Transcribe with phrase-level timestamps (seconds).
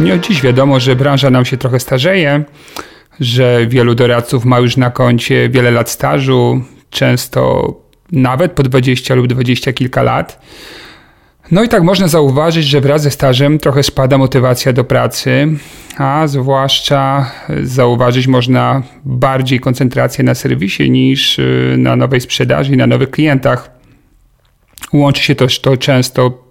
[0.00, 2.44] Nie od dziś wiadomo, że branża nam się trochę starzeje,
[3.20, 6.60] że wielu doradców ma już na koncie wiele lat stażu,
[6.90, 7.72] często
[8.12, 10.40] nawet po 20 lub 20 kilka lat.
[11.50, 15.48] No i tak można zauważyć, że wraz ze stażem trochę spada motywacja do pracy,
[15.96, 17.30] a zwłaszcza
[17.62, 23.70] zauważyć można bardziej koncentrację na serwisie niż y, na nowej sprzedaży i na nowych klientach.
[24.92, 26.49] Łączy się też to często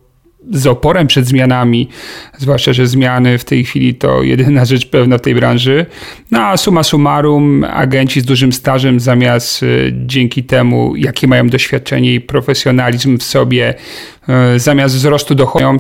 [0.52, 1.90] z oporem przed zmianami,
[2.38, 5.86] zwłaszcza, że zmiany w tej chwili to jedyna rzecz pewna w tej branży.
[6.32, 12.14] No a summa summarum, agenci z dużym stażem zamiast y, dzięki temu, jakie mają doświadczenie
[12.14, 13.76] i profesjonalizm w sobie,
[14.56, 15.78] y, zamiast wzrostu dochodu, mają,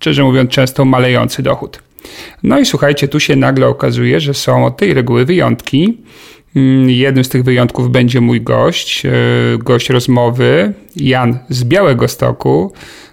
[0.00, 1.82] szczerze mówiąc, często malejący dochód.
[2.42, 5.98] No i słuchajcie, tu się nagle okazuje, że są od tej reguły wyjątki.
[6.56, 9.10] Mm, jednym z tych wyjątków będzie mój gość, y,
[9.58, 13.07] gość rozmowy, Jan z Białego Stoku, E,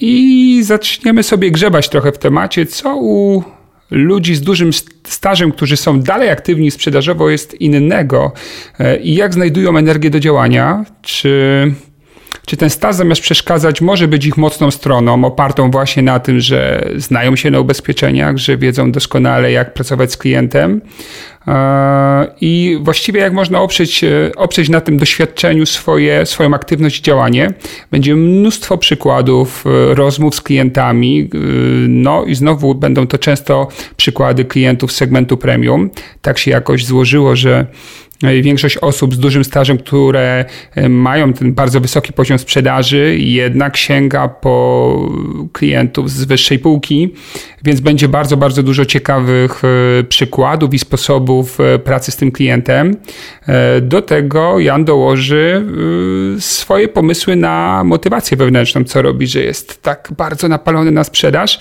[0.00, 3.42] I zaczniemy sobie grzebać trochę w temacie, co u
[3.90, 4.70] ludzi z dużym
[5.06, 8.32] stażem, którzy są dalej aktywni sprzedażowo, jest innego
[8.78, 10.84] e, i jak znajdują energię do działania.
[11.02, 11.74] Czy,
[12.46, 16.88] czy ten staż zamiast przeszkadzać może być ich mocną stroną, opartą właśnie na tym, że
[16.96, 20.80] znają się na ubezpieczeniach, że wiedzą doskonale, jak pracować z klientem,
[22.40, 27.50] i właściwie jak można oprzeć, e, oprzeć na tym doświadczeniu swoje, swoją aktywność i działanie.
[27.90, 31.38] Będzie mnóstwo przykładów e, rozmów z klientami, e,
[31.88, 35.90] no i znowu będą to często przykłady klientów segmentu premium.
[36.22, 37.66] Tak się jakoś złożyło, że
[38.42, 44.28] Większość osób z dużym stażem, które e, mają ten bardzo wysoki poziom sprzedaży, jednak sięga
[44.28, 45.08] po
[45.52, 47.14] klientów z wyższej półki,
[47.64, 52.96] więc będzie bardzo, bardzo dużo ciekawych e, przykładów i sposobów e, pracy z tym klientem.
[53.82, 55.66] Do tego Jan dołoży
[56.38, 61.60] swoje pomysły na motywację wewnętrzną, co robi, że jest tak bardzo napalony na sprzedaż.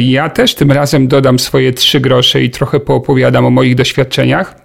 [0.00, 4.63] Ja też tym razem dodam swoje trzy grosze i trochę poopowiadam o moich doświadczeniach.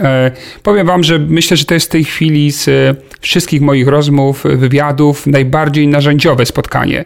[0.00, 0.30] E,
[0.62, 4.44] powiem Wam, że myślę, że to jest w tej chwili z e, wszystkich moich rozmów,
[4.44, 7.04] wywiadów najbardziej narzędziowe spotkanie.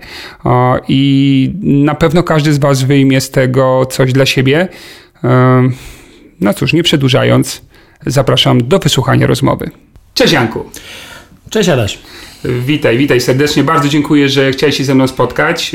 [0.88, 4.68] I na pewno każdy z Was wyjmie z tego coś dla siebie.
[5.24, 5.68] E,
[6.40, 7.62] no cóż, nie przedłużając,
[8.06, 9.70] zapraszam do wysłuchania rozmowy.
[10.14, 10.64] Cześć Janku.
[11.50, 11.98] Cześć Adaś.
[12.44, 13.64] Witaj, witaj serdecznie.
[13.64, 15.74] Bardzo dziękuję, że chciałeś się ze mną spotkać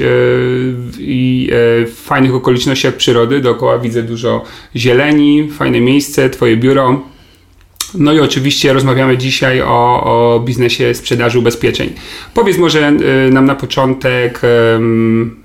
[1.00, 1.50] i
[1.86, 3.40] w fajnych okolicznościach przyrody.
[3.40, 4.44] Dookoła widzę dużo
[4.76, 7.02] zieleni, fajne miejsce, twoje biuro.
[7.94, 11.94] No i oczywiście rozmawiamy dzisiaj o, o biznesie sprzedaży ubezpieczeń.
[12.34, 12.92] Powiedz może
[13.28, 14.42] y, nam na początek,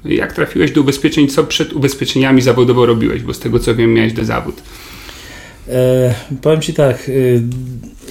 [0.05, 4.13] jak trafiłeś do ubezpieczeń, co przed ubezpieczeniami zawodowo robiłeś, bo z tego co wiem, miałeś
[4.13, 4.63] do zawód.
[5.69, 7.43] E, powiem Ci tak, y,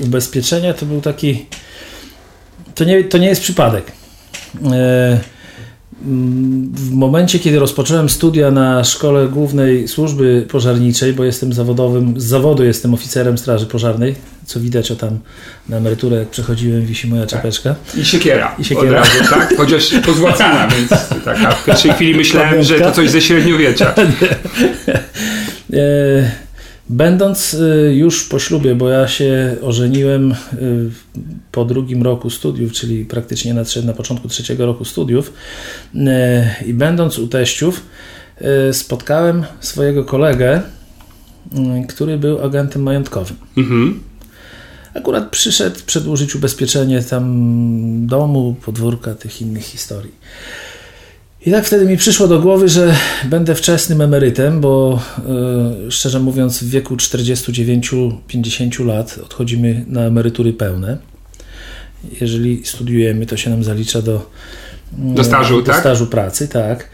[0.02, 1.46] ubezpieczenia to był taki,
[2.76, 3.92] to nie, to nie jest przypadek.
[4.72, 5.20] E,
[6.74, 12.64] w momencie, kiedy rozpocząłem studia na Szkole Głównej Służby Pożarniczej, bo jestem zawodowym, z zawodu
[12.64, 15.20] jestem oficerem Straży Pożarnej, co widać, o tam
[15.70, 17.76] na emeryturę, jak przechodziłem, wisi moja czapeczka.
[17.92, 17.96] Tak.
[18.02, 18.56] I siekiera.
[18.60, 19.00] I siekiera.
[19.00, 19.58] Razu, tak?
[19.58, 20.90] Chociaż pozłacana, więc
[21.26, 23.94] tak, a w pierwszej chwili myślałem, że to coś ze średniowiecza.
[26.90, 30.36] Będąc y, już po ślubie, bo ja się ożeniłem y,
[31.52, 35.34] po drugim roku studiów, czyli praktycznie nadszedł na początku trzeciego roku studiów,
[35.96, 36.00] y,
[36.66, 37.82] i będąc u teściów,
[38.72, 40.62] spotkałem swojego kolegę,
[41.90, 43.38] który był agentem majątkowym.
[43.58, 44.00] Mhm.
[44.94, 50.12] Akurat przyszedł przedłużyć ubezpieczenie tam domu, podwórka, tych innych historii.
[51.46, 55.00] I tak wtedy mi przyszło do głowy, że będę wczesnym emerytem, bo
[55.84, 60.98] yy, szczerze mówiąc, w wieku 49-50 lat odchodzimy na emerytury pełne.
[62.22, 64.30] Jeżeli studiujemy, to się nam zalicza do,
[64.92, 65.80] do stażu, do tak?
[65.80, 66.90] stażu pracy, tak.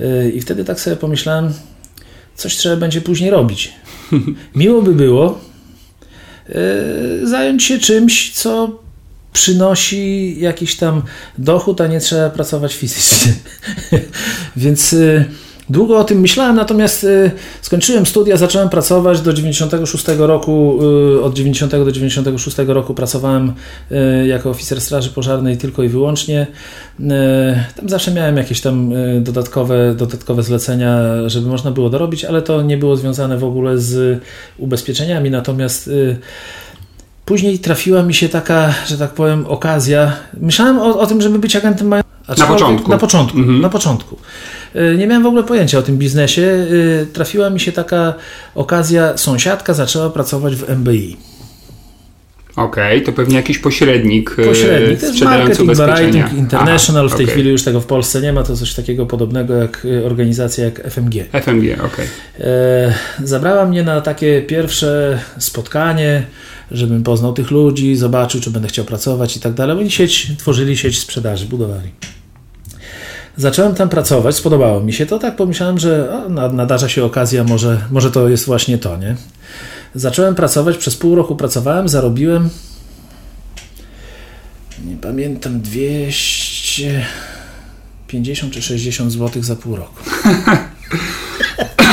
[0.00, 1.52] Yy, I wtedy tak sobie pomyślałem,
[2.34, 3.72] coś trzeba będzie później robić.
[4.54, 5.40] Miło by było
[6.48, 6.54] yy,
[7.26, 8.81] zająć się czymś, co
[9.32, 11.02] przynosi jakiś tam
[11.38, 13.32] dochód, a nie trzeba pracować fizycznie.
[14.56, 15.24] Więc y,
[15.70, 17.30] Długo o tym myślałem, natomiast y,
[17.60, 20.78] skończyłem studia, zacząłem pracować do 96 roku,
[21.16, 23.52] y, od 90 do 96 roku pracowałem
[24.26, 26.46] jako oficer straży pożarnej tylko i wyłącznie.
[27.76, 32.76] Tam zawsze miałem jakieś tam dodatkowe, dodatkowe zlecenia, żeby można było dorobić, ale to nie
[32.76, 34.20] było związane w ogóle z
[34.58, 35.90] ubezpieczeniami, natomiast
[37.24, 40.12] Później trafiła mi się taka, że tak powiem, okazja.
[40.40, 41.88] Myślałem o, o tym, żeby być agentem
[42.38, 42.90] na początku.
[42.90, 43.60] Na początku, mhm.
[43.60, 44.18] na początku.
[44.76, 46.42] Y, nie miałem w ogóle pojęcia o tym biznesie.
[46.42, 48.14] Y, trafiła mi się taka
[48.54, 51.16] okazja, sąsiadka zaczęła pracować w MBI.
[52.56, 54.38] Okej, okay, to pewnie jakiś pośrednik.
[54.38, 57.06] Y, pośrednik, to jest Marketing Writing International.
[57.06, 57.34] Aha, w tej okay.
[57.34, 58.42] chwili już tego w Polsce nie ma.
[58.42, 61.14] To coś takiego podobnego jak organizacja jak FMG.
[61.32, 62.06] FMG, okej.
[62.38, 62.92] Okay.
[63.24, 66.22] Zabrała mnie na takie pierwsze spotkanie,
[66.72, 69.78] żebym poznał tych ludzi, zobaczył, czy będę chciał pracować i tak dalej.
[69.78, 71.90] Oni sieć, tworzyli sieć sprzedaży, budowali.
[73.36, 77.80] Zacząłem tam pracować, spodobało mi się to, tak pomyślałem, że o, nadarza się okazja, może,
[77.90, 79.16] może to jest właśnie to, nie?
[79.94, 82.50] Zacząłem pracować, przez pół roku pracowałem, zarobiłem
[84.84, 90.04] nie pamiętam, 250 czy 60 zł za pół roku.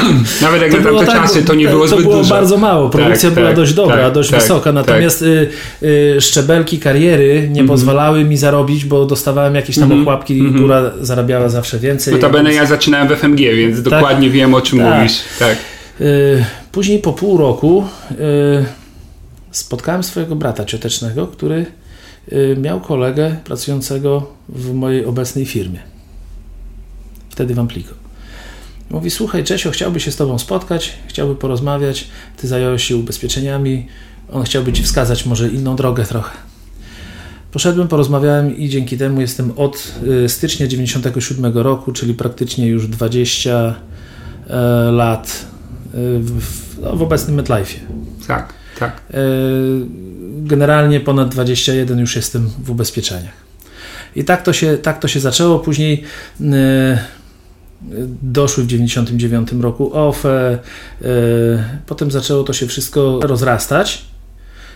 [0.42, 2.10] Nawet jak to na tamte tak, czasy to nie było zbyt dużo.
[2.10, 2.90] To było bardzo mało.
[2.90, 4.72] Produkcja tak, była tak, dość dobra, tak, dość tak, wysoka.
[4.72, 5.50] Natomiast y,
[5.84, 7.68] y, szczebelki kariery nie mm -hmm.
[7.68, 10.02] pozwalały mi zarobić, bo dostawałem jakieś tam mm -hmm.
[10.02, 10.62] ochłapki i mhm.
[10.62, 12.14] góra zarabiała zawsze więcej.
[12.14, 13.84] Notabene ja zaczynałem w FMG, więc tak.
[13.84, 15.20] dokładnie wiem o czym mówisz.
[15.40, 15.58] Tak.
[16.02, 18.66] Y, później po pół roku y,
[19.52, 21.66] spotkałem swojego brata ciotecznego, który
[22.32, 25.80] y, miał kolegę pracującego w mojej obecnej firmie.
[27.30, 27.99] Wtedy w Ampliko.
[28.90, 32.08] Mówi, słuchaj Czesio, chciałby się z Tobą spotkać, chciałby porozmawiać,
[32.38, 33.88] Ty zająłeś się ubezpieczeniami,
[34.32, 36.38] on chciałby Ci wskazać może inną drogę trochę.
[37.52, 39.94] Poszedłem, porozmawiałem i dzięki temu jestem od
[40.26, 43.76] y, stycznia 97 roku, czyli praktycznie już 20
[44.48, 44.56] e,
[44.92, 45.46] lat
[45.86, 47.78] y, w, no, w obecnym MetLife'ie.
[48.28, 49.02] Tak, tak.
[49.14, 49.20] E,
[50.38, 53.50] generalnie ponad 21 już jestem w ubezpieczeniach.
[54.16, 55.60] I tak to się, tak to się zaczęło.
[55.60, 56.04] Później
[58.22, 60.60] doszły w 99 roku OFE,
[61.86, 64.10] potem zaczęło to się wszystko rozrastać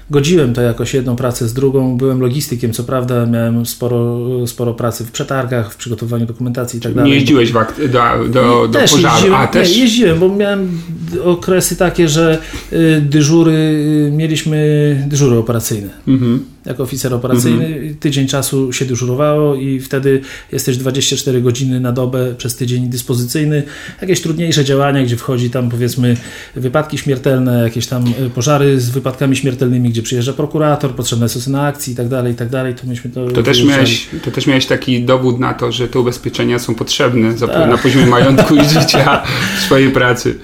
[0.10, 1.98] godziłem to jakoś jedną pracę z drugą.
[1.98, 6.94] Byłem logistykiem, co prawda miałem sporo, sporo pracy w przetargach, w przygotowaniu dokumentacji i tak
[6.94, 7.12] dalej.
[7.12, 9.16] Nie jeździłeś do, do, do, do też pożaru?
[9.16, 9.70] Jeździłem, A, też?
[9.70, 10.82] Nie, jeździłem, bo miałem
[11.24, 12.38] okresy takie, że
[12.74, 15.90] y, dyżury, y, mieliśmy dyżury operacyjne.
[16.08, 16.53] Mhm.
[16.66, 17.96] Jako oficer operacyjny mhm.
[17.96, 20.22] tydzień czasu się dyżurowało i wtedy
[20.52, 23.64] jesteś 24 godziny na dobę przez tydzień dyspozycyjny.
[24.02, 26.18] Jakieś trudniejsze działania, gdzie wchodzi tam powiedzmy
[26.56, 31.66] wypadki śmiertelne, jakieś tam y, pożary z wypadkami śmiertelnymi, gdzie przyjeżdża prokurator, potrzebne są na
[31.66, 33.28] akcji i tak dalej, i tak dalej, to myśmy to...
[33.28, 37.34] To też, miałeś, to też miałeś taki dowód na to, że te ubezpieczenia są potrzebne
[37.34, 37.70] tak.
[37.70, 39.24] na poziomie majątku i życia
[39.58, 40.40] w swojej pracy.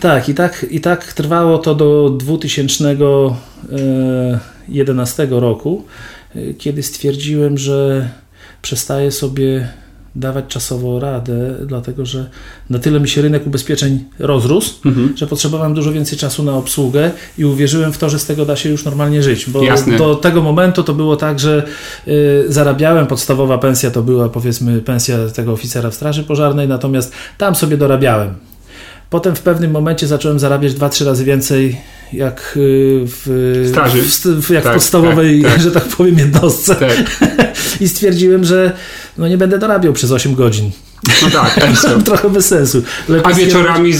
[0.00, 2.10] Tak i, tak, i tak trwało to do
[4.68, 5.84] 2011 e, roku,
[6.34, 8.08] e, kiedy stwierdziłem, że
[8.62, 9.68] przestaję sobie
[10.16, 12.30] dawać czasowo radę, dlatego że
[12.70, 15.16] na tyle mi się rynek ubezpieczeń rozrósł, mhm.
[15.16, 18.56] że potrzebowałem dużo więcej czasu na obsługę i uwierzyłem w to, że z tego da
[18.56, 19.50] się już normalnie żyć.
[19.50, 19.98] Bo Jasne.
[19.98, 21.66] do tego momentu to było tak, że
[22.08, 27.54] y, zarabiałem, podstawowa pensja to była powiedzmy pensja tego oficera w Straży Pożarnej, natomiast tam
[27.54, 28.34] sobie dorabiałem.
[29.10, 31.80] Potem w pewnym momencie zacząłem zarabiać 2-3 razy więcej
[32.12, 34.02] jak y, w, Straży.
[34.02, 35.60] w, w jak tak, podstawowej, tak, tak.
[35.64, 36.74] że tak powiem, jednostce.
[36.74, 37.20] Tak.
[37.80, 38.72] I stwierdziłem, że
[39.18, 40.70] no nie będę dorabiał przez 8 godzin.
[41.22, 41.60] No tak,
[42.04, 42.82] trochę bez sensu.
[43.08, 43.92] Lepiej A wieczorami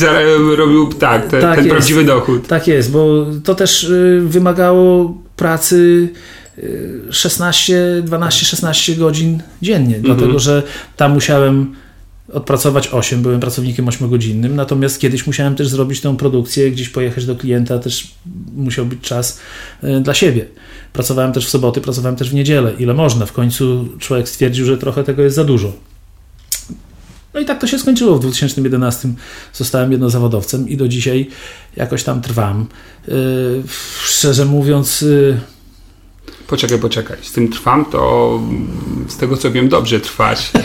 [0.56, 2.46] robił tak, te, tak ten jest, prawdziwy dochód.
[2.46, 6.08] Tak jest, bo to też y, wymagało pracy
[7.10, 10.16] 16, 12, 16 godzin dziennie, mhm.
[10.16, 10.62] dlatego że
[10.96, 11.74] tam musiałem
[12.36, 17.36] odpracować 8, byłem pracownikiem 8-godzinnym, natomiast kiedyś musiałem też zrobić tę produkcję, gdzieś pojechać do
[17.36, 18.14] klienta, też
[18.56, 19.38] musiał być czas
[19.84, 20.44] y, dla siebie.
[20.92, 23.26] Pracowałem też w soboty, pracowałem też w niedzielę, ile można.
[23.26, 25.72] W końcu człowiek stwierdził, że trochę tego jest za dużo.
[27.34, 28.16] No i tak to się skończyło.
[28.16, 29.08] W 2011
[29.52, 31.28] zostałem jednozawodowcem i do dzisiaj
[31.76, 32.66] jakoś tam trwam.
[33.08, 33.14] Yy,
[34.04, 35.40] szczerze mówiąc, yy,
[36.46, 37.16] Poczekaj, poczekaj.
[37.22, 38.40] Z tym trwam, to
[39.08, 40.50] z tego co wiem, dobrze trwać.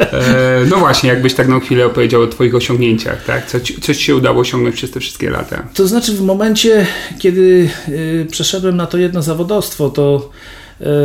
[0.00, 3.46] E, no właśnie, jakbyś tak na chwilę opowiedział o Twoich osiągnięciach, tak?
[3.46, 5.62] Co ci, co ci się udało osiągnąć przez te wszystkie lata?
[5.74, 6.86] To znaczy, w momencie,
[7.18, 10.30] kiedy y, przeszedłem na to jedno zawodowstwo, to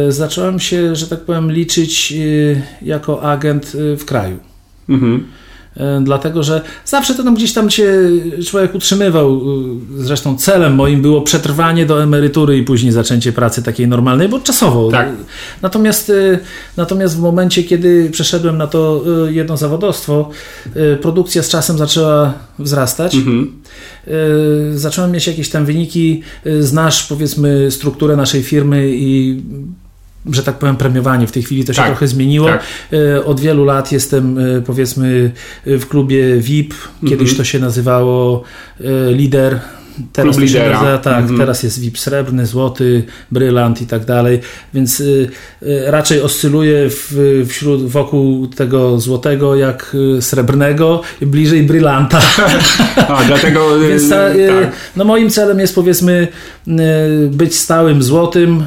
[0.07, 4.37] y, zacząłem się, że tak powiem, liczyć y, jako agent w kraju.
[4.89, 5.27] Mhm.
[5.77, 7.93] E, dlatego, że zawsze to tam gdzieś tam się
[8.47, 9.35] człowiek utrzymywał.
[9.35, 14.39] E, zresztą celem moim było przetrwanie do emerytury i później zaczęcie pracy takiej normalnej, bo
[14.39, 14.91] czasowo.
[14.91, 15.09] Tak.
[15.61, 16.39] Natomiast, e,
[16.77, 20.29] natomiast w momencie, kiedy przeszedłem na to jedno zawodowstwo,
[21.01, 23.15] produkcja z czasem zaczęła wzrastać.
[23.15, 23.53] Mhm.
[24.73, 26.21] Zacząłem mieć jakieś tam wyniki.
[26.59, 29.41] Znasz, powiedzmy, strukturę naszej firmy i
[30.31, 31.27] że tak powiem, premiowanie.
[31.27, 32.47] W tej chwili to się tak, trochę zmieniło.
[32.47, 32.63] Tak.
[32.93, 35.31] E, od wielu lat jestem, e, powiedzmy,
[35.65, 36.73] w klubie VIP.
[37.01, 37.37] Kiedyś mhm.
[37.37, 38.43] to się nazywało
[38.81, 39.59] e, Lider.
[40.13, 40.73] Teraz Klub lidera.
[40.73, 41.39] Nazywa, tak, mhm.
[41.39, 44.39] teraz jest VIP srebrny, złoty, brylant i tak dalej,
[44.73, 45.03] więc
[45.87, 52.21] raczej oscyluje w, wśród, wokół tego złotego jak srebrnego, bliżej brylanta.
[53.07, 54.71] A, dlatego więc ta, tak.
[54.95, 56.27] no moim celem jest powiedzmy
[57.31, 58.63] być stałym złotym,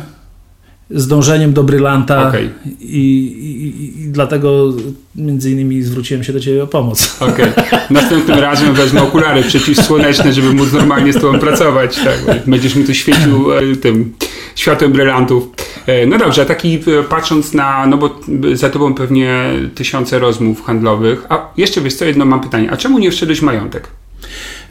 [0.91, 2.51] z dążeniem do brylanta okay.
[2.81, 4.73] i, i, i, dlatego
[5.17, 7.17] między innymi zwróciłem się do Ciebie o pomoc.
[7.21, 7.51] Okej.
[7.51, 7.81] Okay.
[7.91, 11.97] Następnym razem wezmę okulary przeciwsłoneczne, żeby móc normalnie z Tobą pracować.
[11.97, 12.47] Tak.
[12.47, 14.15] Będziesz mi tu świecił e, tym
[14.55, 15.49] światłem brylantów.
[15.87, 18.21] E, no dobrze, a taki e, patrząc na, no bo
[18.53, 21.27] za Tobą pewnie tysiące rozmów handlowych.
[21.29, 22.71] A jeszcze wiesz co, jedno mam pytanie.
[22.71, 23.89] A czemu nie wszedłeś majątek?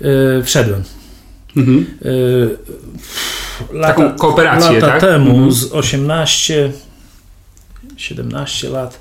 [0.01, 0.83] Yy, wszedłem.
[1.57, 1.85] Mhm.
[2.01, 2.57] Yy,
[3.71, 5.01] lata, Taką kooperację, lata tak?
[5.01, 5.51] temu, mhm.
[5.51, 6.71] z 18,
[7.97, 8.99] 17 lat,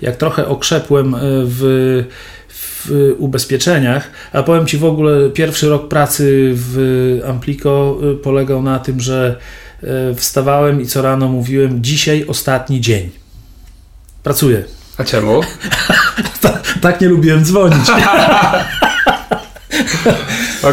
[0.00, 2.04] jak trochę okrzepłem e, w,
[2.48, 8.78] w ubezpieczeniach, a powiem Ci w ogóle, pierwszy rok pracy w Amplico e, polegał na
[8.78, 9.38] tym, że
[9.82, 13.10] e, wstawałem i co rano mówiłem, dzisiaj ostatni dzień.
[14.22, 14.64] Pracuję.
[14.98, 15.40] A czemu?
[16.82, 17.86] tak nie lubiłem dzwonić.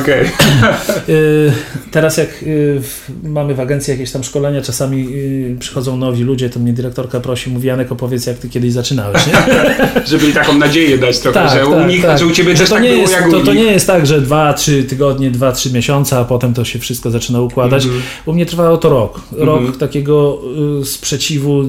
[0.01, 0.21] Okej.
[0.21, 1.53] Okay.
[1.91, 2.81] Teraz jak y,
[3.23, 7.49] mamy w agencji jakieś tam szkolenia, czasami y, przychodzą nowi ludzie, to mnie dyrektorka prosi,
[7.49, 9.27] mówi Janek opowiedz jak ty kiedyś zaczynałeś.
[9.27, 9.33] Nie?
[10.11, 12.19] Żeby taką nadzieję dać trochę, tak, że tak, u nich, tak.
[12.19, 14.05] że u ciebie też to tak nie było jest, jak to, to nie jest tak,
[14.05, 17.85] że dwa, trzy tygodnie, dwa, trzy miesiące, a potem to się wszystko zaczyna układać.
[17.85, 18.01] Mm -hmm.
[18.25, 19.21] U mnie trwało to rok.
[19.31, 19.77] Rok mm -hmm.
[19.77, 20.39] takiego
[20.81, 21.63] y, sprzeciwu.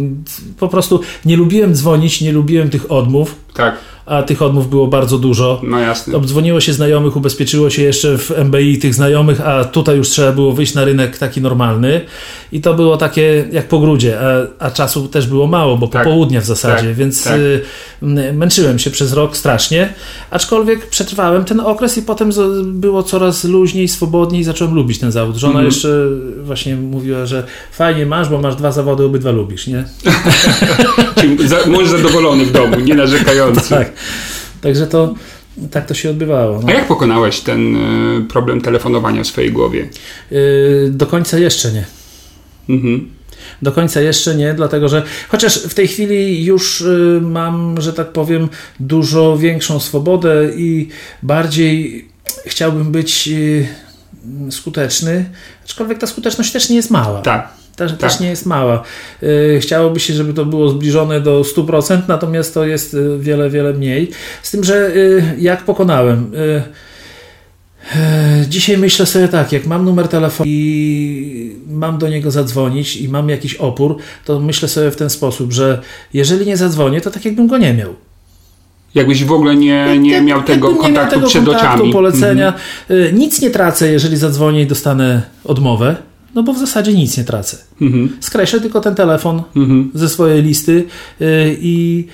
[0.59, 3.37] Po prostu nie lubiłem dzwonić, nie lubiłem tych odmów.
[3.55, 3.75] Tak
[4.07, 5.61] a tych odmów było bardzo dużo.
[5.63, 6.17] No jasne.
[6.17, 10.53] Obdzwoniło się znajomych, ubezpieczyło się jeszcze w MBI tych znajomych, a tutaj już trzeba było
[10.53, 12.01] wyjść na rynek taki normalny
[12.53, 16.05] i to było takie jak po grudzie, a, a czasu też było mało, bo tak.
[16.05, 16.95] popołudnia w zasadzie, tak.
[16.95, 17.39] więc tak.
[17.39, 17.63] Y,
[18.33, 19.95] męczyłem się przez rok strasznie,
[20.31, 22.31] aczkolwiek przetrwałem ten okres i potem
[22.65, 25.37] było coraz luźniej, swobodniej zacząłem lubić ten zawód.
[25.37, 25.67] Żona mm -hmm.
[25.67, 25.89] jeszcze
[26.43, 29.85] właśnie mówiła, że fajnie masz, bo masz dwa zawody, obydwa lubisz, nie?
[31.67, 33.71] Mąż zadowolony w domu, nie narzekający.
[33.75, 33.94] tak.
[34.61, 35.15] Także to
[35.71, 36.61] tak to się odbywało.
[36.63, 36.69] No.
[36.69, 39.89] A jak pokonałeś ten y, problem telefonowania w swojej głowie?
[40.31, 41.85] Yy, do końca jeszcze nie.
[42.69, 43.11] Mhm.
[43.63, 48.13] Do końca jeszcze nie, dlatego że chociaż w tej chwili już y, mam, że tak
[48.13, 48.49] powiem,
[48.81, 50.89] dużo większą swobodę i
[51.23, 52.09] bardziej
[52.47, 53.31] chciałbym być
[54.51, 55.25] skuteczny,
[55.65, 57.23] aczkolwiek ta skuteczność też nie jest mała.
[57.23, 57.64] Tak.
[57.77, 58.01] Też, tak.
[58.01, 58.83] też nie jest mała.
[59.23, 63.73] Y, chciałoby się, żeby to było zbliżone do 100%, natomiast to jest y, wiele, wiele
[63.73, 64.11] mniej.
[64.43, 66.31] Z tym, że y, jak pokonałem.
[68.49, 73.29] Dzisiaj myślę sobie tak, jak mam numer telefonu i mam do niego zadzwonić i mam
[73.29, 75.81] jakiś opór, to myślę sobie w ten sposób, że
[76.15, 77.95] jeżeli nie zadzwonię, to tak jakbym go nie miał.
[78.95, 81.93] Jakbyś w ogóle nie, nie miał tego kontaktu nie miał tego przed kontaktu, oczami.
[81.93, 82.55] polecenia.
[82.89, 83.19] Mhm.
[83.19, 85.97] Nic nie tracę, jeżeli zadzwonię i dostanę odmowę.
[86.35, 87.57] No bo w zasadzie nic nie tracę.
[87.81, 88.17] Mhm.
[88.21, 89.91] Skreślę tylko ten telefon mhm.
[89.95, 90.85] ze swojej listy
[91.21, 92.07] yy, i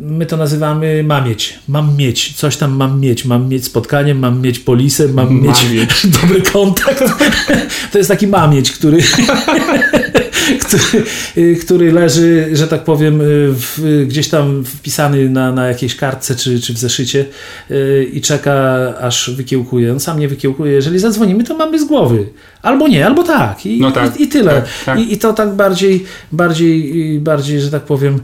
[0.00, 1.58] my to nazywamy mam mieć.
[1.68, 2.32] Mam mieć.
[2.36, 3.24] Coś tam mam mieć.
[3.24, 7.02] Mam mieć spotkanie, mam mieć polisę, mam, mam mieć, mieć dobry kontakt.
[7.92, 8.98] to jest taki mamieć, który
[10.64, 11.04] który,
[11.36, 16.34] y, który leży, że tak powiem, y, w, gdzieś tam wpisany na, na jakiejś kartce
[16.34, 17.26] czy, czy w zeszycie
[17.70, 19.92] y, i czeka, aż wykiełkuje.
[19.92, 20.72] On sam nie wykiełkuje.
[20.72, 22.26] Jeżeli zadzwonimy, to mamy z głowy.
[22.62, 23.66] Albo nie, albo tak.
[23.66, 24.52] I, no tak, i, i tyle.
[24.52, 24.98] Tak, tak.
[24.98, 28.20] I, I, to tak bardziej, bardziej, bardziej, że tak powiem,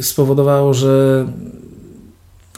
[0.00, 1.26] spowodowało, że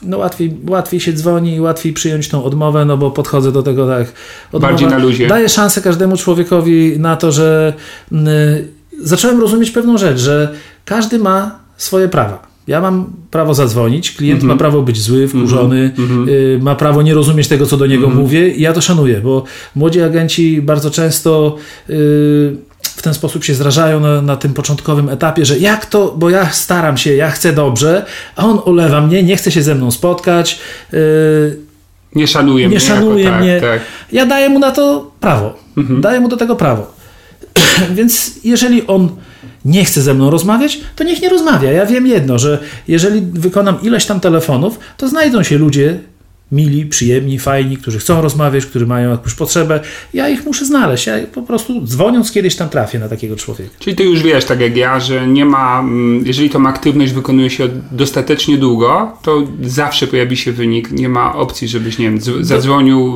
[0.03, 3.87] no łatwiej, łatwiej się dzwoni i łatwiej przyjąć tą odmowę, no bo podchodzę do tego
[3.89, 4.13] tak.
[4.53, 5.29] Odmowa Bardziej na luzie.
[5.29, 7.73] Daję szansę każdemu człowiekowi na to, że
[8.13, 8.17] y,
[9.03, 10.55] zacząłem rozumieć pewną rzecz, że
[10.85, 12.51] każdy ma swoje prawa.
[12.67, 14.55] Ja mam prawo zadzwonić, klient mm -hmm.
[14.55, 16.29] ma prawo być zły, wkurzony, mm -hmm.
[16.29, 18.21] y, ma prawo nie rozumieć tego, co do niego mm -hmm.
[18.21, 21.57] mówię i ja to szanuję, bo młodzi agenci bardzo często
[21.91, 22.57] y,
[23.01, 26.51] w ten sposób się zrażają na, na, tym początkowym etapie, że jak to, bo ja
[26.51, 28.05] staram się, ja chcę dobrze,
[28.37, 30.61] a on olewa mnie, nie chce się ze mną spotkać.
[30.93, 31.57] Yy,
[32.15, 32.81] nie szanuje nie mnie.
[32.81, 33.61] Szanuje jako, tak, mnie.
[33.61, 33.81] Tak, tak.
[34.13, 35.55] Ja daję mu na to prawo.
[35.77, 36.01] Mhm.
[36.01, 36.95] Daję mu do tego prawo.
[37.97, 39.09] Więc jeżeli on
[39.65, 41.73] nie chce ze mną rozmawiać, to niech nie rozmawia.
[41.73, 45.99] Ja wiem jedno, że jeżeli wykonam ileś tam telefonów, to znajdą się ludzie,
[46.53, 49.81] mili, przyjemni, fajni, którzy chcą rozmawiać, którzy mają jakąś potrzebę.
[50.15, 51.07] Ja ich muszę znaleźć.
[51.07, 53.71] Ja po prostu dzwoniąc kiedyś tam trafię na takiego człowieka.
[53.79, 57.51] Czyli ty już wiesz, tak jak ja, że nie ma, mm, jeżeli tą aktywność wykonuje
[57.51, 60.91] się dostatecznie długo, to zawsze pojawi się wynik.
[60.93, 63.15] Nie ma opcji, żebyś, nie wiem, zadzwonił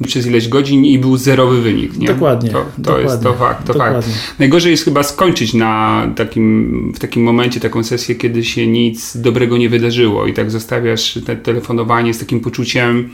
[0.00, 1.96] y, przez ileś godzin i był zerowy wynik.
[1.96, 2.06] Nie?
[2.06, 2.50] Dokładnie.
[2.50, 3.66] To, to dokładnie, jest to fakt.
[3.66, 4.02] To dokładnie.
[4.02, 4.38] fakt.
[4.38, 9.58] Najgorzej jest chyba skończyć na takim, w takim momencie taką sesję, kiedy się nic dobrego
[9.58, 13.10] nie wydarzyło i tak zostawiasz te telefonowanie z takim poczuciem poczuciem,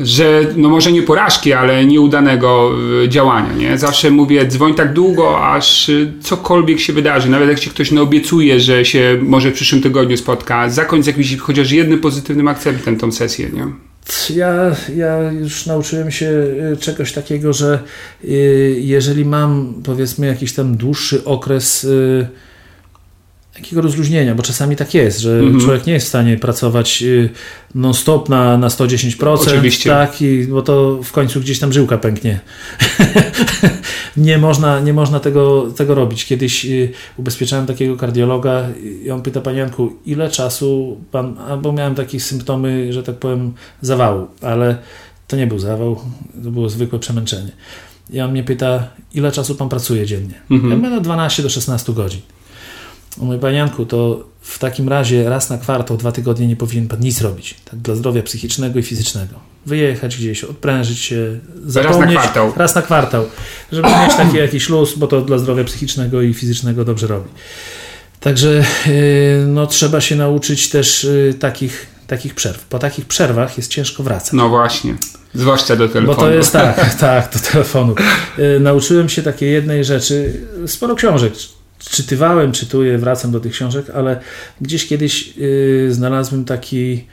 [0.00, 2.72] że no może nie porażki, ale nieudanego
[3.04, 3.52] y, działania.
[3.52, 3.78] Nie?
[3.78, 7.30] Zawsze mówię, dzwoń tak długo, aż y, cokolwiek się wydarzy.
[7.30, 11.36] Nawet jak ci ktoś naobiecuje, że się może w przyszłym tygodniu spotka, zakończ z jakimś
[11.36, 13.50] chociaż jednym pozytywnym akcentem tą sesję.
[13.52, 13.66] Nie?
[14.36, 17.78] Ja, ja już nauczyłem się y, czegoś takiego, że
[18.76, 21.86] jeżeli mam powiedzmy jakiś tam dłuższy okres
[23.56, 25.64] takiego rozluźnienia, bo czasami tak jest, że mm -hmm.
[25.64, 27.30] człowiek nie jest w stanie pracować y,
[27.74, 29.28] non-stop na, na 110%.
[29.28, 29.90] Oczywiście.
[29.90, 32.40] Tak, i, bo to w końcu gdzieś tam żyłka pęknie.
[34.16, 36.24] nie można, nie można tego, tego robić.
[36.24, 38.68] Kiedyś y, ubezpieczałem takiego kardiologa
[39.04, 43.52] i on pyta, panie Janku, ile czasu pan, albo miałem takie symptomy, że tak powiem,
[43.80, 44.78] zawału, ale
[45.28, 46.00] to nie był zawał,
[46.44, 47.52] to było zwykłe przemęczenie.
[48.10, 50.34] I on mnie pyta, ile czasu pan pracuje dziennie?
[50.50, 50.70] Mm -hmm.
[50.70, 52.20] Ja mówię, no 12 do 16 godzin.
[53.18, 57.20] Mój panianku, to w takim razie raz na kwartał, dwa tygodnie nie powinien pan nic
[57.20, 57.54] robić.
[57.70, 59.34] Tak dla zdrowia psychicznego i fizycznego.
[59.66, 62.14] Wyjechać gdzieś, odprężyć się, zapomnieć.
[62.14, 62.52] Raz na kwartał.
[62.56, 63.24] Raz na kwartał.
[63.72, 67.28] Żeby mieć taki jakiś luz, bo to dla zdrowia psychicznego i fizycznego dobrze robi.
[68.20, 72.64] Także y, no, trzeba się nauczyć też y, takich, takich przerw.
[72.64, 74.32] Po takich przerwach jest ciężko wracać.
[74.32, 74.94] No właśnie.
[75.34, 76.16] Zwłaszcza do telefonu.
[76.16, 77.94] Bo to jest tak, tak, do telefonu.
[78.38, 80.46] Y, nauczyłem się takiej jednej rzeczy.
[80.66, 81.32] Sporo książek
[81.90, 84.20] czytywałem, czytuję, wracam do tych książek, ale
[84.60, 87.04] gdzieś kiedyś y, znalazłem taki,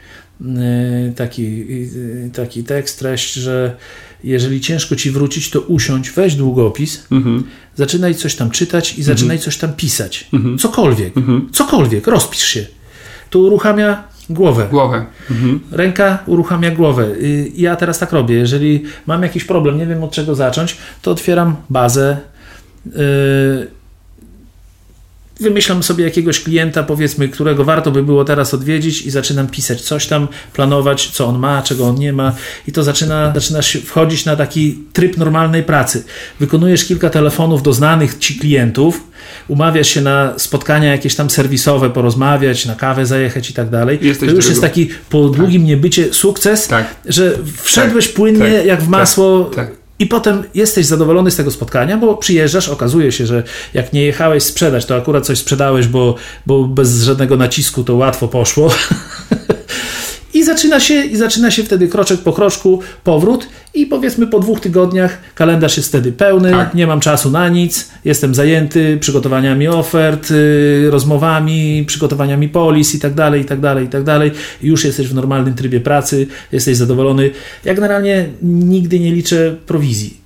[0.42, 3.76] y, taki, y, taki tekst, treść, że
[4.24, 7.44] jeżeli ciężko ci wrócić, to usiądź, weź długopis, mhm.
[7.76, 9.18] zaczynaj coś tam czytać i mhm.
[9.18, 10.28] zaczynaj coś tam pisać.
[10.34, 10.58] Mhm.
[10.58, 11.50] Cokolwiek, mhm.
[11.52, 12.66] cokolwiek, rozpisz się.
[13.30, 14.68] To uruchamia głowę.
[14.72, 15.06] Głowę.
[15.32, 15.60] Mhm.
[15.72, 17.08] Ręka uruchamia głowę.
[17.56, 18.36] Ja teraz tak robię.
[18.36, 22.18] Jeżeli mam jakiś problem, nie wiem od czego zacząć, to otwieram bazę
[25.40, 30.08] wymyślam sobie jakiegoś klienta, powiedzmy, którego warto by było teraz odwiedzić i zaczynam pisać coś
[30.08, 32.36] tam, planować, co on ma, czego on nie ma
[32.68, 36.04] i to zaczyna, zaczynasz wchodzić na taki tryb normalnej pracy.
[36.40, 39.04] Wykonujesz kilka telefonów do znanych ci klientów,
[39.48, 44.00] umawiasz się na spotkania jakieś tam serwisowe, porozmawiać, na kawę zajechać i tak dalej.
[44.02, 45.68] Jesteś to już jest taki po długim tak.
[45.68, 46.96] niebycie sukces, tak.
[47.06, 48.16] że wszedłeś tak.
[48.16, 48.66] płynnie tak.
[48.66, 49.68] jak w masło tak.
[49.68, 49.83] Tak.
[50.04, 54.44] I potem jesteś zadowolony z tego spotkania, bo przyjeżdżasz, okazuje się, że jak nie jechałeś
[54.44, 58.72] sprzedać, to akurat coś sprzedałeś, bo, bo bez żadnego nacisku to łatwo poszło.
[60.44, 64.60] I zaczyna, się, I zaczyna się wtedy kroczek po kroczku powrót i powiedzmy po dwóch
[64.60, 66.74] tygodniach kalendarz jest wtedy pełny, tak.
[66.74, 73.14] nie mam czasu na nic, jestem zajęty przygotowaniami ofert, yy, rozmowami, przygotowaniami polis i tak
[73.14, 74.32] dalej, i tak dalej, i tak dalej.
[74.62, 77.32] Już jesteś w normalnym trybie pracy, jesteś zadowolony.
[77.66, 80.23] Ja generalnie nigdy nie liczę prowizji.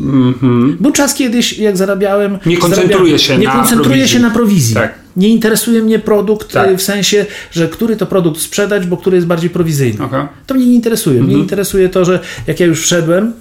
[0.00, 0.76] Mm-hmm.
[0.80, 2.38] Był czas kiedyś, jak zarabiałem.
[2.46, 4.08] Nie koncentruję się nie na koncentruję prowizji.
[4.08, 4.74] się na prowizji.
[4.74, 4.94] Tak.
[5.16, 6.76] Nie interesuje mnie produkt Tak.
[6.76, 10.04] w sensie, że który to produkt sprzedać, bo który jest bardziej prowizyjny.
[10.04, 10.26] Okej.
[10.46, 11.14] To mnie nie interesuje.
[11.16, 11.40] Mnie Mhm.
[11.42, 13.32] interesuje to, że jak ja już wszedłem,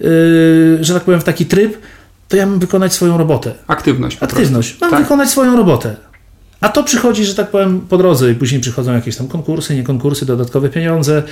[0.00, 0.08] yy,
[0.80, 1.78] że tak powiem, w taki tryb,
[2.28, 3.54] to ja mam wykonać swoją robotę.
[3.66, 4.18] Aktywność.
[4.20, 4.76] Aktywność.
[4.80, 5.02] Mam Tak.
[5.02, 5.96] wykonać swoją robotę.
[6.60, 9.82] A to przychodzi, że tak powiem, po drodze i później przychodzą jakieś tam konkursy, nie
[9.82, 11.22] konkursy, dodatkowe pieniądze,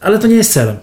[0.00, 0.76] ale to nie jest celem.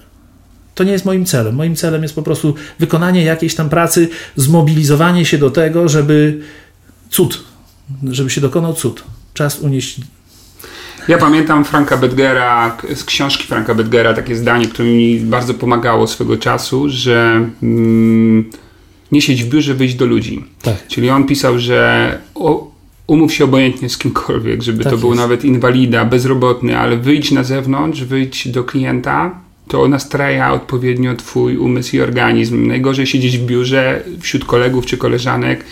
[0.80, 1.56] To nie jest moim celem.
[1.56, 6.40] Moim celem jest po prostu wykonanie jakiejś tam pracy, zmobilizowanie się do tego, żeby
[7.10, 7.44] cud,
[8.04, 9.04] żeby się dokonał cud.
[9.34, 10.02] Czas unieść.
[11.08, 16.38] Ja pamiętam Franka Bedgera, z książki Franka Bedgera, takie zdanie, które mi bardzo pomagało swego
[16.38, 18.50] czasu, że mm,
[19.12, 20.46] nie siedź w biurze, wyjść do ludzi.
[20.62, 20.88] Tak.
[20.88, 22.72] Czyli on pisał, że o,
[23.08, 25.22] umów się obojętnie z kimkolwiek, żeby Tak to był jest.
[25.22, 31.96] nawet inwalida, bezrobotny, ale wyjdź na zewnątrz, wyjdź do klienta, to nastraja odpowiednio twój umysł
[31.96, 32.68] i organizm.
[32.68, 35.66] Najgorzej siedzieć w biurze wśród kolegów czy koleżanek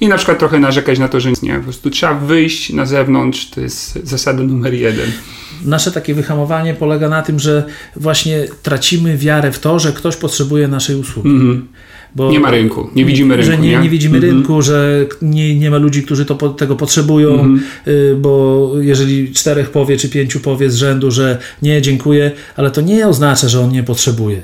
[0.00, 1.54] i na przykład trochę narzekać na to, że nic nie.
[1.54, 5.12] Po prostu trzeba wyjść na zewnątrz, to jest zasada numer jeden.
[5.64, 7.64] Nasze takie wyhamowanie polega na tym, że
[7.96, 11.28] właśnie tracimy wiarę w to, że ktoś potrzebuje naszej usługi.
[12.14, 13.78] Bo, Nie ma rynku, nie widzimy rynku, Że nie, nie?
[13.78, 14.34] nie widzimy Mhm.
[14.36, 17.60] rynku, że nie, nie ma ludzi, którzy to, tego potrzebują, Mhm.
[17.88, 22.80] y, bo jeżeli czterech powie czy pięciu powie z rzędu, że nie, dziękuję, ale to
[22.80, 24.40] nie oznacza, że on nie potrzebuje.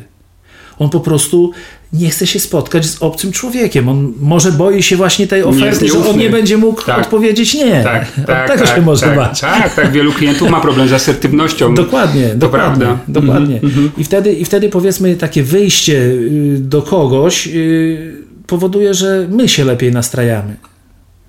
[0.78, 1.52] On po prostu
[1.94, 3.88] nie chce się spotkać z obcym człowiekiem.
[3.88, 6.98] On może boi się właśnie tej oferty, że on nie będzie mógł Tak.
[6.98, 7.82] odpowiedzieć nie.
[7.84, 9.40] Tak, Od tak, tego tak, się może tak, bać.
[9.40, 11.74] Tak, tak, wielu klientów ma problem z asertywnością.
[11.74, 12.84] Dokładnie, To dokładnie.
[12.86, 12.98] prawda.
[13.08, 13.60] dokładnie.
[13.62, 19.48] Mhm, I, wtedy, I wtedy powiedzmy takie wyjście y, do kogoś y, powoduje, że my
[19.48, 20.56] się lepiej nastrajamy.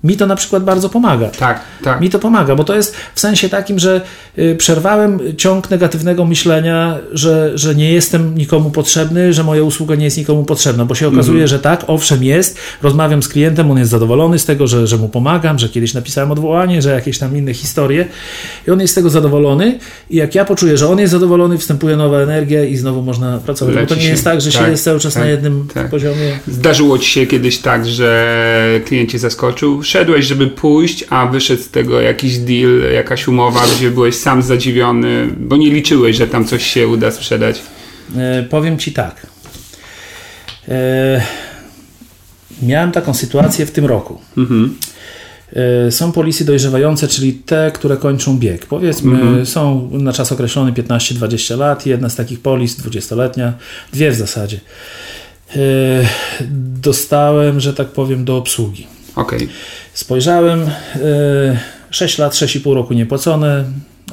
[0.06, 1.28] Mi to na przykład bardzo pomaga.
[1.28, 2.00] Tak, tak.
[2.00, 4.00] Mi to pomaga, bo to jest w sensie takim, że
[4.38, 10.04] y, przerwałem ciąg negatywnego myślenia, że, że nie jestem nikomu potrzebny, że moja usługa nie
[10.04, 11.48] jest nikomu potrzebna, bo się okazuje, Mhm.
[11.48, 15.08] że tak, owszem jest, rozmawiam z klientem, on jest zadowolony z tego, że, że mu
[15.08, 18.06] pomagam, że kiedyś napisałem odwołanie, że jakieś tam inne historie
[18.68, 19.78] i on jest z tego zadowolony
[20.10, 23.74] i jak ja poczuję, że on jest zadowolony, wstępuje nowa energia i znowu można pracować,
[23.74, 24.10] bo to Leci nie się.
[24.10, 25.90] jest tak, że się Tak, jest cały czas tak, na jednym tak.
[25.90, 26.38] poziomie.
[26.48, 31.68] Zdarzyło ci się kiedyś tak, że klient cię zaskoczył, szedłeś, żeby pójść, a wyszedł z
[31.68, 36.66] tego jakiś deal, jakaś umowa, gdzie byłeś sam zadziwiony, bo nie liczyłeś, że tam coś
[36.66, 37.62] się uda sprzedać.
[38.16, 39.26] E, powiem Ci tak.
[40.68, 41.22] E,
[42.62, 44.20] miałem taką sytuację w tym roku.
[44.36, 44.76] Mhm.
[45.86, 48.66] E, są polisy dojrzewające, czyli te, które kończą bieg.
[48.66, 49.46] Powiedzmy, Mhm.
[49.46, 51.86] są na czas określony 15-20 lat.
[51.86, 53.52] Jedna z takich polis, 20-letnia,
[53.92, 54.60] dwie w zasadzie.
[55.56, 55.58] E,
[56.80, 58.86] dostałem, że tak powiem, do obsługi.
[59.16, 59.48] Okej.
[59.92, 60.68] Spojrzałem, e,
[61.90, 63.64] 6 lat, 6,5 roku niepłacone,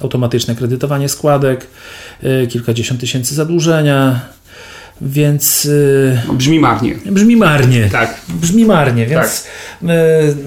[0.02, 1.68] automatyczne kredytowanie składek,
[2.24, 4.20] e, kilkadziesiąt tysięcy zadłużenia,
[5.02, 5.68] więc
[6.12, 6.96] e, No, Brzmi marnie.
[7.06, 7.90] brzmi marnie.
[7.92, 8.22] Tak.
[8.30, 9.48] Brzmi marnie, więc
[9.84, 9.88] e,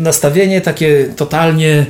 [0.01, 1.87] nastawienie takie totalnie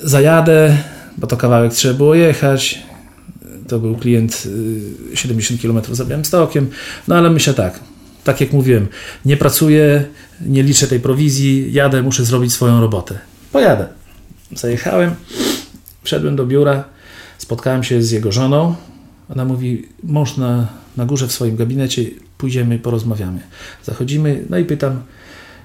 [0.00, 0.76] zajadę,
[1.18, 2.78] bo to kawałek trzeba było jechać.
[3.68, 4.42] To był klient
[5.12, 6.70] y, 70 km za Białymstokiem.
[7.08, 7.80] No ale myślę tak,
[8.26, 8.86] tak jak mówiłem,
[9.24, 10.04] nie pracuję,
[10.40, 13.18] nie liczę tej prowizji, jadę, muszę zrobić swoją robotę.
[13.52, 13.88] Pojadę.
[14.52, 15.14] Zajechałem,
[16.02, 16.84] wszedłem do biura,
[17.38, 18.74] spotkałem się z jego żoną.
[19.28, 22.04] Ona mówi, mąż na, na górze w swoim gabinecie,
[22.38, 23.40] pójdziemy, porozmawiamy.
[23.84, 25.02] Zachodzimy, no i pytam,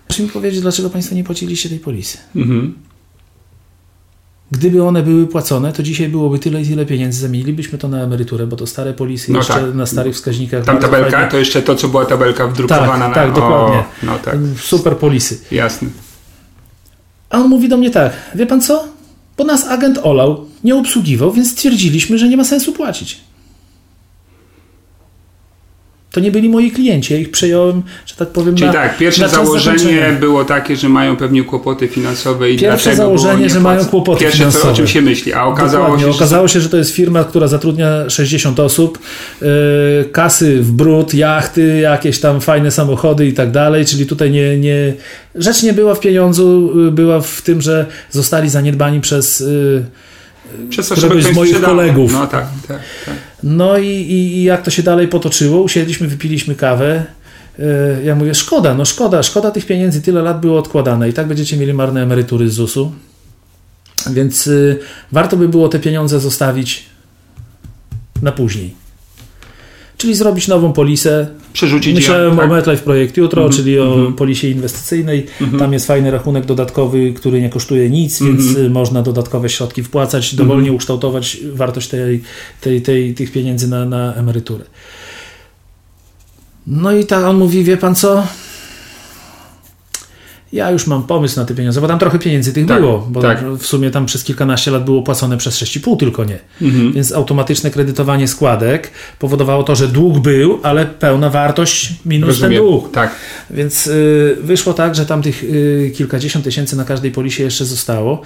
[0.08, 2.18] proszę mi powiedzieć, dlaczego Państwo nie płaciliście tej polisy?
[2.36, 2.74] Mhm.
[4.52, 8.48] Gdyby one były płacone, to dzisiaj byłoby tyle i tyle pieniędzy, zamienilibyśmy to na emeryturę,
[8.48, 9.76] bo to stare polisy No jeszcze tak.
[9.76, 10.66] na starych wskaźnikach.
[10.66, 11.32] Tam tabelka, fajnie.
[11.32, 13.14] to jeszcze to, co była tabelka wdrukowana Tak, na...
[13.16, 13.78] tak, dokładnie.
[13.78, 15.40] O, no tak, Super polisy.
[15.52, 15.88] jasne.
[17.30, 18.84] A on mówi do mnie tak, wie pan co?
[19.38, 23.20] Bo nas agent olał, nie obsługiwał, więc stwierdziliśmy, że nie ma sensu płacić.
[26.12, 29.22] To nie byli moi klienci, ja ich przejąłem, że tak powiem, Czyli na, tak, pierwsze
[29.22, 34.20] na założenie było takie, że mają pewnie kłopoty finansowe i Pierwsze założenie, że mają kłopoty
[34.20, 34.64] Pierwsze, finansowe.
[34.66, 36.06] co, o czym się myśli, a okazało Dokładnie.
[36.06, 36.18] się, że...
[36.18, 39.00] Okazało się, że to jest firma, która zatrudnia 60 osób,
[39.42, 39.48] yy,
[40.12, 44.94] kasy w brud, jachty, jakieś tam fajne samochody i tak dalej, czyli tutaj nie, nie...
[45.36, 49.40] Rzecz nie była w pieniądzu, yy, była w tym, że zostali zaniedbani przez...
[49.40, 49.84] Yy,
[50.70, 52.14] Przez któregoś z moich kolegów.
[52.14, 53.16] No tak, tak, tak.
[53.44, 55.62] No i, i, jak to się dalej potoczyło?
[55.62, 57.06] Usiedliśmy, wypiliśmy kawę.
[57.60, 57.66] Yy,
[58.04, 61.58] Ja mówię, szkoda, no szkoda, szkoda tych pieniędzy, tyle lat było odkładane i tak będziecie
[61.58, 62.92] mieli marne emerytury z ZUS-u.
[64.12, 64.80] Więc yy,
[65.12, 66.86] warto by było te pieniądze zostawić
[68.22, 68.81] na później.
[70.02, 71.28] Czyli zrobić nową polisę.
[71.54, 72.46] Przerzucić Myślałem ją, tak.
[72.46, 74.14] o MetLife Projekt jutro, Mhm, czyli o mhm.
[74.14, 75.26] polisie inwestycyjnej.
[75.42, 75.60] Mhm.
[75.60, 78.66] Tam jest fajny rachunek dodatkowy, który nie kosztuje nic, więc Mhm.
[78.66, 82.22] y, można dodatkowe środki wpłacać, dowolnie ukształtować wartość tej,
[82.62, 84.64] tej, tej, tych pieniędzy na, na emeryturę.
[86.68, 88.28] No i tak on mówi, wie pan co?
[90.54, 93.22] Ja już mam pomysł na te pieniądze, bo tam trochę pieniędzy tych Tak, było, bo
[93.22, 93.46] tak.
[93.58, 96.40] w sumie tam przez kilkanaście lat było płacone przez 6,5 tylko nie.
[96.62, 96.94] Mhm.
[96.94, 102.52] Więc automatyczne kredytowanie składek powodowało to, że dług był, ale pełna wartość minus Rozumiem.
[102.52, 102.92] ten dług.
[102.92, 103.16] Tak.
[103.50, 108.22] Więc y, wyszło tak, że tam tych y, kilkadziesiąt tysięcy na każdej polisie jeszcze zostało.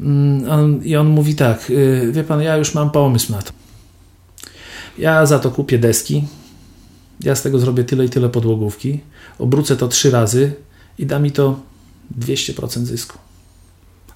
[0.00, 3.52] Mm, on, I on mówi tak, y, wie pan, ja już mam pomysł na to.
[4.98, 6.24] Ja za to kupię deski,
[7.20, 9.00] ja z tego zrobię tyle i tyle podłogówki,
[9.38, 10.52] obrócę to trzy razy
[10.98, 11.60] i da mi to
[12.20, 13.18] 200% zysku.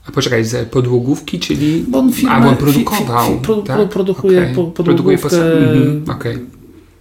[0.09, 1.85] A poczekaj, z podłogówki, czyli...
[1.89, 3.29] Bo on A, bo on produkował.
[3.31, 3.77] fi- fi- pro, tak?
[3.77, 6.39] pro, produkuje po, Produkuje podłogówkę, mhm, okej.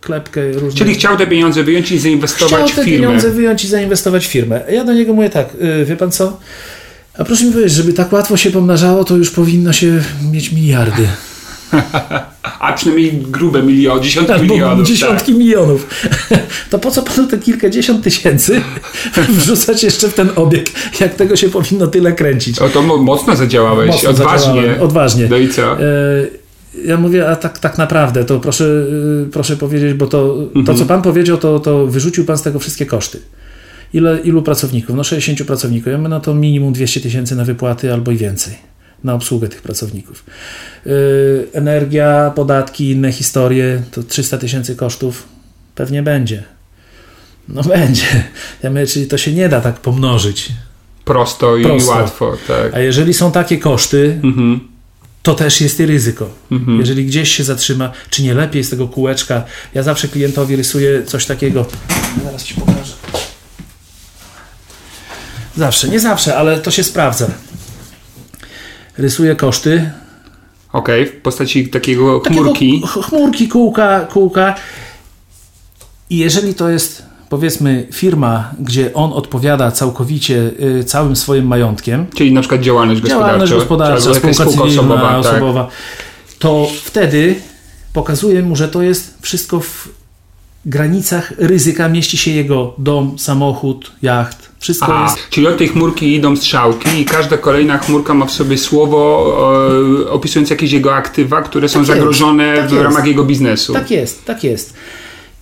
[0.01, 0.77] klepkę, różne...
[0.77, 2.97] Czyli chciał te pieniądze wyjąć i zainwestować Chciał w te firmę.
[3.07, 4.61] pieniądze wyjąć i zainwestować w firmę.
[4.71, 5.49] Ja do niego mówię tak,
[5.81, 6.37] y, wie pan co?
[7.17, 11.07] A proszę mi powiedzieć, żeby tak łatwo się pomnażało, to już powinno się mieć miliardy.
[12.59, 14.87] A przynajmniej grube miliony, dziesiątki Albo milionów.
[14.87, 15.87] dziesiątki milionów.
[16.69, 18.61] To po co panu te kilkadziesiąt tysięcy
[19.29, 22.55] wrzucać jeszcze w ten obieg, jak tego się powinno tyle kręcić?
[22.57, 22.67] Tak.
[22.67, 24.79] O, to mo- mocno zadziałałeś, Mocno odważnie.
[24.79, 25.27] Odważnie.
[25.29, 25.61] No i co?
[25.81, 25.85] E,
[26.85, 30.77] Ja mówię, a tak, tak naprawdę, to proszę, y, proszę powiedzieć, bo to, to Mhm.
[30.77, 33.19] co pan powiedział, to, to wyrzucił pan z tego wszystkie koszty.
[33.93, 34.95] Ile, ilu pracowników?
[34.95, 35.91] No 60 pracowników.
[35.91, 38.53] Ja mówię, no to minimum 200 tysięcy na wypłaty albo i więcej
[39.03, 40.23] na obsługę tych pracowników.
[40.85, 45.23] Yy, energia, podatki, inne historie, to 300 tysięcy kosztów
[45.75, 46.43] pewnie będzie.
[47.49, 48.23] No będzie.
[48.63, 50.49] Ja mówię, czyli to się nie da tak pomnożyć.
[51.05, 51.91] Prosto i Prosto.
[51.91, 52.73] łatwo, tak.
[52.73, 54.59] A jeżeli są takie koszty, Mhm.
[55.23, 56.29] to też jest ryzyko.
[56.51, 56.79] Mhm.
[56.79, 59.43] Jeżeli gdzieś się zatrzyma, czy nie lepiej z tego kółeczka.
[59.73, 61.65] Ja zawsze klientowi rysuję coś takiego.
[62.23, 62.93] Zaraz ci pokażę.
[65.57, 67.27] Zawsze, nie zawsze, ale to się sprawdza.
[68.99, 69.91] Rysuję koszty.
[70.73, 72.81] Okej, w postaci takiego Takiego chmurki.
[72.87, 74.55] ch- Chmurki, kółka, kółka.
[76.09, 82.33] I jeżeli to jest, powiedzmy, firma, gdzie on odpowiada całkowicie y, całym swoim majątkiem, Czyli
[82.33, 83.25] na przykład działalność gospodarcza.
[83.27, 85.09] działalność gospodarcza, spółka cywilna, osobowa.
[85.23, 85.33] Tak.
[85.33, 85.67] osobowa,
[86.39, 87.35] to wtedy
[87.93, 89.89] pokazuje mu, że to jest wszystko w
[90.65, 91.89] granicach ryzyka.
[91.89, 94.48] Mieści się jego dom, samochód, jacht.
[94.59, 95.17] Wszystko A, jest.
[95.29, 99.25] czyli od tej chmurki idą strzałki i każda kolejna chmurka ma w sobie słowo
[100.05, 102.83] e, opisujące jakieś jego aktywa, które są Tak jest, zagrożone tak w jest.
[102.83, 103.73] ramach jego biznesu.
[103.73, 104.73] Tak jest, tak jest.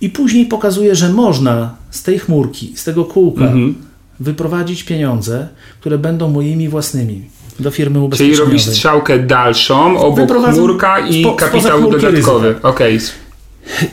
[0.00, 3.74] I później pokazuje, że można z tej chmurki, z tego kółka Mhm.
[4.20, 5.48] wyprowadzić pieniądze,
[5.80, 7.22] które będą moimi własnymi
[7.60, 8.46] do firmy Czyli ubezpieczeniowej.
[8.46, 12.54] robi strzałkę dalszą, obok chmurka i spo- kapitał dodatkowy.
[12.62, 12.98] Okej.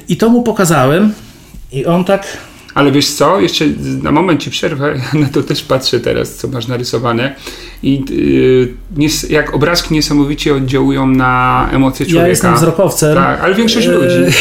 [0.07, 1.13] I to mu pokazałem
[1.71, 2.37] i on tak
[2.75, 3.65] Ale wiesz co, jeszcze
[4.03, 7.35] na moment ci przerwę, na to też patrzę teraz, co masz narysowane
[7.83, 8.03] i
[8.97, 12.23] yy, jak obrazki niesamowicie oddziałują na emocje człowieka.
[12.23, 13.15] Ja jestem wzrokowcem.
[13.15, 14.15] Tak, ale większość E, ludzi.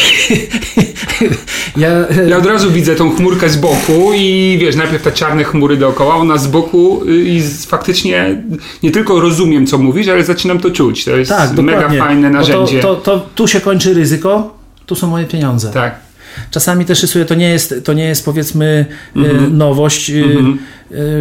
[1.77, 1.89] Ja,
[2.29, 6.15] Ja od razu widzę tą chmurkę z boku i wiesz, najpierw te czarne chmury dookoła,
[6.15, 8.43] ona z boku y, i faktycznie
[8.83, 11.05] nie tylko rozumiem, co mówisz, ale zaczynam to czuć.
[11.05, 11.99] To jest tak, mega dokładnie.
[11.99, 12.79] fajne narzędzie.
[12.79, 15.71] To, to, to, tu się kończy ryzyko, tu są moje pieniądze.
[15.71, 16.04] Tak.
[16.51, 19.57] Czasami też rysuję, to nie jest, to nie jest powiedzmy Mhm.
[19.57, 20.23] nowość, e,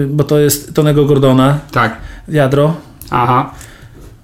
[0.09, 1.97] bo to jest Tonego Gordona, Tak.
[2.29, 2.77] wiadro.
[3.11, 3.55] Aha.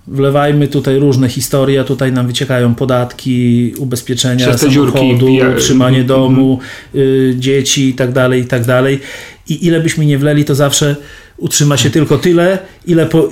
[0.06, 5.26] Wlewajmy tutaj różne historie, tutaj nam wyciekają podatki, ubezpieczenia Przez te samochodu,
[5.56, 6.58] utrzymanie mhm, domu,
[6.94, 9.00] y, dzieci i tak dalej, i tak dalej.
[9.48, 10.96] I ile byśmy nie wleli, to zawsze
[11.36, 13.28] utrzyma się tylko tyle, ile po,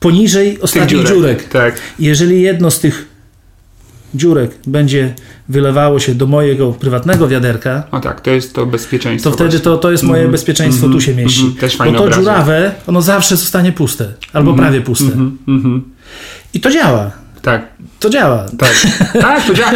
[0.00, 1.48] poniżej ostatnich dziurek.
[1.48, 1.74] Tak.
[1.98, 3.09] Jeżeli jedno z tych
[4.14, 5.14] dziurek będzie
[5.48, 9.30] wylewało się do mojego prywatnego wiaderka, O tak, to jest to bezpieczeństwo.
[9.30, 9.64] to wtedy właśnie.
[9.64, 11.40] to, to jest moje Mhm, bezpieczeństwo, mhm, tu się mieści.
[11.40, 11.58] mhm.
[11.60, 12.24] Też Bo fajny to obrazek.
[12.24, 15.04] dziurawe, ono zawsze zostanie puste, albo prawie puste.
[15.04, 15.82] Mhm, mhm.
[16.54, 17.10] I to działa.
[17.50, 17.62] Tak,
[18.00, 18.46] To działa.
[18.58, 18.74] tak.
[19.20, 19.72] Tak, to działa.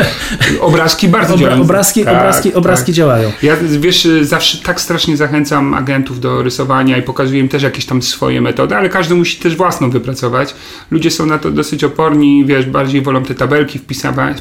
[0.61, 1.63] Obrazki bardzo Obra- działają.
[1.63, 2.59] obrazki, Tak, obrazki, tak.
[2.59, 3.33] obrazki działają.
[3.43, 8.03] Ja wiesz, zawsze tak strasznie zachęcam agentów do rysowania i pokazuję im też jakieś tam
[8.03, 10.55] swoje metody, ale każdy musi też własną wypracować.
[10.91, 14.37] Ludzie są na to dosyć oporni, wiesz, bardziej wolą te tabelki wpisywać,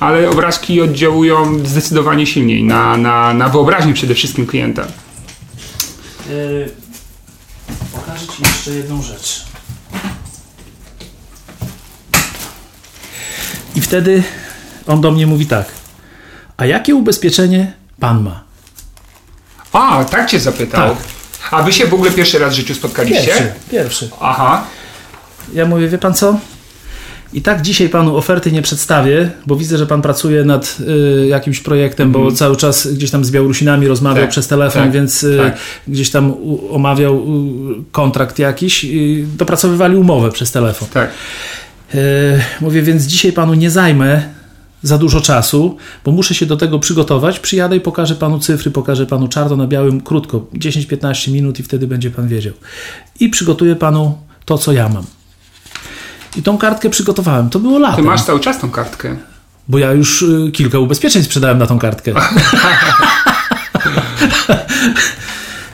[0.00, 4.82] ale obrazki oddziałują zdecydowanie silniej na, na, na wyobraźnię przede wszystkim klienta.
[6.30, 6.70] Yy,
[7.92, 9.44] pokażę Ci jeszcze jedną rzecz.
[13.74, 14.22] I wtedy
[14.86, 15.66] on do mnie mówi tak.
[16.56, 18.44] A jakie ubezpieczenie Pan ma?
[19.72, 20.90] A, tak cię zapytał.
[20.90, 20.98] Tak.
[21.50, 23.26] A wy się w ogóle pierwszy raz w życiu spotkaliście?
[23.26, 24.10] Pierwszy, pierwszy.
[24.20, 24.64] Aha.
[25.54, 26.38] Ja mówię, wie Pan co?
[27.32, 30.76] I tak dzisiaj Panu oferty nie przedstawię, bo widzę, że Pan pracuje nad
[31.22, 34.92] y, jakimś projektem, bo cały czas gdzieś tam z Białorusinami rozmawiał Tak, przez telefon, tak,
[34.92, 35.56] więc y, tak.
[35.88, 37.22] gdzieś tam u, omawiał y,
[37.92, 38.84] kontrakt jakiś.
[38.84, 40.88] Y, dopracowywali umowę przez telefon.
[40.92, 41.10] Tak.
[41.94, 41.96] E,
[42.60, 44.22] Mówię, więc dzisiaj panu nie zajmę
[44.82, 47.38] za dużo czasu, bo muszę się do tego przygotować.
[47.40, 51.86] Przyjadę i pokażę panu cyfry, pokażę panu czarno na białym krótko, 10-15 minut i wtedy
[51.86, 52.52] będzie pan wiedział.
[53.20, 55.04] I przygotuję panu to, co ja mam.
[56.36, 57.50] I tą kartkę przygotowałem.
[57.50, 59.16] To było Ty latem, masz cały czas tą kartkę.
[59.68, 62.12] bo ja już y, kilka ubezpieczeń sprzedałem na tą kartkę.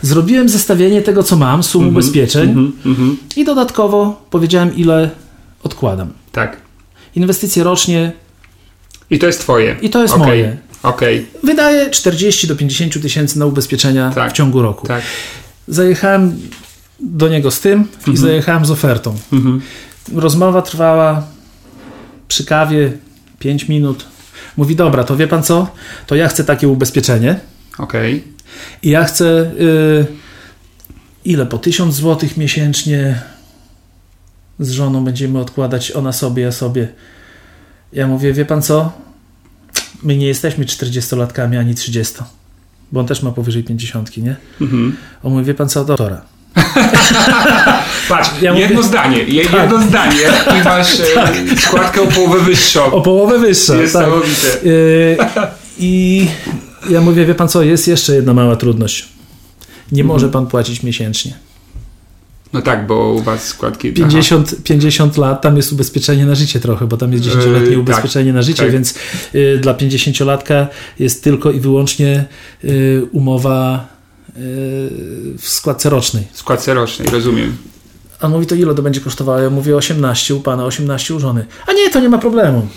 [0.02, 3.16] Zrobiłem zestawienie tego, co mam, sum ubezpieczeń Mhm, mhm.
[3.36, 5.10] i dodatkowo powiedziałem, ile
[5.62, 6.12] odkładam.
[6.32, 6.56] Tak.
[7.16, 8.12] Inwestycje rocznie
[9.10, 9.76] I to jest twoje.
[9.82, 10.56] I to jest Okej, moje.
[10.82, 14.30] Okej, Wydaję 40 do 50 tysięcy na ubezpieczenia Tak.
[14.30, 14.86] w ciągu roku.
[14.86, 15.02] tak.
[15.68, 16.40] Zajechałem
[17.00, 19.14] do niego z tym i zajechałem z ofertą.
[19.32, 19.60] Mhm.
[20.14, 21.26] Rozmowa trwała
[22.28, 22.92] przy kawie
[23.38, 24.04] 5 minut.
[24.56, 25.68] Mówi, dobra, to wie pan co?
[26.06, 27.40] To ja chcę takie ubezpieczenie
[27.78, 28.24] Okej.
[28.82, 29.24] i ja chcę
[29.60, 30.06] y,
[31.24, 31.46] ile?
[31.46, 33.22] Po 1000 zł miesięcznie
[34.60, 36.88] z żoną będziemy odkładać, ona sobie, ja sobie.
[37.92, 38.92] Ja mówię, wie pan co?
[40.02, 42.14] My nie jesteśmy 40-latkami ani 30,
[42.92, 44.36] bo on też ma powyżej 50, nie?
[44.60, 44.96] Mhm.
[45.22, 46.22] On mówi, wie pan co, doktora.
[48.08, 49.28] Patrz, Ja mówię- jedno zdanie, Tak.
[49.62, 50.16] jedno zdanie
[50.60, 52.84] i masz e, składkę o połowę wyższą.
[52.92, 53.72] O połowę wyższa.
[53.72, 53.82] tak.
[53.82, 54.62] Niesamowite.
[54.64, 55.16] Y,
[55.78, 56.26] I
[56.90, 59.08] ja mówię, wie pan co, jest jeszcze jedna mała trudność.
[59.92, 61.32] Nie może pan płacić miesięcznie.
[62.52, 63.92] No tak, bo u was składki...
[63.92, 68.30] 50, 50 lat, tam jest ubezpieczenie na życie trochę, bo tam jest 10-letnie yy, ubezpieczenie
[68.30, 68.72] tak, na życie, tak.
[68.72, 68.94] więc
[69.34, 70.66] y, dla 50-latka
[70.98, 72.24] jest tylko i wyłącznie
[72.64, 73.88] y, umowa
[74.28, 74.32] y,
[75.38, 76.24] w składce rocznej.
[76.32, 77.56] W składce rocznej, rozumiem.
[78.20, 79.38] A mówi, to ile to będzie kosztowało?
[79.38, 81.46] Ja mówię 18 u pana, 18 u żony.
[81.66, 82.68] A nie, to nie ma problemu.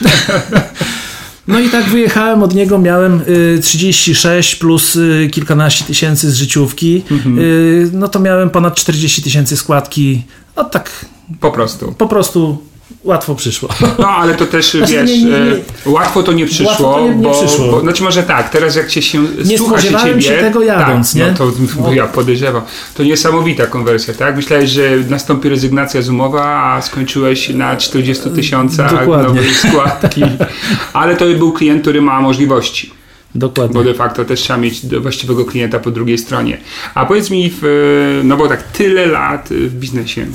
[1.48, 3.20] No i tak wyjechałem od niego, miałem
[3.62, 7.02] 36 y, plus y, kilkanaście tysięcy z życiówki.
[7.10, 7.38] Mhm.
[7.38, 10.22] Y, no to miałem ponad 40 tysięcy składki.
[10.56, 11.06] No tak.
[11.40, 11.94] Po prostu.
[11.98, 12.58] Po prostu
[13.06, 13.68] łatwo przyszło.
[13.98, 17.30] No, ale to też, znaczy, wiesz, nie, nie, nie, łatwo to nie przyszło, to bo,
[17.30, 17.70] przyszło.
[17.70, 21.12] bo, znaczy może tak, teraz jak cię się nie słucha się ciebie, się tego jadąc,
[21.12, 21.26] tak, nie?
[21.26, 21.92] No to no.
[21.92, 22.62] ja podejrzewam.
[22.94, 24.36] To niesamowita konwersja, tak?
[24.36, 30.22] Myślałeś, że nastąpi rezygnacja z umowa, a skończyłeś na 40 tysiącach nowej składki.
[30.92, 32.92] Ale to był klient, który ma możliwości.
[33.34, 33.74] Dokładnie.
[33.74, 36.58] Bo de facto też trzeba mieć właściwego klienta po drugiej stronie.
[36.94, 40.26] A powiedz mi, w, no bo tak tyle lat w biznesie,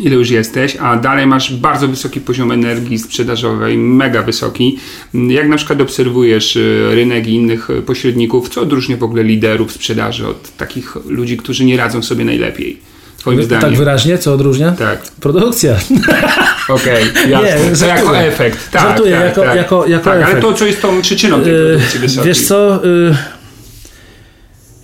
[0.00, 4.78] ile już jesteś, a dalej masz bardzo wysoki poziom energii sprzedażowej, mega wysoki.
[5.14, 9.72] Jak na przykład obserwujesz y, rynek i innych y, pośredników, co odróżnia w ogóle liderów
[9.72, 12.80] sprzedaży od takich ludzi, którzy nie radzą sobie najlepiej?
[13.18, 13.68] Twoim tak zdaniem.
[13.68, 14.72] Tak wyraźnie, co odróżnia?
[14.72, 15.02] Tak.
[15.20, 15.76] Produkcja.
[16.68, 17.70] Okej, okay, jasne.
[17.70, 18.70] Nie, to jako efekt.
[18.70, 19.56] Tak, żartuję, tak, jako, tak.
[19.56, 20.32] jako, jako tak, efekt.
[20.32, 22.28] Ale to, co jest tą przyczyną tej produkcji wysokiej?
[22.28, 22.84] Wiesz co...
[22.84, 23.14] Y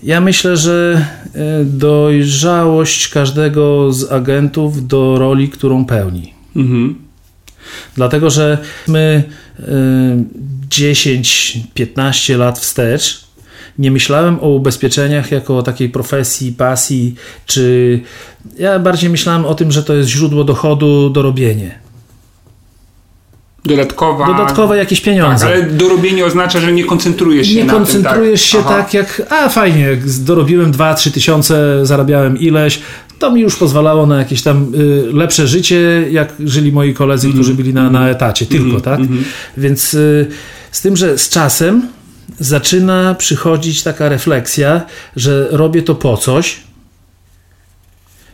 [0.03, 1.07] ja myślę, że
[1.65, 6.35] dojrzałość każdego z agentów do roli, którą pełni.
[6.57, 6.95] Mhm.
[7.95, 9.23] Dlatego, że my
[10.69, 13.27] 10-15 e, lat wstecz
[13.79, 17.15] nie myślałem o ubezpieczeniach jako o takiej profesji, pasji,
[17.47, 18.01] czy
[18.59, 21.86] ja bardziej myślałem o tym, że to jest źródło dochodu, dorobienie.
[23.67, 25.47] Dodatkowa, Dodatkowe jakieś pieniądze.
[25.47, 28.69] Tak, ale dorobienie oznacza, że nie koncentrujesz się nie na koncentrujesz tym, tak.
[28.69, 32.81] się tak jak, a fajnie, dorobiłem 2-3 tysiące, zarabiałem ileś,
[33.19, 37.35] to mi już pozwalało na jakieś tam y, lepsze życie, jak żyli moi koledzy, mm
[37.35, 37.41] -hmm.
[37.41, 38.85] którzy byli na, na etacie, tylko, mm -hmm.
[38.85, 38.99] tak?
[38.99, 39.23] Mm -hmm.
[39.57, 40.27] Więc y,
[40.73, 41.89] z tym, że z czasem
[42.39, 44.83] zaczyna przychodzić taka refleksja,
[45.17, 46.66] że robię to po coś,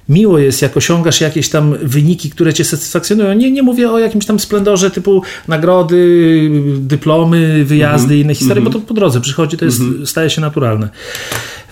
[0.09, 3.33] miło jest, jak osiągasz jakieś tam wyniki, które cię satysfakcjonują.
[3.33, 8.25] Nie, nie mówię o jakimś tam splendorze typu nagrody, dyplomy, wyjazdy, mm -hmm.
[8.25, 8.75] inne historie, mm -hmm.
[8.75, 10.07] bo to po drodze przychodzi, to jest, mm -hmm.
[10.07, 10.88] staje się naturalne.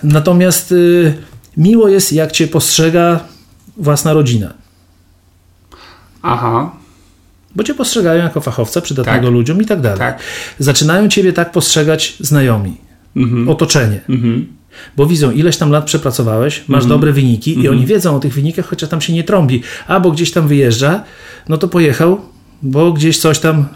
[0.03, 1.13] Natomiast y,
[1.57, 3.19] miło jest, jak cię postrzega
[3.77, 4.53] własna rodzina.
[6.21, 6.71] Aha.
[7.55, 9.33] Bo cię postrzegają jako fachowca, przydatnego tak.
[9.33, 9.99] ludziom i tak dalej.
[9.99, 10.19] Tak.
[10.59, 12.77] Zaczynają ciebie tak postrzegać znajomi,
[13.15, 13.49] mhm.
[13.49, 14.01] otoczenie.
[14.09, 14.60] Mhm
[14.97, 16.89] bo widzą, ileś tam lat przepracowałeś, masz mm.
[16.89, 17.65] dobre wyniki mm.
[17.65, 17.89] i oni mhm.
[17.89, 19.61] wiedzą o tych wynikach, chociaż tam się nie trąbi.
[19.87, 21.03] Albo gdzieś tam wyjeżdża,
[21.49, 22.21] no to pojechał,
[22.61, 23.67] bo gdzieś coś tam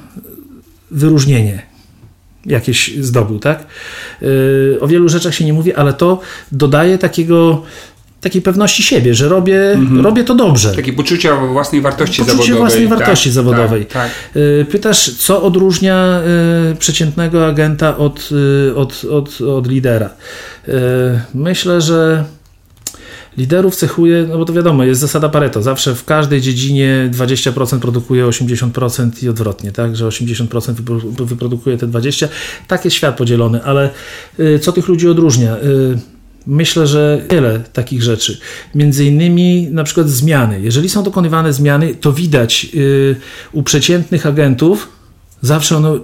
[0.92, 1.62] wyróżnienie
[2.46, 3.66] jakieś zdobył, tak?
[4.22, 7.64] Yy, o wielu rzeczach się nie mówi, ale to dodaje takiego
[8.26, 10.02] takiej pewności siebie, że robię, mhm.
[10.02, 10.76] robię to dobrze.
[10.76, 12.58] Takie poczucia własnej wartości poczucie zawodowej.
[12.58, 13.86] własnej tak, wartości tak, zawodowej.
[13.86, 14.68] Tak, tak.
[14.70, 16.22] Pytasz, co odróżnia
[16.72, 18.30] y, przeciętnego agenta od,
[18.68, 20.10] y, od, od, od lidera?
[20.68, 20.72] Y,
[21.34, 22.26] myślę, że
[23.38, 25.62] liderów cechuje, no bo to wiadomo, jest zasada Pareto.
[25.62, 29.96] Zawsze w każdej dziedzinie 20% produkuje 80% i odwrotnie, tak?
[29.96, 30.74] Że 80%
[31.26, 32.28] wyprodukuje te 20%.
[32.68, 33.90] Tak jest świat podzielony, ale
[34.62, 35.58] co tych ludzi odróżnia?
[36.48, 38.40] Myślę, że wiele takich rzeczy.
[38.76, 40.62] Między innymi na przykład zmiany.
[40.62, 43.16] Jeżeli są dokonywane zmiany, to widać yy,
[43.52, 44.90] u przeciętnych agentów,
[45.42, 46.00] zawsze one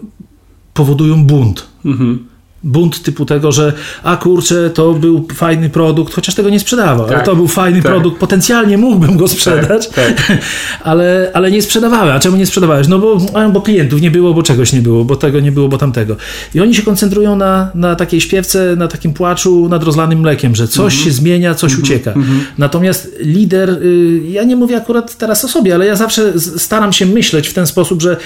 [0.74, 1.68] powodują bunt.
[1.86, 2.31] Mhm
[2.63, 7.15] bunt typu tego, że a kurczę, to był fajny produkt, chociaż tego nie sprzedawał, tak,
[7.15, 7.91] ale to był fajny tak.
[7.91, 10.38] produkt, potencjalnie mógłbym go sprzedać, tak, tak.
[10.84, 12.15] ale, ale nie sprzedawałem.
[12.15, 12.88] A czemu nie sprzedawałeś?
[12.88, 13.17] No bo,
[13.54, 16.15] bo klientów nie było, bo czegoś nie było, bo tego nie było, bo tamtego.
[16.56, 20.67] I oni się koncentrują na, na takiej śpiewce, na takim płaczu nad rozlanym mlekiem, że
[20.67, 21.04] coś mhm.
[21.04, 21.84] się zmienia, coś mhm.
[21.84, 22.12] ucieka.
[22.12, 22.45] Mhm.
[22.58, 27.06] Natomiast lider, y, ja nie mówię akurat teraz o sobie, ale ja zawsze staram się
[27.06, 28.17] myśleć w ten sposób, że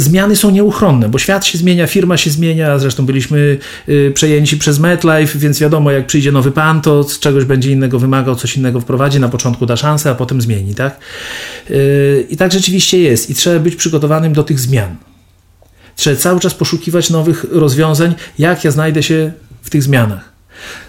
[0.00, 3.58] zmiany są nieuchronne, bo świat się zmienia, firma się zmienia, zresztą byliśmy
[3.88, 8.36] y, przejęci przez MetLife, więc wiadomo, jak przyjdzie nowy pan, to czegoś będzie innego wymagał,
[8.36, 11.00] coś innego wprowadzi, na początku da szansę, a potem zmieni, tak?
[11.70, 14.96] Y, I tak rzeczywiście jest i trzeba być przygotowanym do tych zmian.
[15.96, 19.32] Trzeba cały czas poszukiwać nowych rozwiązań, jak ja znajdę się
[19.62, 20.32] w tych zmianach.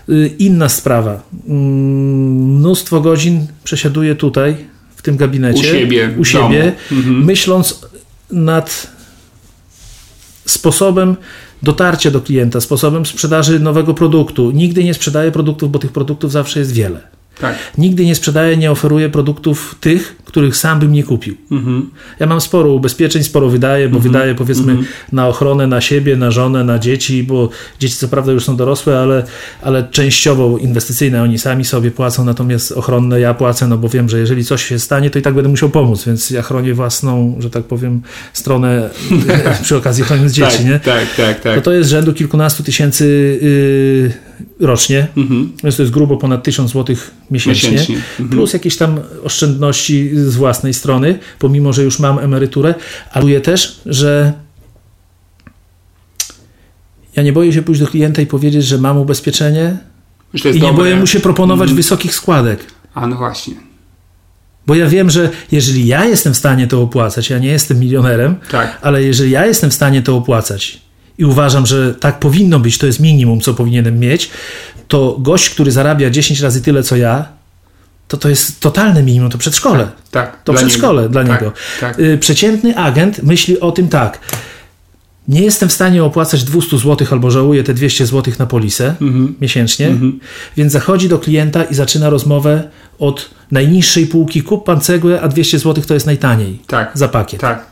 [0.10, 1.24] Y, inna sprawa.
[1.48, 4.56] Mm, mnóstwo godzin przesiaduję tutaj,
[4.96, 7.26] w tym gabinecie, u siebie, u siebie mhm.
[7.26, 7.82] myśląc
[8.32, 8.88] nad
[10.52, 11.16] sposobem
[11.62, 14.52] dotarcia do klienta, sposobem sprzedaży nowego produktu.
[14.52, 17.21] Nigdy nie sprzedaję produktów, bo tych produktów zawsze jest wiele.
[17.42, 17.56] Tak.
[17.78, 21.36] Nigdy nie sprzedaję, nie oferuję produktów tych, których sam bym nie kupił.
[21.52, 21.90] Mhm.
[22.20, 24.78] Ja mam sporo ubezpieczeń, sporo wydaję, bo wydaję powiedzmy
[25.12, 27.50] na ochronę, na siebie, na żonę, na dzieci, bo
[27.80, 29.24] dzieci co prawda już są dorosłe, ale,
[29.62, 34.20] ale częściowo inwestycyjne oni sami sobie płacą, natomiast ochronne ja płacę, no bo wiem, że
[34.20, 37.50] jeżeli coś się stanie, to i tak będę musiał pomóc, więc ja chronię własną, że
[37.50, 38.02] tak powiem,
[38.34, 38.90] stronę
[39.64, 40.80] przy okazji chroniąc dzieci, tak, nie?
[40.80, 41.56] tak, tak, tak.
[41.56, 45.52] No to jest rzędu kilkunastu tysięcy yy, rocznie, Mhm.
[45.64, 46.96] więc to jest grubo ponad 1000 zł
[47.32, 47.96] miesięcznie, Miesięcznie.
[47.96, 48.30] Mhm.
[48.30, 52.76] plus jakieś tam oszczędności z własnej strony, pomimo, że już mam emeryturę,
[53.12, 54.34] ale czuję też, że
[57.16, 59.78] ja nie boję się pójść do klienta i powiedzieć, że mam ubezpieczenie
[60.34, 60.76] Że i nie dobre.
[60.76, 61.76] boję mu się proponować Mhm.
[61.78, 62.60] wysokich składek.
[62.94, 63.54] A no właśnie.
[64.68, 68.36] Bo ja wiem, że jeżeli ja jestem w stanie to opłacać, ja nie jestem milionerem,
[68.52, 68.78] Tak.
[68.82, 70.82] ale jeżeli ja jestem w stanie to opłacać
[71.22, 74.30] i uważam, że tak powinno być, to jest minimum, co powinienem mieć,
[74.88, 77.26] to gość, który zarabia 10 razy tyle, co ja,
[78.08, 79.88] to to jest totalne minimum, to przedszkole.
[80.12, 80.44] Tak.
[80.44, 81.12] To dla przedszkole niego.
[81.14, 81.54] dla tak, niego.
[81.80, 82.00] Tak.
[82.00, 84.20] Y, Przeciętny agent myśli o tym tak.
[85.28, 89.36] Nie jestem w stanie opłacać 200 zł albo żałuję te 200 zł na polisę Mhm.
[89.42, 89.96] miesięcznie,
[90.58, 92.70] więc zachodzi do klienta i zaczyna rozmowę
[93.00, 94.44] od najniższej półki.
[94.44, 96.92] Kup pan cegłę, a 200 zł to jest najtaniej Tak.
[96.94, 97.42] za pakiet.
[97.42, 97.66] Tak.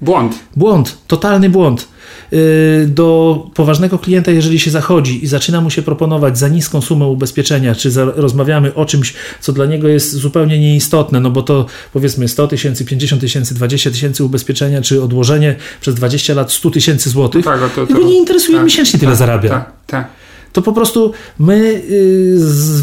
[0.00, 0.34] Błąd.
[0.56, 1.88] Błąd, totalny błąd.
[2.32, 7.06] Yy, Do poważnego klienta, jeżeli się zachodzi i zaczyna mu się proponować za niską sumę
[7.06, 11.66] ubezpieczenia, czy za, rozmawiamy o czymś, co dla niego jest zupełnie nieistotne, no bo to
[11.92, 17.10] powiedzmy 100 tysięcy, 50 tysięcy, 20 tysięcy ubezpieczenia, czy odłożenie przez 20 lat 100 tysięcy
[17.10, 19.50] złotych, Tak, o to, to, jego nie interesuje, tak, miesięcznie tyle tak, zarabia.
[19.50, 20.25] Tak, tak.
[20.56, 22.36] To po prostu my y,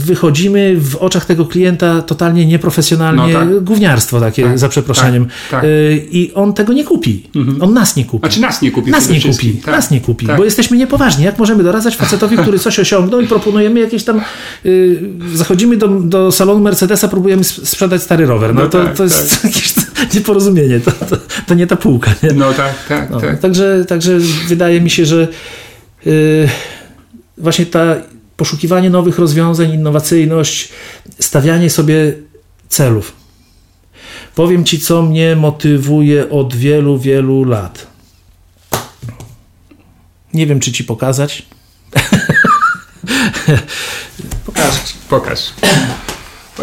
[0.06, 3.64] wychodzimy w oczach tego klienta totalnie nieprofesjonalnie, No tak.
[3.64, 5.26] gówniarstwo takie, Tak, za przeproszeniem.
[5.26, 5.64] tak, tak.
[5.64, 7.30] Y, I on tego nie kupi.
[7.62, 8.20] On nas nie kupi.
[8.28, 9.76] Znaczy nas nie kupi Nas nie kupi, Tak.
[9.76, 10.38] nas nie kupi, Tak.
[10.38, 11.24] bo jesteśmy niepoważni.
[11.26, 14.22] Jak możemy doradzać facetowi, który coś osiągnął i proponujemy jakieś tam.
[14.66, 15.00] y,
[15.36, 18.56] zachodzimy do, do salonu Mercedesa, próbujemy sp- sprzedać stary rower.
[18.56, 19.74] No, No to, to jest jakieś
[20.16, 20.80] nieporozumienie.
[20.80, 21.18] To, to,
[21.48, 22.12] to nie ta półka.
[22.24, 22.30] Nie?
[22.34, 23.40] No tak, tak, No, tak.
[23.40, 24.18] Także, także
[24.48, 25.28] wydaje mi się, że
[26.08, 26.50] y,
[27.38, 27.96] właśnie ta
[28.38, 30.70] poszukiwanie nowych rozwiązań, innowacyjność,
[31.20, 32.14] stawianie sobie
[32.70, 33.14] celów.
[34.36, 37.88] Powiem Ci, co mnie motywuje od wielu, wielu lat.
[40.34, 41.46] Nie wiem, czy Ci pokazać.
[44.46, 44.94] Pokażę Ci.
[45.10, 45.40] Pokaż.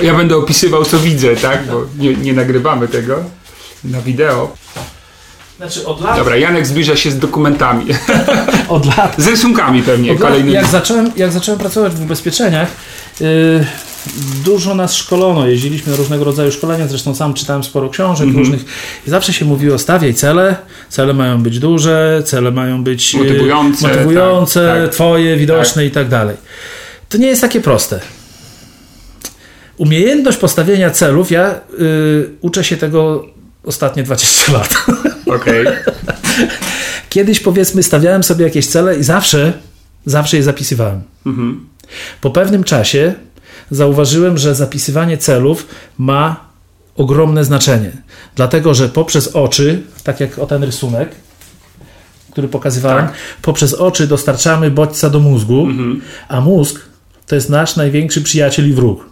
[0.02, 1.66] Ja będę opisywał, co widzę, tak?
[1.66, 3.24] Bo nie, nie nagrywamy tego
[3.84, 4.56] na wideo.
[5.61, 7.86] Znaczy od lat, Dobra, Janek zbliża się z dokumentami.
[8.68, 10.52] od lat Z rysunkami pewnie, Od kolejnymi.
[10.52, 12.68] jak, zacząłem, jak zacząłem pracować w ubezpieczeniach,
[13.20, 13.26] yy,
[14.44, 18.44] dużo nas szkolono, jeździliśmy na różnego rodzaju szkolenia, zresztą sam czytałem sporo książek Mhm.
[18.44, 18.64] różnych
[19.06, 20.56] i zawsze się mówiło stawiaj cele,
[20.88, 24.92] cele mają być duże, cele mają być yy, Motywujące, motywujące tak, tak.
[24.92, 26.36] twoje, widoczne i tak dalej.
[27.08, 28.00] To nie jest takie proste.
[29.76, 33.24] Umiejętność postawienia celów, ja yy, uczę się tego
[33.64, 34.74] ostatnie 20 lat.
[35.34, 35.66] Okej.
[37.10, 39.52] Kiedyś powiedzmy stawiałem sobie jakieś cele i zawsze,
[40.06, 41.02] zawsze je zapisywałem.
[41.26, 41.66] Mhm.
[42.20, 43.14] Po pewnym czasie
[43.70, 45.66] zauważyłem, że zapisywanie celów
[45.98, 46.50] ma
[46.96, 47.90] ogromne znaczenie.
[48.36, 51.08] Dlatego, że poprzez oczy, tak jak o ten rysunek,
[52.32, 53.14] który pokazywałem, Tak.
[53.42, 56.00] poprzez oczy dostarczamy bodźca do mózgu, Mhm.
[56.28, 56.80] a mózg
[57.26, 59.06] to jest nasz największy przyjaciel i wróg.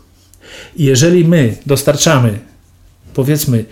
[0.76, 2.38] I jeżeli my dostarczamy,
[3.14, 3.64] powiedzmy,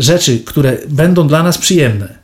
[0.00, 2.20] rzeczy, które będą dla nas przyjemne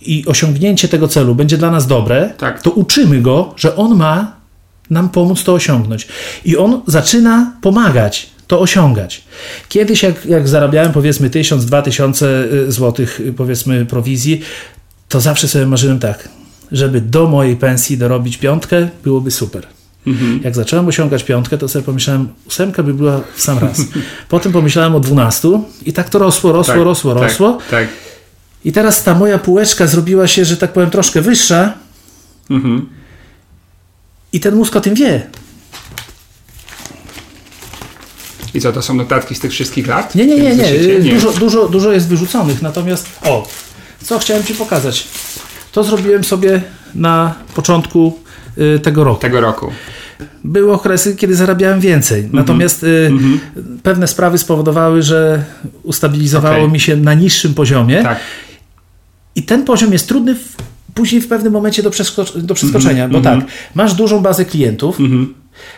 [0.00, 2.62] i osiągnięcie tego celu będzie dla nas dobre, Tak.
[2.62, 4.36] to uczymy go, że on ma
[4.90, 6.08] nam pomóc to osiągnąć.
[6.44, 9.24] I on zaczyna pomagać to osiągać.
[9.68, 14.40] Kiedyś, jak, jak zarabiałem powiedzmy 1000, 2000 złotych, y, powiedzmy, prowizji,
[15.08, 16.28] to zawsze sobie marzyłem tak,
[16.72, 19.66] żeby do mojej pensji dorobić piątkę, byłoby super.
[20.06, 20.40] Mhm.
[20.44, 23.80] Jak zacząłem osiągać piątkę, to sobie pomyślałem, ósemka by była w sam raz.
[24.28, 27.58] Potem pomyślałem o dwunastu i tak to rosło, rosło, Tak, rosło, tak, rosło.
[27.70, 27.88] Tak.
[28.64, 31.72] I teraz ta moja półeczka zrobiła się, że tak powiem, troszkę wyższa
[32.50, 32.88] Mhm.
[34.32, 35.26] i ten mózg o tym wie.
[38.54, 40.14] I co, to są notatki z tych wszystkich lat?
[40.14, 40.64] Nie, nie, nie, nie.
[40.64, 41.00] zeszycie?
[41.14, 42.62] Dużo, dużo, dużo jest wyrzuconych.
[42.62, 43.48] Natomiast, o,
[44.04, 45.08] co chciałem Ci pokazać.
[45.72, 46.62] To zrobiłem sobie
[46.94, 48.18] na początku
[48.58, 49.20] y, tego roku.
[49.20, 49.70] Tego roku.
[50.44, 52.20] Były okresy, kiedy zarabiałem więcej.
[52.20, 52.36] Mhm.
[52.36, 53.10] Natomiast y,
[53.82, 55.44] pewne sprawy spowodowały, że
[55.82, 56.72] ustabilizowało Okej.
[56.72, 58.02] mi się na niższym poziomie.
[58.02, 58.20] Tak.
[59.36, 60.56] I ten poziom jest trudny w,
[60.94, 63.40] później w pewnym momencie do, przeskocz- do przeskoczenia, bo mhm.
[63.40, 64.98] tak, masz dużą bazę klientów.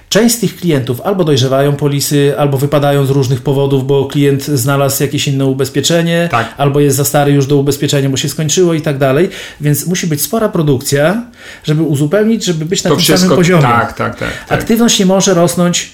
[0.09, 5.03] Część z tych klientów albo dojrzewają polisy, albo wypadają z różnych powodów, bo klient znalazł
[5.03, 6.55] jakieś inne ubezpieczenie, Tak.
[6.57, 9.29] albo jest za stary już do ubezpieczenia, bo się skończyło i tak dalej.
[9.61, 11.23] Więc musi być spora produkcja,
[11.65, 13.23] żeby uzupełnić, żeby być na To tym wszystko.
[13.29, 13.63] samym poziomie.
[13.63, 14.29] Tak, tak, tak.
[14.49, 14.59] tak.
[14.59, 15.91] Aktywność nie może rosnąć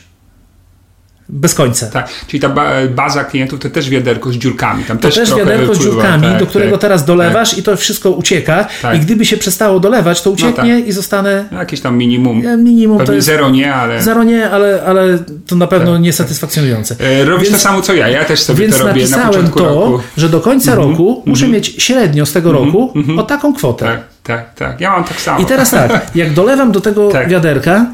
[1.33, 1.87] bez końca.
[1.87, 4.85] Tak, czyli ta ba- baza klientów to też wiaderko z dziurkami.
[4.85, 7.77] Tam To też, też wiaderko z dziurkami, tak, do którego tak, teraz dolewasz i to
[7.77, 8.67] wszystko ucieka.
[8.83, 8.97] Tak.
[8.97, 10.87] I gdyby się przestało dolewać, to ucieknie tak.
[10.89, 11.59] i zostanę tak.
[11.59, 12.43] Jakieś tam minimum.
[12.65, 12.99] minimum.
[12.99, 14.03] Pewnie to jest zero nie, ale...
[14.03, 16.97] zero nie, ale, ale to na pewno niesatysfakcjonujące.
[17.01, 19.59] E, Robisz Więc- to samo co ja, ja też sobie to robię na napisałem początku
[19.59, 19.85] to, roku.
[19.85, 23.85] Mhm, że do końca roku muszę mieć średnio z tego roku o taką kwotę.
[23.85, 24.81] Tak, tak, tak.
[24.81, 25.41] Ja mam tak samo.
[25.41, 27.29] I teraz tak, jak dolewam do tego Tak.
[27.29, 27.87] wiaderka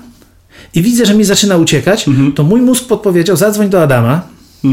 [0.74, 2.32] i widzę, że mi zaczyna uciekać, Mhm.
[2.32, 4.22] to mój mózg podpowiedział, zadzwoń do Adama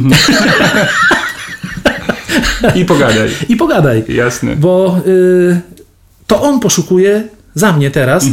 [2.76, 3.30] I pogadaj.
[3.50, 4.04] i pogadaj.
[4.08, 4.56] Jasne.
[4.56, 5.62] Bo y,
[6.28, 7.24] to on poszukuje
[7.56, 8.28] za mnie teraz y,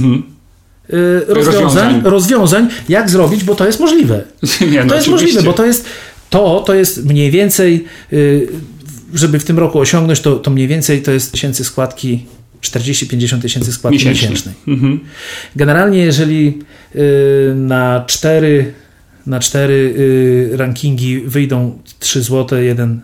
[1.29, 1.29] rozwiązań, Mhm.
[1.29, 2.03] Rozwiązań.
[2.05, 4.25] rozwiązań, jak zrobić, bo to jest możliwe.
[4.71, 5.11] Nie, no, To jest oczywiście.
[5.11, 5.85] możliwe, bo to jest
[6.31, 8.49] to, to jest mniej więcej, y,
[9.15, 12.27] żeby w tym roku osiągnąć, to, to mniej więcej to jest tysięcy składki,
[12.63, 14.29] 40-50 tysięcy składki Miesięcznie.
[14.29, 14.55] miesięcznej.
[14.69, 15.01] Mhm.
[15.57, 16.59] Generalnie, jeżeli
[16.97, 18.73] y, na cztery,
[19.27, 19.95] na cztery
[20.53, 23.01] y, rankingi wyjdą 3 złote, jeden,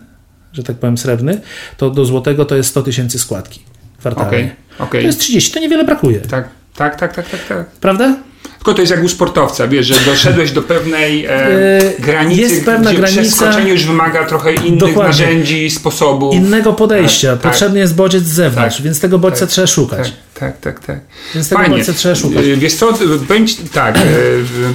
[0.53, 1.41] że tak powiem, srebrny,
[1.77, 3.59] to do złotego to jest 100 tysięcy składki
[3.99, 4.27] kwartalnie.
[4.29, 4.49] Okej,
[4.79, 5.01] okej.
[5.01, 6.19] To jest 30, to niewiele brakuje.
[6.19, 7.69] Tak, tak, tak, tak, tak, tak.
[7.69, 8.17] Prawda?
[8.57, 12.65] Tylko to jest jak u sportowca, wiesz, że doszedłeś do pewnej e, E, granicy, jest
[12.65, 15.03] pewna gdzie granica- przeskoczenie już wymaga trochę innych Dokładnie.
[15.03, 16.35] narzędzi, sposobów.
[16.35, 17.31] Innego podejścia.
[17.31, 17.51] Tak, tak.
[17.51, 18.85] Potrzebny jest bodziec z zewnątrz, Tak.
[18.85, 19.49] więc tego bodźca Tak.
[19.49, 20.13] trzeba szukać.
[20.39, 20.99] Tak, tak, tak, tak.
[21.35, 22.45] Więc tego bodźca trzeba szukać.
[22.45, 22.93] E, Wiesz co,
[23.29, 24.73] bądź tak, e, w-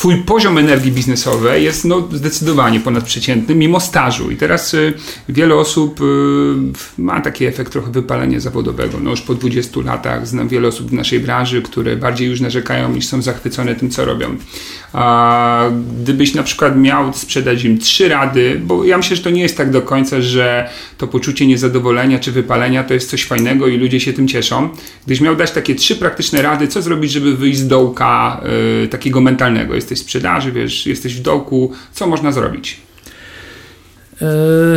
[0.00, 4.30] twój poziom energii biznesowej jest no, zdecydowanie ponadprzeciętny, mimo stażu.
[4.30, 4.78] I teraz e,
[5.28, 6.04] wiele osób e,
[7.02, 9.00] ma taki efekt trochę wypalenia zawodowego.
[9.00, 12.92] No już po 20 latach znam wiele osób w naszej branży, które bardziej już narzekają
[12.92, 14.36] niż są zachwycone tym, co robią.
[14.92, 15.70] A
[16.02, 19.56] gdybyś na przykład miał sprzedać im trzy rady, bo ja myślę, że to nie jest
[19.56, 24.00] tak do końca, że to poczucie niezadowolenia czy wypalenia to jest coś fajnego i ludzie
[24.00, 24.68] się tym cieszą.
[25.06, 28.40] Gdybyś miał dać takie trzy praktyczne rady, co zrobić, żeby wyjść z dołka
[28.84, 29.74] y, takiego mentalnego.
[29.90, 32.80] Jesteś w sprzedaży, wiesz, jesteś w dołku, co można zrobić?
[34.22, 34.26] E,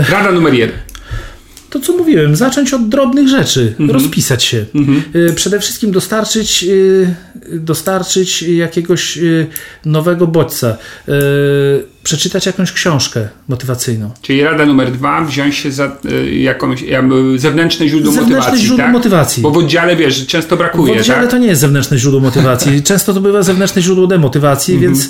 [0.10, 0.93] Rada numer jeden.
[1.74, 3.92] To co mówiłem, zacząć od drobnych rzeczy, Mhm.
[4.00, 4.66] rozpisać się.
[5.16, 7.16] Y, Przede wszystkim dostarczyć, y,
[7.52, 9.48] dostarczyć jakiegoś y,
[9.86, 10.78] nowego bodźca,
[12.04, 14.12] przeczytać jakąś książkę motywacyjną.
[14.22, 15.98] Czyli rada numer dwa, wziąć się za
[16.40, 16.84] jakąś
[17.36, 18.66] zewnętrzne źródło Zewnętrzne motywacji.
[18.66, 18.94] źródło tak?
[18.94, 19.44] motywacji.
[19.44, 21.32] Bo w oddziale wiesz, często W brakuje, oddziale tak?
[21.32, 22.84] to nie jest zewnętrzne źródło motywacji.
[22.90, 24.94] Często to bywa zewnętrzne źródło demotywacji, Mhm.
[24.94, 25.10] więc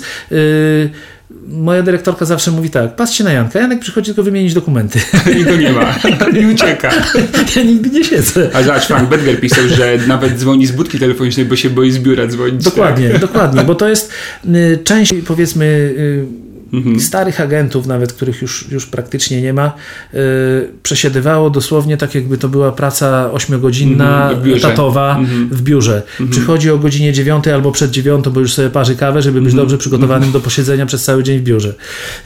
[1.48, 4.98] moja dyrektorka zawsze mówi tak, patrzcie na Janka, Janek przychodzi tylko wymienić dokumenty.
[5.40, 5.94] I go nie ma.
[6.40, 6.90] I ucieka.
[7.56, 8.50] ja nigdy nie siedzę.
[8.54, 11.98] A zobacz, Frank Bedger pisał, że nawet dzwoni z budki telefonicznej, bo się boi z
[11.98, 12.64] biura dzwonić.
[12.64, 14.12] Dokładnie, dokładnie, bo to jest
[14.46, 16.26] y, część powiedzmy y,
[16.76, 17.00] Mhm.
[17.00, 19.72] starych agentów, nawet których już, już praktycznie nie ma,
[20.14, 20.18] y,
[20.82, 24.68] przesiedywało dosłownie tak, jakby to była praca ośmiogodzinna, Mhm, w biurze.
[24.68, 25.20] etatowa
[25.50, 26.02] w biurze.
[26.30, 29.78] Przychodzi o godzinie dziewiątej albo przed dziewiątą, bo już sobie parzy kawę, żeby być dobrze
[29.78, 31.74] przygotowanym do posiedzenia przez cały dzień w biurze.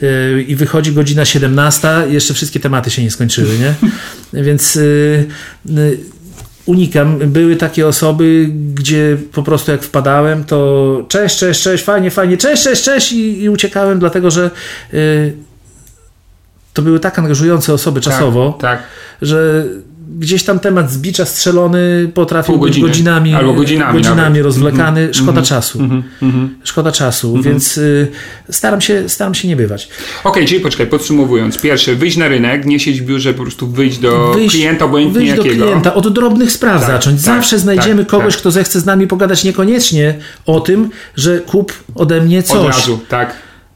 [0.03, 3.73] Y, I wychodzi godzina 17, jeszcze wszystkie tematy się nie skończyły, nie?
[4.43, 5.25] Więc y,
[5.77, 5.97] y,
[6.69, 7.17] unikam.
[7.19, 12.63] Były takie osoby, gdzie po prostu jak wpadałem, to cześć, cześć, cześć, fajnie, fajnie, cześć,
[12.63, 14.51] cześć, cześć i, i uciekałem, dlatego że
[14.93, 15.33] y,
[16.73, 18.87] to były tak angażujące osoby czasowo, Tak, tak.
[19.21, 19.65] że
[20.19, 24.43] gdzieś tam temat z bicza strzelony potrafił być godzinami, Albo godzinami godzinami nawet.
[24.43, 25.13] rozwlekany.
[25.13, 25.79] Szkoda czasu.
[26.21, 26.55] Mhm.
[26.63, 28.07] Szkoda czasu, więc y,
[28.49, 29.89] staram, się, staram się nie bywać.
[30.23, 31.57] Okej, czyli poczekaj, podsumowując.
[31.57, 35.19] Pierwsze, wyjść na rynek, nie siedzieć w biurze, po prostu wyjść do Wyjść- klienta, obojętnie
[35.19, 35.65] wyjść do jakiego.
[35.65, 37.15] klienta, od drobnych spraw Tak, zacząć.
[37.25, 38.39] tak, Zawsze znajdziemy tak, kogoś, tak.
[38.41, 42.75] kto zechce z nami pogadać niekoniecznie o tym, że kup ode mnie Od coś.
[42.75, 43.33] razu, tak,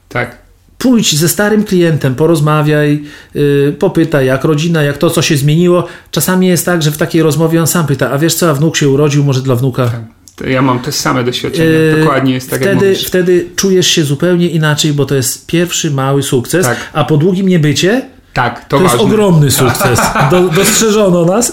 [0.09, 0.42] tak.
[0.83, 3.03] Pójdź ze starym klientem, porozmawiaj,
[3.35, 5.87] yy, popytaj, jak rodzina, jak to, co się zmieniło.
[6.11, 8.77] Czasami jest tak, że w takiej rozmowie on sam pyta, a wiesz co, a wnuk
[8.77, 9.91] się urodził, może dla wnuka.
[10.35, 11.69] To Ja mam te same doświadczenia.
[11.69, 13.05] Yy, Dokładnie jest tak, jak wtedy, mówisz.
[13.07, 16.77] wtedy czujesz się zupełnie inaczej, bo to jest pierwszy mały sukces, Tak.
[16.93, 18.01] a po długim niebycie
[18.33, 19.99] Tak, to, to jest ogromny sukces.
[20.31, 21.51] Do, dostrzeżono nas.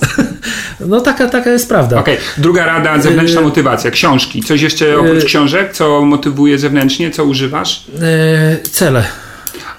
[0.87, 1.99] No taka, taka jest prawda.
[2.01, 4.43] Okej, druga rada, zewnętrzna motywacja, książki.
[4.43, 5.24] Coś jeszcze oprócz Yy.
[5.24, 7.85] książek, co motywuje zewnętrznie, co używasz?
[7.95, 9.05] Yy, cele.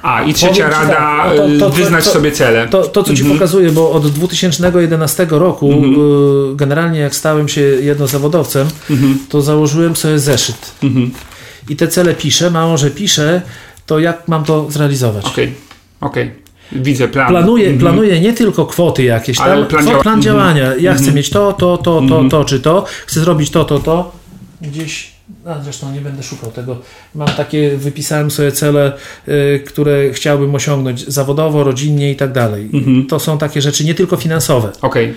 [0.02, 2.68] A, i trzecia Powiem rada, tak, to- to- wyznać to- sobie cele.
[2.68, 3.40] To, to co Ci Mhm.
[3.40, 8.68] pokazuję, bo od 2011 roku y, generalnie jak stałem się jednozawodowcem,
[9.30, 10.72] to założyłem sobie zeszyt.
[10.84, 11.12] Mhm.
[11.70, 13.42] I te cele piszę, mało że piszę,
[13.86, 15.26] to jak mam to zrealizować?
[15.26, 15.54] Okej,
[16.02, 16.32] okej.
[16.72, 17.28] Widzę plan.
[17.28, 17.80] Planuję, Mhm.
[17.80, 20.22] planuję nie tylko kwoty jakieś, Ale tam, plan działa- plan mhm.
[20.22, 20.76] działania.
[20.76, 22.86] Ja chcę mieć to, to, to, to, to, czy to.
[23.06, 24.12] Chcę zrobić to, to, to.
[24.62, 25.12] Gdzieś,
[25.46, 26.78] a zresztą nie będę szukał tego.
[27.16, 28.94] Mam takie, wypisałem sobie cele,
[29.28, 32.70] y, które chciałbym osiągnąć zawodowo, rodzinnie i tak dalej.
[32.74, 33.08] Mhm.
[33.08, 34.70] To są takie rzeczy nie tylko finansowe.
[34.82, 35.14] Okej,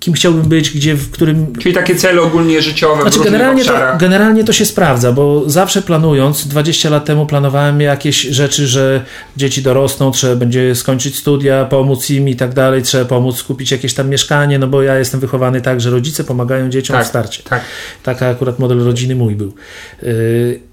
[0.00, 1.52] kim chciałbym być, gdzie, w którym...
[1.56, 5.82] Czyli takie cele ogólnie życiowe znaczy, w generalnie to, generalnie to się sprawdza, bo zawsze
[5.82, 9.04] planując, 20 lat temu planowałem jakieś rzeczy, że
[9.36, 13.94] dzieci dorosną, trzeba będzie skończyć studia, pomóc im i tak dalej, trzeba pomóc kupić jakieś
[13.94, 17.42] tam mieszkanie, no bo ja jestem wychowany tak, że rodzice pomagają dzieciom tak, w starcie.
[17.42, 17.62] Tak.
[18.02, 19.54] Taka akurat model rodziny mój był.
[20.02, 20.69] Yy,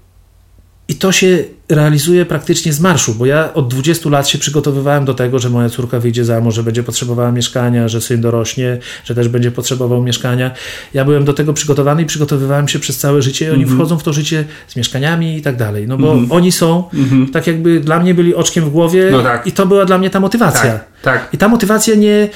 [0.88, 5.14] i to się realizuje praktycznie z marszu, bo ja od 20 lat się przygotowywałem do
[5.14, 9.14] tego, że moja córka wyjdzie za mąż, że będzie potrzebowała mieszkania, że syn dorośnie, że
[9.14, 10.50] też będzie potrzebował mieszkania.
[10.94, 13.52] Ja byłem do tego przygotowany i przygotowywałem się przez całe życie.
[13.52, 13.78] Oni mm -hmm.
[13.78, 15.88] wchodzą w to życie z mieszkaniami i tak dalej.
[15.88, 16.32] No bo mm -hmm.
[16.32, 17.32] oni są, mm -hmm.
[17.32, 19.46] tak jakby dla mnie byli oczkiem w głowie no tak.
[19.46, 20.72] i to była dla mnie ta motywacja.
[20.72, 21.28] Tak, tak.
[21.32, 22.28] I ta motywacja nie.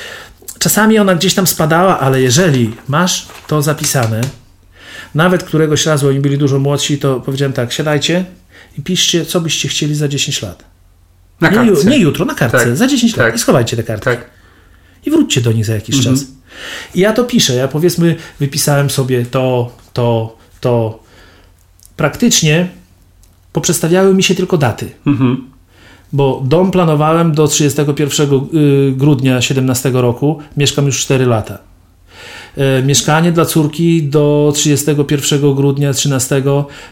[0.59, 4.20] Czasami ona gdzieś tam spadała, ale jeżeli masz to zapisane,
[5.14, 8.24] nawet któregoś razu oni byli dużo młodsi, to powiedziałem tak, siadajcie,
[8.78, 10.64] i piszcie, co byście chcieli za 10 lat.
[11.40, 11.90] Na nie, kartce.
[11.90, 12.76] nie jutro, na kartce, tak.
[12.76, 13.26] za 10 tak.
[13.26, 14.04] lat i schowajcie te kartki.
[14.04, 14.30] Tak.
[15.06, 16.16] I wróćcie do nich za jakiś mhm.
[16.16, 16.26] czas.
[16.94, 17.54] I ja to piszę.
[17.54, 21.02] Ja powiedzmy, wypisałem sobie to, to, to.
[21.96, 22.68] Praktycznie
[23.52, 24.90] poprzestawiały mi się tylko daty.
[25.06, 25.50] Mhm.
[26.12, 31.58] Bo dom planowałem do 31 y, grudnia 17 roku, mieszkam już 4 lata.
[32.57, 36.42] E, mieszkanie dla córki do 31 grudnia 13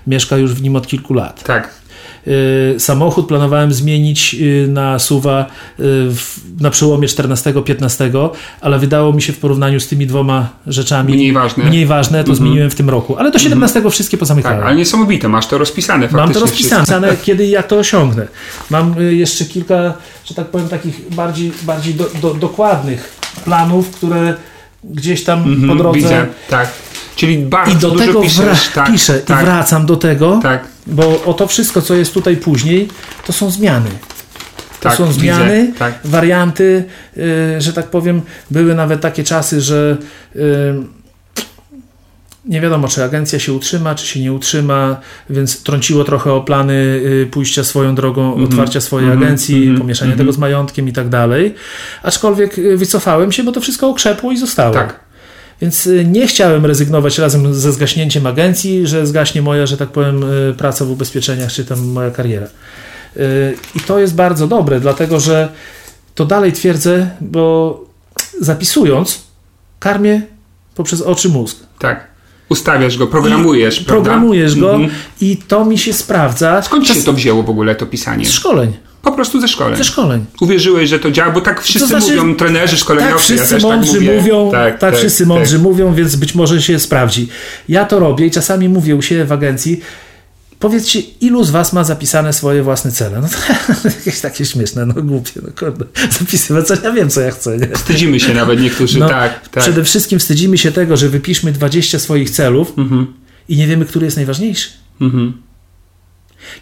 [0.07, 1.45] mieszka już w nim od kilku lat.
[1.45, 1.81] Tak.
[2.27, 5.47] E, samochód planowałem zmienić e, na suwa
[6.61, 8.29] na przełomie 14-15,
[8.61, 12.31] ale wydało mi się w porównaniu z tymi dwoma rzeczami mniej ważne, mniej ważne to
[12.31, 12.37] mhm.
[12.37, 13.17] zmieniłem w tym roku.
[13.17, 13.93] Ale do 17 mhm.
[13.93, 14.59] wszystkie pozamykałem.
[14.59, 16.21] Tak, ale niesamowite, masz to rozpisane faktycznie.
[16.21, 18.29] Mam to rozpisane, kiedy i jak to osiągnę.
[18.71, 19.95] Mam jeszcze kilka,
[20.25, 24.35] że tak powiem, takich bardziej, bardziej do, do, dokładnych planów, które
[24.85, 25.99] gdzieś tam mm -hmm, po drodze.
[25.99, 26.68] Widzę, tak.
[27.16, 30.64] Czyli bardzo I do dużo tego piszesz, tak, piszę tak, i wracam do tego, tak.
[30.87, 32.89] bo o to wszystko, co jest tutaj później,
[33.26, 33.91] to są zmiany.
[34.81, 35.95] To tak, są zmiany, widzę, tak.
[36.05, 36.85] warianty,
[37.16, 37.24] yy,
[37.61, 39.97] że tak powiem, były nawet takie czasy, że
[40.35, 40.43] yy,
[42.45, 46.74] nie wiadomo, czy agencja się utrzyma, czy się nie utrzyma, więc trąciło trochę o plany
[46.74, 48.51] y, pójścia swoją drogą, mm -hmm.
[48.51, 49.24] otwarcia swojej mm -hmm.
[49.24, 49.78] agencji, mm -hmm.
[49.78, 51.55] pomieszania tego z majątkiem i tak dalej.
[52.03, 54.74] Aczkolwiek y, wycofałem się, bo to wszystko okrzepło i zostało.
[54.74, 55.01] Tak.
[55.61, 60.24] Więc y, nie chciałem rezygnować razem ze zgaśnięciem agencji, że zgaśnie moja, że tak powiem,
[60.59, 62.47] praca w ubezpieczeniach, czy tam moja kariera.
[63.74, 65.49] I to jest bardzo dobre, dlatego że
[66.14, 67.80] to dalej twierdzę, bo
[68.41, 69.22] zapisując,
[69.78, 70.22] karmię
[70.74, 71.59] poprzez oczy mózg.
[71.78, 72.10] Tak.
[72.55, 74.05] Ustawiasz go, programujesz, I prawda?
[74.11, 74.93] Programujesz go Mhm.
[75.21, 76.63] i to mi się sprawdza.
[76.63, 78.27] Skąd Czas- się to wzięło w ogóle, to pisanie?
[78.27, 78.73] Z szkoleń.
[79.03, 79.77] Po prostu ze szkoleń.
[79.77, 80.25] Ze szkoleń.
[80.41, 83.93] Uwierzyłeś, że to działa, bo tak wszyscy znaczy, mówią, trenerzy, szkoleniowcy, Tak wszyscy ja mądrzy
[83.93, 84.17] tak mówię.
[84.17, 87.29] mówią, tak, tak, wszyscy mądrzy mówią, więc być może się sprawdzi.
[87.69, 89.81] Ja to robię i czasami mówię u siebie w agencji,
[90.61, 93.21] powiedzcie, ilu z was ma zapisane swoje własne cele?
[93.21, 95.85] No to jakieś takie śmieszne, no głupie, no kurde.
[96.19, 97.59] Zapisywać, co ja wiem, co ja chcę.
[97.59, 97.67] Nie?
[97.69, 99.63] Wstydzimy się nawet niektórzy, No, tak, tak.
[99.63, 103.07] Przede wszystkim wstydzimy się tego, że wypiszmy 20 swoich celów Mhm,
[103.49, 104.71] i nie wiemy, który jest najważniejszy.
[105.01, 105.33] mhm.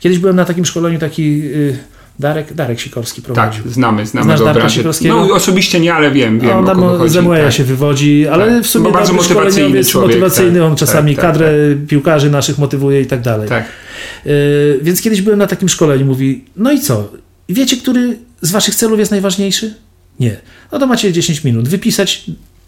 [0.01, 1.79] Kiedyś byłem na takim szkoleniu, taki y,
[2.19, 3.63] Darek, Darek Sikorski Tak, prowadził.
[3.71, 4.69] znamy, znamy Znasz go Darka.
[4.69, 5.15] Sikorskiego?
[5.27, 7.53] No osobiście nie, ale wiem, wiem on o kogo tam tak.
[7.53, 8.65] się wywodzi, ale Tak.
[8.65, 11.53] w sumie Bo bardzo motywacyjny człowiek, motywacyjny, tak, on czasami tak, tak, kadrę
[11.89, 13.49] piłkarzy naszych motywuje i tak dalej.
[13.49, 13.65] Tak.
[14.27, 17.13] Y, więc kiedyś byłem na takim szkoleniu, mówi, no i co?
[17.49, 19.75] Wiecie, który z waszych celów jest najważniejszy?
[20.21, 20.37] Nie.
[20.73, 21.69] No to macie 10 minut.
[21.69, 22.25] Wypisać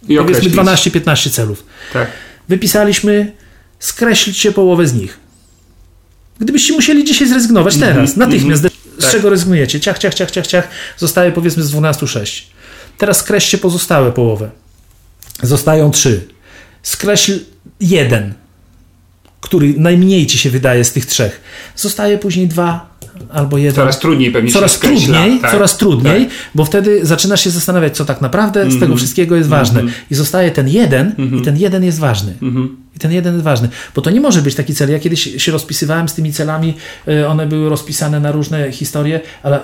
[0.08, 0.54] I powiedzmy określić.
[0.54, 1.64] 12-15 celów.
[1.92, 2.08] Tak.
[2.48, 3.32] Wypisaliśmy,
[3.78, 5.18] skreślicie połowę z nich.
[6.40, 8.62] Gdybyście musieli dzisiaj zrezygnować Mhm, teraz, natychmiast,
[9.00, 9.12] z Tak.
[9.12, 9.80] czego rezygnujecie?
[9.80, 10.68] Ciach, ciach, ciach, ciach, ciach.
[10.96, 12.50] Zostaje powiedzmy z 12 6.
[12.98, 14.50] Teraz skreślcie pozostałe połowę.
[15.42, 16.28] Zostają 3.
[16.82, 17.38] Skreśl
[17.80, 18.34] jeden,
[19.50, 21.40] który najmniej ci się wydaje z tych trzech.
[21.76, 22.90] Zostaje później dwa
[23.32, 23.74] albo jeden.
[23.74, 25.14] Coraz trudniej pewnie Coraz się skreśla.
[25.18, 25.50] trudniej, tak.
[25.50, 26.34] coraz trudniej, Tak.
[26.54, 28.80] bo wtedy zaczynasz się zastanawiać, co tak naprawdę z Mhm.
[28.80, 29.82] tego wszystkiego jest ważne.
[30.10, 32.32] I zostaje ten jeden, i ten jeden jest ważny.
[32.42, 32.76] Mhm.
[32.96, 33.68] I ten jeden jest ważny.
[33.94, 34.90] Bo to nie może być taki cel.
[34.90, 36.74] Ja kiedyś się rozpisywałem z tymi celami,
[37.08, 39.60] y, one były rozpisane na różne historie, ale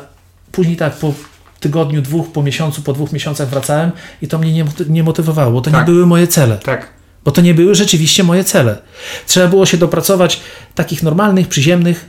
[0.52, 1.14] później tak po
[1.60, 3.90] tygodniu, dwóch, po miesiącu, po dwóch miesiącach wracałem
[4.22, 5.80] i to mnie nie, nie motywowało, bo to Tak.
[5.80, 6.56] nie były moje cele.
[6.58, 6.96] Tak.
[7.26, 8.78] Bo to nie były rzeczywiście moje cele.
[9.26, 10.40] Trzeba było się dopracować
[10.74, 12.06] takich normalnych, przyziemnych,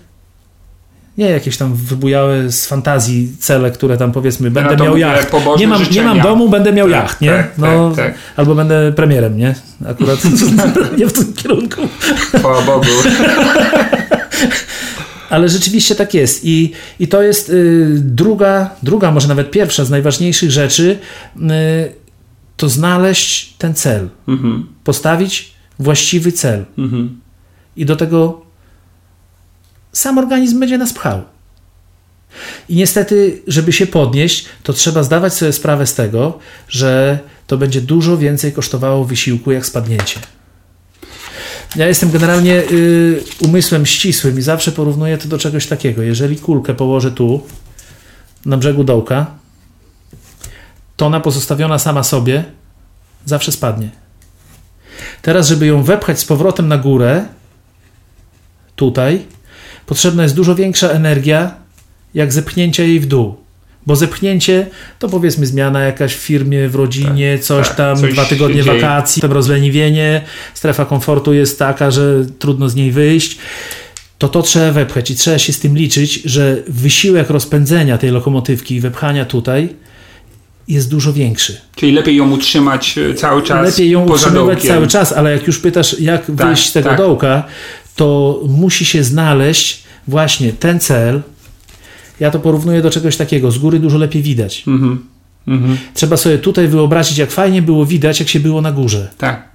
[1.17, 5.33] nie jakieś tam wybujałe z fantazii cele, które tam powiedzmy, będę to miał jacht.
[5.59, 7.29] Nie mam, nie mam domu, będę miał Tak, jacht, nie?
[7.29, 8.15] tak, no, tak, tak.
[8.35, 9.55] Albo będę premierem, nie?
[9.89, 10.19] Akurat
[10.97, 11.81] nie w tym kierunku.
[12.35, 12.87] Chwała Bogu.
[15.29, 16.45] Ale rzeczywiście tak jest.
[16.45, 20.97] I, i to jest y, druga, druga, może nawet pierwsza z najważniejszych rzeczy,
[21.37, 22.06] y,
[22.57, 24.09] to znaleźć ten cel.
[24.27, 24.67] Mhm.
[24.83, 26.65] Postawić właściwy cel.
[26.77, 27.19] Mhm.
[27.75, 28.41] I do tego
[29.91, 31.21] sam organizm będzie nas pchał.
[32.69, 36.39] I niestety, żeby się podnieść, to trzeba zdawać sobie sprawę z tego,
[36.69, 40.19] że to będzie dużo więcej kosztowało wysiłku jak spadnięcie.
[41.75, 46.01] Ja jestem generalnie y, umysłem ścisłym i zawsze porównuję to do czegoś takiego.
[46.01, 47.43] Jeżeli kulkę położę tu,
[48.45, 49.31] na brzegu dołka,
[50.97, 52.43] to ona pozostawiona sama sobie
[53.25, 53.89] zawsze spadnie.
[55.21, 57.25] Teraz, żeby ją wepchać z powrotem na górę,
[58.75, 59.25] tutaj,
[59.85, 61.55] potrzebna jest dużo większa energia,
[62.13, 63.37] jak zepchnięcie jej w dół.
[63.85, 64.67] Bo zepchnięcie
[64.99, 68.63] to powiedzmy zmiana jakaś w firmie, w rodzinie, Tak, coś tak, tam, coś dwa tygodnie
[68.63, 70.21] wakacji, potem rozleniwienie,
[70.53, 73.37] strefa komfortu jest taka, że trudno z niej wyjść.
[74.17, 78.75] To to trzeba wepchać i trzeba się z tym liczyć, że wysiłek rozpędzenia tej lokomotywki
[78.75, 79.69] i wepchania tutaj
[80.67, 81.61] jest dużo większy.
[81.75, 84.71] Czyli lepiej ją utrzymać e, cały czas Lepiej ją poza utrzymywać dołkiem.
[84.71, 86.97] cały czas, ale jak już pytasz, jak wyjść z tego tak.
[86.97, 87.43] dołka,
[87.95, 91.21] to musi się znaleźć właśnie ten cel.
[92.19, 93.51] Ja to porównuję do czegoś takiego.
[93.51, 94.63] Z góry dużo lepiej widać.
[94.67, 95.05] Mhm.
[95.47, 95.77] Mhm.
[95.93, 99.09] Trzeba sobie tutaj wyobrazić, jak fajnie było widać, jak się było na górze.
[99.17, 99.46] Tak.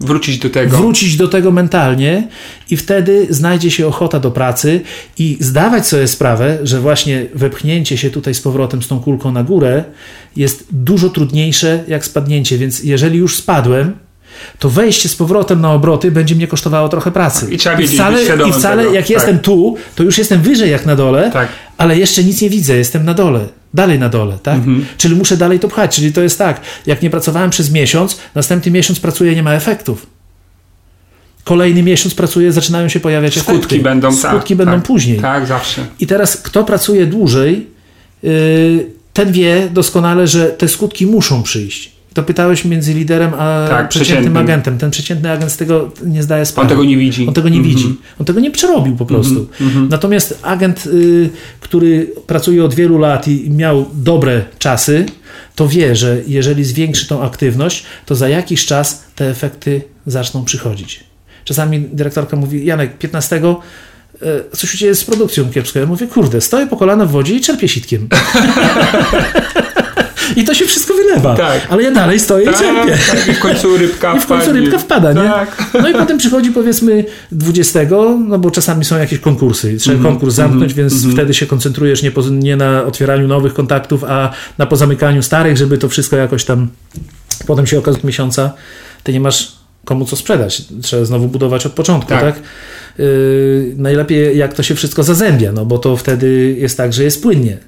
[0.00, 0.76] Wrócić do tego.
[0.76, 2.28] Wrócić do tego mentalnie
[2.70, 4.80] i wtedy znajdzie się ochota do pracy
[5.18, 9.42] i zdawać sobie sprawę, że właśnie wepchnięcie się tutaj z powrotem z tą kulką na
[9.42, 9.84] górę
[10.36, 13.92] jest dużo trudniejsze jak spadnięcie, więc jeżeli już spadłem,
[14.58, 17.46] to wejście z powrotem na obroty będzie mnie kosztowało trochę pracy.
[17.54, 18.94] I trzeba wiedzieć, wcale, I wcale tego.
[18.94, 19.10] jak Tak.
[19.10, 21.48] jestem tu, to już jestem wyżej jak na dole, Tak.
[21.78, 23.40] ale jeszcze nic nie widzę, jestem na dole,
[23.74, 24.54] dalej na dole, tak?
[24.54, 24.86] Mhm.
[24.96, 28.72] Czyli muszę dalej to pchać, czyli to jest tak, jak nie pracowałem przez miesiąc, następny
[28.72, 30.06] miesiąc pracuję, nie ma efektów.
[31.44, 33.80] Kolejny miesiąc pracuję, zaczynają się pojawiać Skutki efekty.
[33.80, 35.20] będą, Skutki tak, będą tak, później.
[35.20, 35.86] Tak, zawsze.
[36.00, 37.66] I teraz kto pracuje dłużej,
[38.22, 41.93] yy, ten wie doskonale, że te skutki muszą przyjść.
[42.14, 44.36] To pytałeś między liderem a Tak, przeciętnym przeciętnym.
[44.36, 44.78] agentem.
[44.78, 46.64] Ten przeciętny agent z tego nie zdaje sprawy.
[46.66, 47.28] On tego nie widzi.
[47.28, 47.74] On tego nie Mhm.
[47.76, 47.96] widzi.
[48.20, 49.48] On tego nie przerobił po prostu.
[49.90, 55.06] Natomiast agent, y, który pracuje od wielu lat i miał dobre czasy,
[55.54, 61.04] to wie, że jeżeli zwiększy tą aktywność, to za jakiś czas te efekty zaczną przychodzić.
[61.44, 63.36] Czasami dyrektorka mówi, Janek, 15
[64.22, 65.78] e, coś Ciebie jest z produkcją kiepsko.
[65.78, 68.08] Ja mówię, kurde, stoję po kolana w wodzie i czerpię sitkiem.
[70.36, 71.34] I to się wszystko wylewa.
[71.36, 71.66] Tak.
[71.70, 72.92] Ale ja dalej stoję i czerpię.
[72.92, 75.28] Tak, tak, I w końcu rybka I w końcu rybka wpada, nie?
[75.28, 75.64] Tak.
[75.82, 77.80] No i potem przychodzi powiedzmy 20,
[78.28, 82.10] no bo czasami są jakieś konkursy trzeba Mhm, konkurs zamknąć, więc wtedy się koncentrujesz nie,
[82.12, 86.68] poz- nie na otwieraniu nowych kontaktów, a na pozamykaniu starych, żeby to wszystko jakoś tam
[87.46, 88.52] potem się okazuje miesiąca,
[89.02, 89.52] ty nie masz
[89.84, 90.62] komu co sprzedać.
[90.82, 92.20] Trzeba znowu budować od początku, tak?
[92.22, 92.34] Tak.
[92.98, 97.22] Yy, najlepiej jak to się wszystko zazębia, no bo to wtedy jest tak, że jest
[97.22, 97.58] płynnie.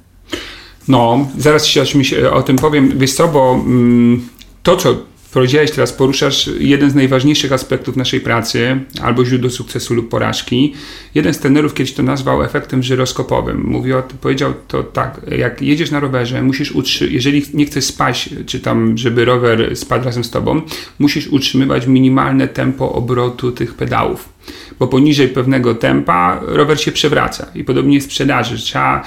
[0.89, 2.99] No, zaraz ci o, czymś, e, o tym powiem.
[2.99, 4.29] Wiesz co, bo mm,
[4.63, 4.97] to, co
[5.33, 10.75] powiedziałeś teraz, poruszasz jeden z najważniejszych aspektów naszej pracy, albo źródło sukcesu lub porażki.
[11.15, 13.65] Jeden z trenerów kiedyś to nazwał efektem żyroskopowym.
[13.67, 16.75] Mówi o, powiedział to tak, jak jedziesz na rowerze, musisz
[17.11, 20.61] jeżeli nie chcesz spać, czy tam, żeby rower spadł razem z tobą,
[20.99, 24.29] musisz utrzymywać minimalne tempo obrotu tych pedałów.
[24.79, 27.47] Bo poniżej pewnego tempa rower się przewraca.
[27.55, 28.59] I podobnie jest w sprzedaży.
[28.59, 29.05] Trzeba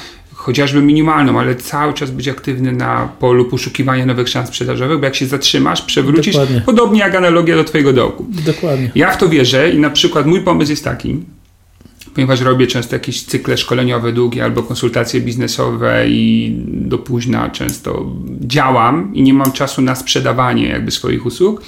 [0.50, 5.16] chociażby minimalną, ale cały czas być aktywny na polu poszukiwania nowych szans sprzedażowych, bo jak
[5.16, 6.62] się zatrzymasz, przewrócisz, Dokładnie.
[6.66, 8.26] podobnie jak analogia do twojego dołku.
[8.45, 8.91] Dokładnie.
[8.95, 11.18] Ja w to wierzę i na przykład mój pomysł jest taki,
[12.14, 19.16] ponieważ robię często jakieś cykle szkoleniowe długie albo konsultacje biznesowe i do późna często działam
[19.16, 21.62] i nie mam czasu na sprzedawanie jakby swoich usług,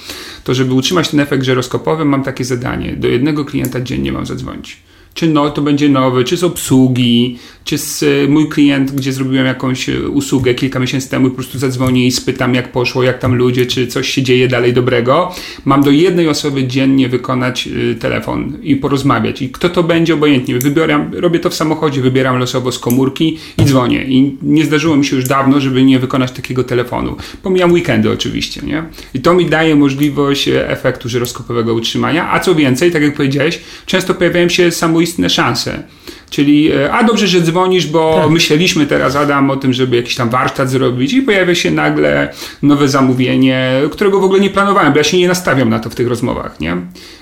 [0.44, 2.92] to żeby utrzymać ten efekt żyroskopowy mam takie zadanie.
[2.96, 4.76] Do jednego klienta dziennie mam zadzwonić.
[5.14, 9.46] Czy no, to będzie nowy, czy z obsługi, czy z y, mój klient, gdzie zrobiłem
[9.46, 13.18] jakąś y, usługę kilka miesięcy temu i po prostu zadzwonię i spytam, jak poszło, jak
[13.18, 15.34] tam ludzie, czy coś się dzieje dalej dobrego.
[15.64, 19.42] Mam do jednej osoby dziennie wykonać y, telefon i porozmawiać.
[19.42, 20.58] I kto to będzie, obojętnie.
[20.58, 24.04] Wybieram, robię to w samochodzie, wybieram losowo z komórki i dzwonię.
[24.04, 27.16] I nie zdarzyło mi się już dawno, żeby nie wykonać takiego telefonu.
[27.42, 28.84] Pomijam weekendy oczywiście, nie?
[29.14, 32.32] I to mi daje możliwość e, efektu żyroskopowego utrzymania.
[32.32, 34.70] A co więcej, tak jak powiedziałeś, często pojawiają się
[35.02, 35.82] samoistne szanse.
[36.30, 38.30] Czyli, e, a dobrze, że dzwonisz, bo Tak.
[38.30, 42.32] myśleliśmy teraz, Adam, o tym, żeby jakiś tam warsztat zrobić i pojawia się nagle
[42.62, 45.94] nowe zamówienie, którego w ogóle nie planowałem, bo ja się nie nastawiam na to w
[45.94, 46.76] tych rozmowach, nie?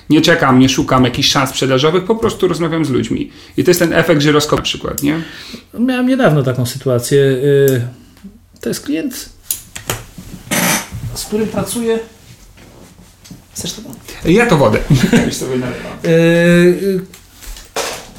[0.09, 3.31] Nie czekam, nie szukam jakichś szans sprzedażowych, po prostu rozmawiam z ludźmi.
[3.57, 5.21] I to jest ten efekt żyroskop na przykład, nie?
[5.79, 7.17] Miałem niedawno taką sytuację.
[7.17, 7.81] Yy,
[8.61, 9.29] To jest klient,
[11.13, 11.99] z którym pracuję.
[13.53, 13.81] Chcesz to?
[14.29, 14.79] Ja to wodę.
[15.25, 15.91] Już sobie nalewam.
[16.03, 17.01] Yy,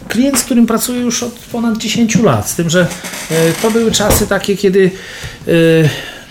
[0.08, 2.86] Klient, z którym pracuję już od ponad 10 lat, z tym, że
[3.30, 4.90] yy, to były czasy takie, kiedy,
[5.46, 5.88] yy,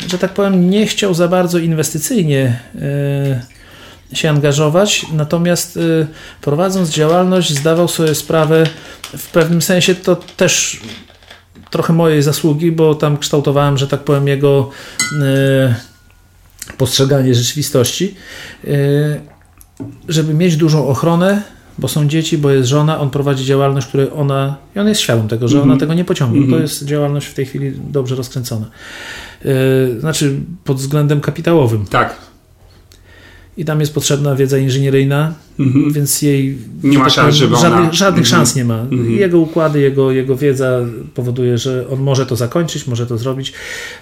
[0.07, 5.80] że tak powiem, nie chciał za bardzo inwestycyjnie yy, się angażować, natomiast
[6.41, 8.67] prowadząc działalność zdawał sobie sprawę,
[9.17, 10.82] w pewnym sensie to też
[11.69, 14.69] trochę mojej zasługi, bo tam kształtowałem, że tak powiem, jego
[16.78, 18.15] postrzeganie rzeczywistości,
[20.07, 21.41] żeby mieć dużą ochronę,
[21.78, 25.28] bo są dzieci, bo jest żona, on prowadzi działalność, której ona, i on jest świadom
[25.28, 25.80] tego, że ona Mhm.
[25.80, 26.38] tego nie pociągnie.
[26.39, 26.57] Mhm.
[26.57, 28.65] To jest działalność w tej chwili dobrze rozkręcona.
[29.45, 29.51] Yy,
[29.99, 31.86] Znaczy pod względem kapitałowym.
[31.86, 32.15] Tak.
[33.57, 35.93] I tam jest potrzebna wiedza inżynieryjna, Mhm.
[35.93, 38.39] więc jej Nie ma tak szans, żeby ona- żadnych, żadnych Mhm.
[38.45, 38.80] szans nie ma.
[38.82, 39.11] Mhm.
[39.11, 40.80] Jego układy, jego, jego wiedza
[41.13, 43.53] powoduje, że on może to zakończyć, może to zrobić.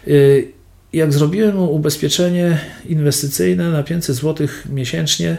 [0.08, 0.48] Yy,
[0.94, 5.38] Jak zrobiłem mu ubezpieczenie inwestycyjne na 500 zł miesięcznie,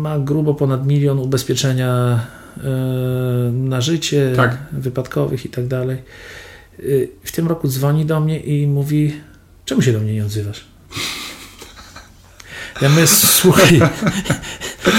[0.00, 2.20] ma grubo ponad milion ubezpieczenia
[2.56, 2.62] yy,
[3.52, 4.58] na życie, Tak.
[4.72, 5.96] wypadkowych i tak dalej.
[6.78, 9.14] Yy, W tym roku dzwoni do mnie i mówi:
[9.64, 10.64] Czemu się do mnie nie odzywasz?
[12.82, 13.80] Ja mówię, słuchaj,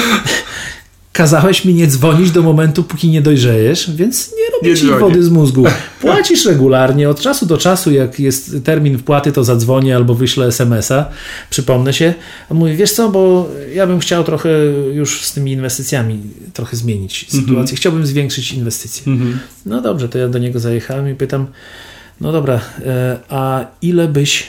[1.14, 5.30] kazałeś mi nie dzwonić do momentu, póki nie dojrzejesz, więc nie Nie ci wody z
[5.30, 5.66] mózgu.
[6.02, 11.10] Płacisz regularnie, od czasu do czasu, jak jest termin wpłaty, to zadzwonię albo wyślę SMS-a,
[11.50, 12.14] przypomnę się.
[12.50, 14.50] A mówi, wiesz co, bo ja bym chciał trochę
[14.94, 16.22] już z tymi inwestycjami
[16.54, 17.78] trochę zmienić sytuację.
[17.78, 19.14] Chciałbym zwiększyć inwestycje.
[19.14, 19.40] Mhm.
[19.66, 21.48] No dobrze, to ja do niego zajechałem i pytam,
[22.22, 24.48] no dobra, e, a ile byś,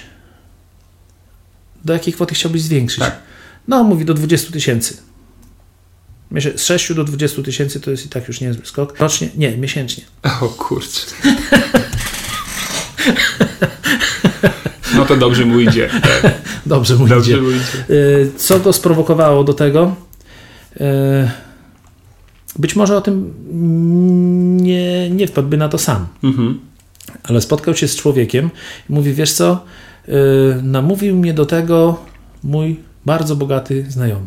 [1.84, 3.00] do jakiej kwoty chciałbyś zwiększyć?
[3.00, 3.18] Tak.
[3.68, 5.09] No, mówi do 20 tysięcy.
[6.56, 8.98] Z 6 do 20 tysięcy to jest i tak już niezły skok.
[9.00, 9.28] Rocznie?
[9.36, 10.04] Nie, miesięcznie.
[10.40, 11.00] O kurczę.
[14.96, 15.90] No to dobrze mu idzie.
[16.22, 16.32] Tak,
[16.66, 17.42] Dobrze mu Dobrze idzie.
[17.42, 17.62] mu idzie.
[18.34, 19.96] E, Co go sprowokowało do tego?
[20.80, 21.30] E,
[22.58, 23.34] Być może o tym
[24.62, 26.06] nie, nie wpadłby na to sam.
[26.24, 26.60] Mhm.
[27.22, 28.50] ale spotkał się z człowiekiem
[28.90, 29.64] i mówi, wiesz co,
[30.08, 30.14] yy,
[30.62, 32.00] namówił mnie do tego
[32.42, 34.26] mój bardzo bogaty znajomy.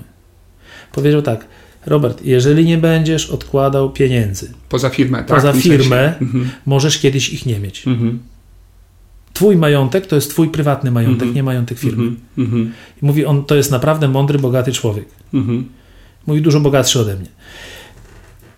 [0.92, 1.46] Powiedział tak,
[1.86, 5.28] Robert, jeżeli nie będziesz odkładał pieniędzy Poza firmę, tak?
[5.28, 6.50] poza firmę, Mhm.
[6.66, 7.88] możesz kiedyś ich nie mieć.
[7.88, 8.20] Mhm.
[9.34, 11.36] Twój majątek to jest twój prywatny majątek, Mhm.
[11.36, 12.04] nie majątek firmy.
[12.04, 12.18] Mhm.
[12.38, 12.74] Mhm.
[13.02, 15.06] Mówi, on to jest naprawdę mądry, bogaty człowiek.
[16.28, 17.28] Mówi, dużo bogatszy ode mnie.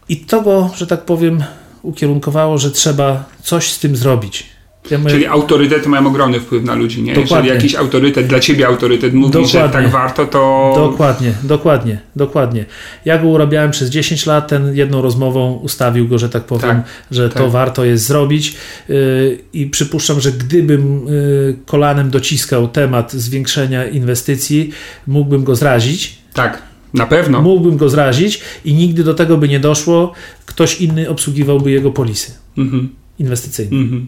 [0.10, 1.44] I to go, że tak powiem,
[1.82, 4.44] ukierunkowało, że trzeba coś z tym zrobić.
[4.92, 7.14] Ja mówię, Czyli autorytety mają ogromny wpływ na ludzi, nie?
[7.14, 7.36] Dokładnie.
[7.50, 9.72] Jeżeli jakiś autorytet, dla ciebie autorytet mówi, że Dokładnie.
[9.72, 10.72] tak warto, to...
[10.76, 12.66] Dokładnie, dokładnie, dokładnie.
[13.06, 16.84] Ja go urabiałem przez 10 lat, ten jedną rozmową ustawił go, że tak powiem, Tak,
[17.12, 17.52] że to tak.
[17.52, 18.56] warto jest zrobić
[18.90, 24.72] yy, i przypuszczam, że gdybym yy, kolanem dociskał temat zwiększenia inwestycji,
[25.08, 26.62] mógłbym go zrazić, Tak,
[26.94, 27.42] na pewno.
[27.42, 30.14] mógłbym go zrazić i nigdy do tego by nie doszło,
[30.46, 32.90] ktoś inny obsługiwałby jego polisy Mhm.
[33.20, 33.78] inwestycyjne.
[33.78, 34.08] Mhm.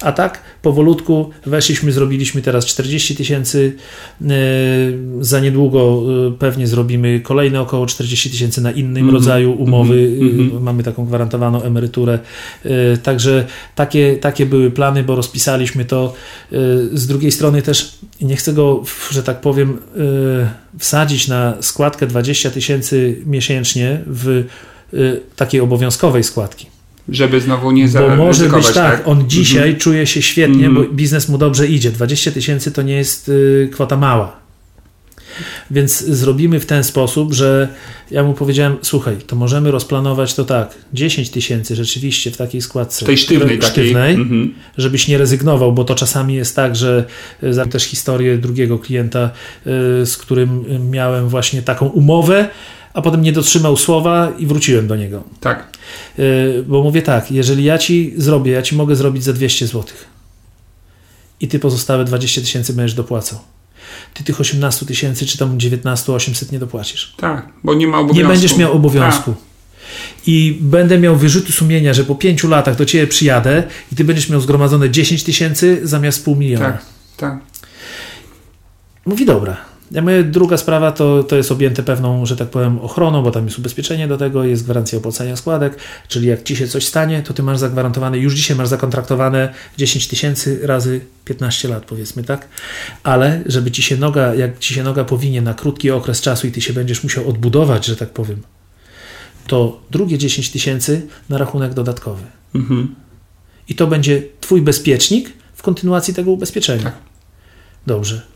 [0.00, 3.76] A tak powolutku weszliśmy, zrobiliśmy teraz 40 tysięcy.
[4.20, 4.28] yy,
[5.20, 9.14] Za niedługo yy, pewnie zrobimy kolejne około 40 tysięcy na innym Mhm.
[9.14, 9.94] rodzaju umowy.
[9.94, 10.38] Mhm.
[10.38, 10.62] Yy, Mhm.
[10.62, 12.18] Mamy taką gwarantowaną emeryturę.
[13.02, 16.14] Także takie, takie były plany, bo rozpisaliśmy to.
[16.92, 19.78] Z drugiej strony też nie chcę go, że tak powiem,
[20.78, 24.44] wsadzić na składkę 20 tysięcy miesięcznie w
[25.36, 26.66] takiej obowiązkowej składki.
[27.08, 28.16] Żeby znowu nie Bo może
[28.48, 30.74] zaryzykować, być tak, on dzisiaj czuje się świetnie, Mhm.
[30.74, 31.90] bo biznes mu dobrze idzie.
[31.90, 34.36] 20 tysięcy to nie jest y, kwota mała.
[35.70, 37.68] Więc zrobimy w ten sposób, że
[38.10, 43.06] ja mu powiedziałem, słuchaj, to możemy rozplanować to tak, 10 tysięcy rzeczywiście w takiej składce
[43.06, 43.70] tej sztywnej takiej.
[43.70, 44.54] sztywnej, Mhm.
[44.78, 47.04] żebyś nie rezygnował, bo to czasami jest tak, że
[47.42, 49.30] y, znam też historię drugiego klienta,
[49.66, 49.70] y,
[50.06, 52.48] z którym miałem właśnie taką umowę,
[52.94, 55.22] a potem nie dotrzymał słowa i wróciłem do niego.
[55.40, 55.78] Tak.
[56.18, 59.84] Yy, bo mówię tak, jeżeli ja ci zrobię, ja ci mogę zrobić za 200 zł
[61.40, 63.38] i ty pozostałe 20 tysięcy będziesz dopłacał.
[64.14, 67.14] Ty tych 18 tysięcy czy tam 19 800 nie dopłacisz.
[67.16, 68.22] Tak, bo nie ma obowiązku.
[68.22, 69.34] Nie będziesz miał obowiązku.
[70.26, 74.28] I będę miał wyrzuty sumienia, że po 5 latach do ciebie przyjadę i ty będziesz
[74.28, 76.72] miał zgromadzone 10 tysięcy zamiast pół miliona.
[76.72, 76.84] Tak,
[77.16, 77.38] tak.
[79.06, 79.56] Mówi dobra.
[80.24, 84.08] Druga sprawa to, to jest objęte pewną, że tak powiem, ochroną, bo tam jest ubezpieczenie
[84.08, 85.76] do tego, jest gwarancja opłacania składek,
[86.08, 90.08] czyli jak ci się coś stanie, to ty masz zagwarantowane, już dzisiaj masz zakontraktowane 10
[90.08, 92.48] tysięcy razy 15 lat, powiedzmy, tak?
[93.02, 96.52] Ale żeby ci się noga, jak ci się noga powinie na krótki okres czasu i
[96.52, 98.42] ty się będziesz musiał odbudować, że tak powiem,
[99.46, 102.22] to drugie 10 tysięcy na rachunek dodatkowy.
[102.54, 102.94] Mhm.
[103.68, 106.84] I to będzie twój bezpiecznik w kontynuacji tego ubezpieczenia.
[106.84, 106.94] Tak.
[107.86, 108.33] Dobrze.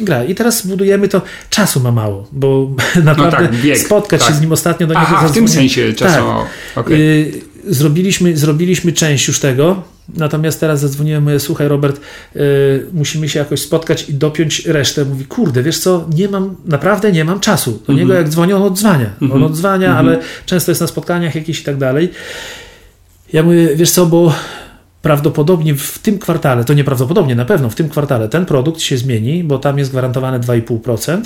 [0.00, 0.24] Gra.
[0.24, 1.22] I teraz budujemy to.
[1.50, 2.70] Czasu ma mało, bo
[3.04, 4.36] naprawdę tak, bieg, spotkać się tak.
[4.36, 6.46] z nim ostatnio do niego Aha, w tym sensie czasowo.
[6.76, 7.00] okej.
[7.28, 7.32] Y,
[7.74, 9.82] zrobiliśmy, zrobiliśmy część już tego,
[10.16, 12.00] natomiast teraz zadzwoniłem, mówię, słuchaj Robert,
[12.36, 12.40] y,
[12.92, 15.04] musimy się jakoś spotkać i dopiąć resztę.
[15.04, 17.72] Mówi, kurde, wiesz co, nie mam, naprawdę nie mam czasu.
[17.72, 17.98] Do Mhm.
[17.98, 19.10] niego jak dzwonię, on odzwania.
[19.20, 19.42] On Mhm.
[19.42, 20.06] odzwania, Mhm.
[20.08, 22.10] ale często jest na spotkaniach jakichś i tak dalej.
[23.32, 24.34] Ja mówię, wiesz co, bo
[25.04, 29.44] prawdopodobnie w tym kwartale, to nieprawdopodobnie, na pewno w tym kwartale ten produkt się zmieni,
[29.44, 31.22] bo tam jest gwarantowane 2,5%.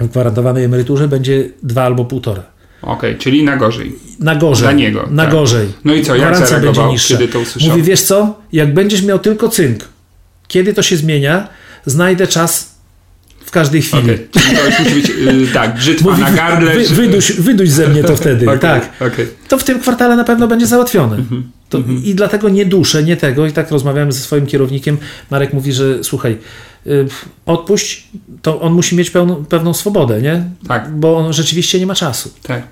[0.00, 2.40] W gwarantowanej emeryturze będzie 2 albo 1,5%.
[2.82, 3.92] Okej, czyli na gorzej.
[4.20, 4.62] Na gorzej.
[4.62, 5.32] Dla niego, Na tak.
[5.32, 5.68] gorzej.
[5.84, 7.14] No i co, jak Gwarancja zareagował, będzie niższa.
[7.14, 7.70] kiedy to usłyszał?
[7.70, 9.84] Mówi, wiesz co, jak będziesz miał tylko cynk,
[10.48, 11.48] kiedy to się zmienia,
[11.86, 12.67] znajdę czas
[13.48, 14.02] w każdej chwili.
[14.30, 15.10] Czyli to już musi być,
[15.50, 16.74] y, tak, brzytwa Mówi, na gardle.
[16.74, 18.46] wy, wyduś, wyduś ze mnie to wtedy.
[18.50, 18.90] Okej, Tak.
[19.12, 19.26] okej.
[19.48, 21.16] To w tym kwartale na pewno będzie załatwione.
[21.16, 21.50] Mhm.
[21.68, 23.46] To, I dlatego nie duszę, nie tego.
[23.46, 24.98] I tak rozmawiałem ze swoim kierownikiem.
[25.30, 26.36] Marek mówi, że słuchaj,
[26.86, 27.06] y,
[27.46, 28.08] odpuść,
[28.42, 30.44] to on musi mieć pełną, pewną swobodę, nie?
[30.68, 30.90] Tak.
[30.96, 32.30] Bo on rzeczywiście nie ma czasu.
[32.42, 32.62] Tak.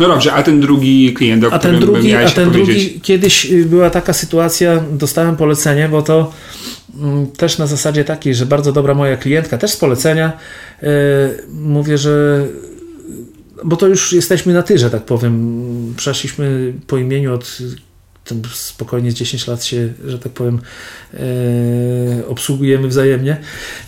[0.00, 2.84] No dobrze, a ten drugi klient, o A ten którym drugi, miałeś a ten powiedzieć.
[2.84, 6.32] drugi kiedyś y, była taka sytuacja, dostałem polecenie, bo to
[7.36, 10.32] też na zasadzie takiej, że bardzo dobra moja klientka, też z polecenia,
[10.82, 10.86] y,
[11.52, 12.44] mówię, że
[13.64, 15.94] bo to już jesteśmy na tyrze, tak powiem.
[15.96, 17.58] Przeszliśmy po imieniu od
[18.54, 20.60] spokojnie z 10 lat się, że tak powiem,
[21.14, 23.32] e, obsługujemy wzajemnie.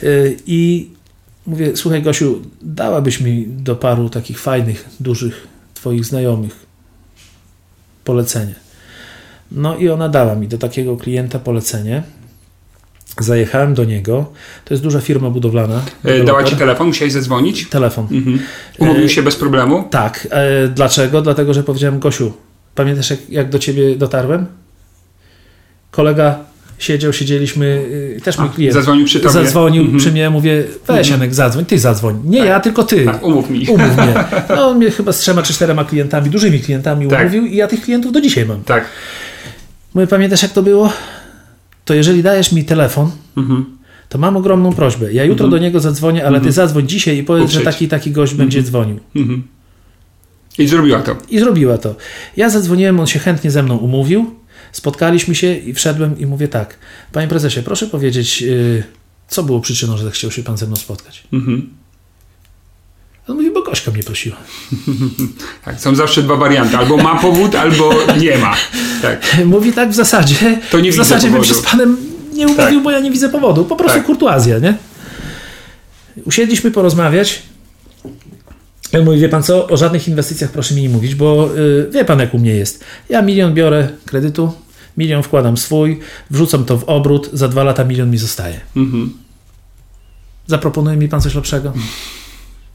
[0.02, 0.06] E,
[0.46, 0.90] I
[1.46, 6.66] mówię, słuchaj Gosiu, dałabyś mi do paru takich fajnych, dużych Twoich znajomych
[8.04, 8.54] polecenie.
[9.52, 12.02] No i ona dała mi do takiego klienta polecenie.
[13.18, 14.32] Zajechałem do niego.
[14.64, 15.80] To jest duża firma budowlana.
[16.04, 17.68] E, Dała ci telefon, musiałeś zadzwonić?
[17.68, 18.06] telefon.
[18.12, 18.38] Mhm.
[18.78, 19.84] Umówił E, się bez problemu?
[19.90, 20.28] Tak.
[20.30, 21.22] E, dlaczego?
[21.22, 22.32] Dlatego, że powiedziałem, Gosiu,
[22.74, 24.46] pamiętasz jak, jak do ciebie dotarłem?
[25.90, 26.38] Kolega
[26.78, 27.66] siedział, siedzieliśmy,
[28.16, 28.74] y, też mój klient.
[28.74, 29.32] zadzwonił przy tobie?
[29.32, 29.98] Zadzwonił Mhm.
[29.98, 31.06] przy mnie, mówię, weź Mhm.
[31.10, 32.20] Janek, zadzwoń, ty zadzwoń.
[32.24, 32.48] Nie Tak.
[32.48, 33.04] ja, tylko ty.
[33.04, 33.66] Tak, umów mi.
[33.68, 34.14] Umów mnie.
[34.56, 37.20] No, on mnie chyba z trzema czy czterema klientami, dużymi klientami Tak.
[37.20, 38.62] umówił i ja tych klientów do dzisiaj mam.
[38.64, 38.84] Tak.
[39.94, 40.92] Mówię, pamiętasz jak to było?
[41.90, 43.64] To jeżeli dajesz mi telefon, Mhm.
[44.08, 45.12] to mam ogromną prośbę.
[45.12, 45.50] Ja jutro Mhm.
[45.50, 47.64] do niego zadzwonię, ale ty zadzwoń dzisiaj i powiedz, że Uprzeć.
[47.74, 49.00] taki taki gość będzie dzwonił.
[49.16, 49.42] Mhm.
[50.58, 51.16] I zrobiła to.
[51.30, 51.94] I zrobiła to.
[52.36, 54.34] Ja zadzwoniłem, on się chętnie ze mną umówił,
[54.72, 56.78] spotkaliśmy się i wszedłem i mówię tak,
[57.12, 58.82] panie prezesie, proszę powiedzieć, yy,
[59.28, 61.26] co było przyczyną, że tak chciał się pan ze mną spotkać?
[61.32, 61.70] Mhm.
[63.28, 64.36] On mówi, bo Gośka mnie prosiła.
[65.64, 66.76] Tak, są zawsze dwa warianty.
[66.76, 68.54] Albo ma powód, albo nie ma.
[69.02, 69.36] Tak.
[69.44, 71.48] Mówi tak w zasadzie, To nie w zasadzie bym powodu.
[71.48, 71.96] się z panem
[72.34, 72.82] nie umówił, Tak.
[72.82, 73.64] bo ja nie widzę powodu.
[73.64, 74.06] Po prostu Tak.
[74.06, 74.74] kurtuazja, nie?
[76.24, 77.42] Usiedliśmy porozmawiać.
[78.92, 82.04] Ja mówię, wie pan co, o żadnych inwestycjach proszę mi nie mówić, bo y, wie
[82.04, 82.84] pan jak u mnie jest.
[83.08, 84.52] Ja milion biorę kredytu,
[84.96, 85.98] milion wkładam swój,
[86.30, 88.60] wrzucam to w obrót, za dwa lata milion mi zostaje.
[88.76, 89.12] Mhm.
[90.46, 91.72] Zaproponuje mi pan coś lepszego?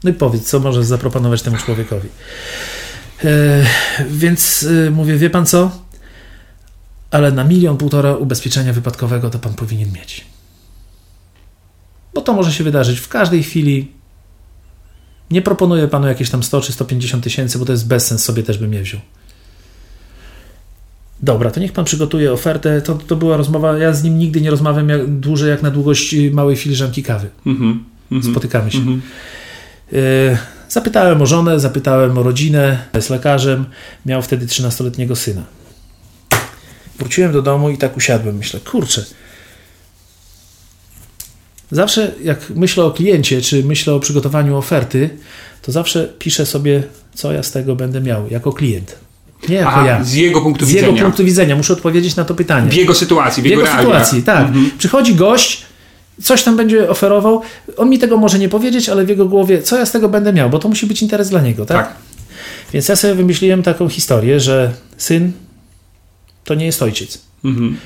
[0.06, 2.08] No i powiedz, co możesz zaproponować temu człowiekowi.
[3.24, 3.66] E,
[4.10, 5.70] więc e, mówię, wie pan co?
[7.10, 10.26] Ale na milion, półtora ubezpieczenia wypadkowego to pan powinien mieć.
[12.14, 13.92] Bo to może się wydarzyć w każdej chwili.
[15.30, 18.58] Nie proponuję panu jakieś tam 100 czy 150 tysięcy, bo to jest bezsens, sobie też
[18.58, 19.00] bym je wziął.
[21.22, 22.82] Dobra, to niech pan przygotuje ofertę.
[22.82, 26.14] To, to była rozmowa, ja z nim nigdy nie rozmawiam jak, dłużej jak na długość
[26.32, 27.30] małej filiżanki kawy.
[27.46, 27.84] Mhm.
[28.12, 28.32] Mhm.
[28.32, 28.78] Spotykamy się.
[28.78, 29.02] Mhm.
[29.92, 30.36] Y,
[30.68, 33.64] Zapytałem o żonę, zapytałem o rodzinę, jest lekarzem,
[34.06, 35.42] miał wtedy 13-letniego syna.
[36.98, 39.04] Wróciłem do domu i tak usiadłem, myślę, kurczę.
[41.70, 45.10] Zawsze jak myślę o kliencie, czy myślę o przygotowaniu oferty,
[45.62, 46.82] to zawsze piszę sobie,
[47.14, 48.96] co ja z tego będę miał jako klient.
[49.48, 50.04] Nie jako Aha, ja.
[50.04, 50.88] z jego punktu Z widzenia.
[50.88, 52.70] jego punktu widzenia muszę odpowiedzieć na to pytanie.
[52.70, 53.80] W jego sytuacji, w, W jego realia.
[53.82, 54.46] sytuacji, tak.
[54.46, 54.70] Mhm.
[54.78, 55.62] Przychodzi gość,
[56.22, 57.42] coś tam będzie oferował,
[57.76, 60.32] on mi tego może nie powiedzieć, ale w jego głowie, co ja z tego będę
[60.32, 61.76] miał, bo to musi być interes dla niego, tak?
[61.76, 61.96] Tak.
[62.72, 65.32] Więc ja sobie wymyśliłem taką historię, że syn
[66.44, 67.22] to nie jest ojciec.
[67.44, 67.76] Mhm.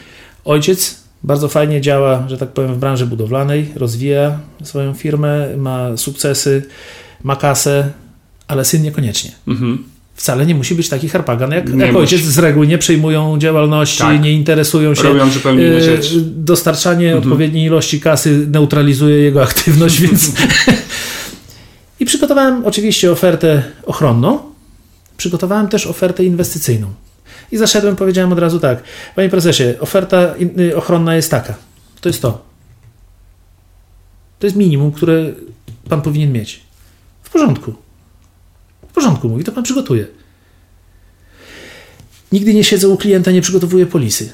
[0.45, 6.63] Ojciec bardzo fajnie działa, że tak powiem, w branży budowlanej, rozwija swoją firmę, ma sukcesy,
[7.23, 7.93] ma kasę,
[8.49, 9.31] ale syn niekoniecznie.
[9.49, 9.85] Mhm.
[10.21, 12.01] Wcale nie musi być taki harpagan jak, Nie jak musi.
[12.15, 12.21] ojciec.
[12.21, 14.23] Z reguły nie przejmują działalności, Tak.
[14.23, 15.03] nie interesują się.
[15.03, 16.21] Robią zupełnie inne E, rzeczy.
[16.27, 17.25] Dostarczanie Mhm.
[17.25, 20.33] odpowiedniej ilości kasy neutralizuje jego aktywność, więc.
[22.01, 24.39] I przygotowałem oczywiście ofertę ochronną.
[25.17, 26.87] Przygotowałem też ofertę inwestycyjną.
[27.53, 28.83] I zaszedłem, powiedziałem od razu tak.
[29.17, 31.55] Panie prezesie, oferta y, ochronna jest taka.
[32.01, 32.45] To jest to.
[34.39, 35.25] To jest minimum, które
[35.89, 36.61] pan powinien mieć.
[37.23, 37.75] W porządku.
[38.91, 40.07] W porządku, mówi, to pan przygotuje.
[42.33, 44.33] Nigdy nie siedzę u klienta, nie przygotowuję polisy.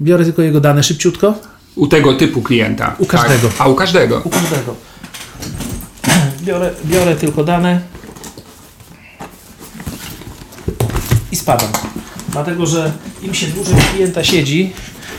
[0.00, 1.38] Biorę tylko jego dane szybciutko.
[1.74, 2.96] U tego typu klienta.
[2.98, 3.48] U każdego.
[3.48, 3.56] Tak.
[3.60, 4.22] A u każdego.
[4.24, 4.76] U każdego.
[6.42, 7.80] Biorę, biorę tylko dane
[11.32, 11.68] i spadam.
[12.28, 12.92] Dlatego, że
[13.22, 14.72] im się dłużej klienta siedzi,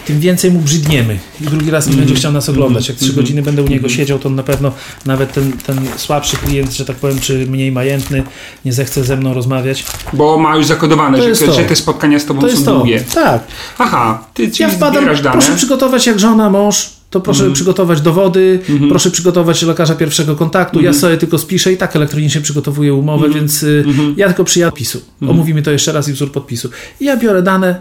[0.06, 2.08] tym więcej mu brzydniemy i drugi raz nie Mhm.
[2.08, 2.88] będzie chciał nas oglądać.
[2.89, 4.72] Jak trzy godziny będę u niego siedział, to na pewno
[5.06, 8.24] nawet ten, ten słabszy klient, że tak powiem, czy mniej majętny,
[8.66, 9.86] nie zechce ze mną rozmawiać.
[10.14, 12.76] Bo ma już zakodowane, To że, że te spotkania z tobą To są to.
[12.76, 13.03] długie.
[13.14, 13.43] Tak.
[13.78, 15.32] Aha, ty Ja wpadam, dane.
[15.32, 20.82] proszę przygotować jak żona, mąż, to proszę przygotować dowody, proszę przygotować lekarza pierwszego kontaktu.
[20.82, 23.86] Ja sobie tylko spiszę i tak elektronicznie przygotowuję umowę, więc y,
[24.18, 25.01] ja tylko przyjadę podpisu.
[25.28, 26.70] Omówimy to jeszcze raz i wzór podpisu.
[26.99, 27.80] I ja biorę dane,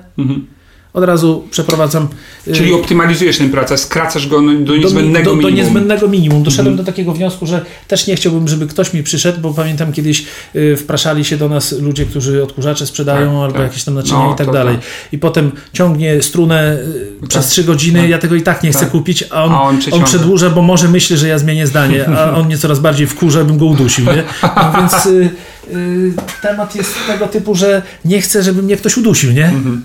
[0.95, 2.09] od razu przeprowadzam.
[2.49, 5.55] y, Czyli optymalizujesz ten proces, skracasz go do do, niezbędnego do, do minimum.
[5.55, 6.43] niezbędnego minimum.
[6.43, 10.25] Doszedłem do takiego wniosku, że też nie chciałbym, żeby ktoś mi przyszedł, bo pamiętam kiedyś
[10.57, 13.63] y, wpraszali się do nas ludzie, którzy odkurzacze sprzedają Tak, albo tak.
[13.63, 14.77] jakieś tam naczynia No, i tak dalej.
[14.77, 14.85] tak.
[15.13, 16.79] I potem ciągnie strunę
[17.23, 18.09] y, przez trzy godziny, tak.
[18.11, 18.91] ja tego i tak nie chcę Tak.
[18.91, 22.31] kupić, a on, A on on, przedłuża, bo może myśli, że ja zmienię zdanie, a
[22.39, 24.05] on mnie coraz bardziej wkurza, bym go udusił.
[24.05, 24.23] Nie?
[24.43, 25.31] No, więc y,
[25.75, 29.45] y, temat jest tego typu, że nie chcę, żeby mnie ktoś udusił, nie?
[29.47, 29.83] Mhm.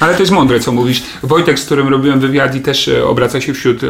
[0.00, 1.02] Ale to jest mądre, co mówisz.
[1.22, 3.88] Wojtek, z którym robiłem wywiad i też e, obraca się wśród e,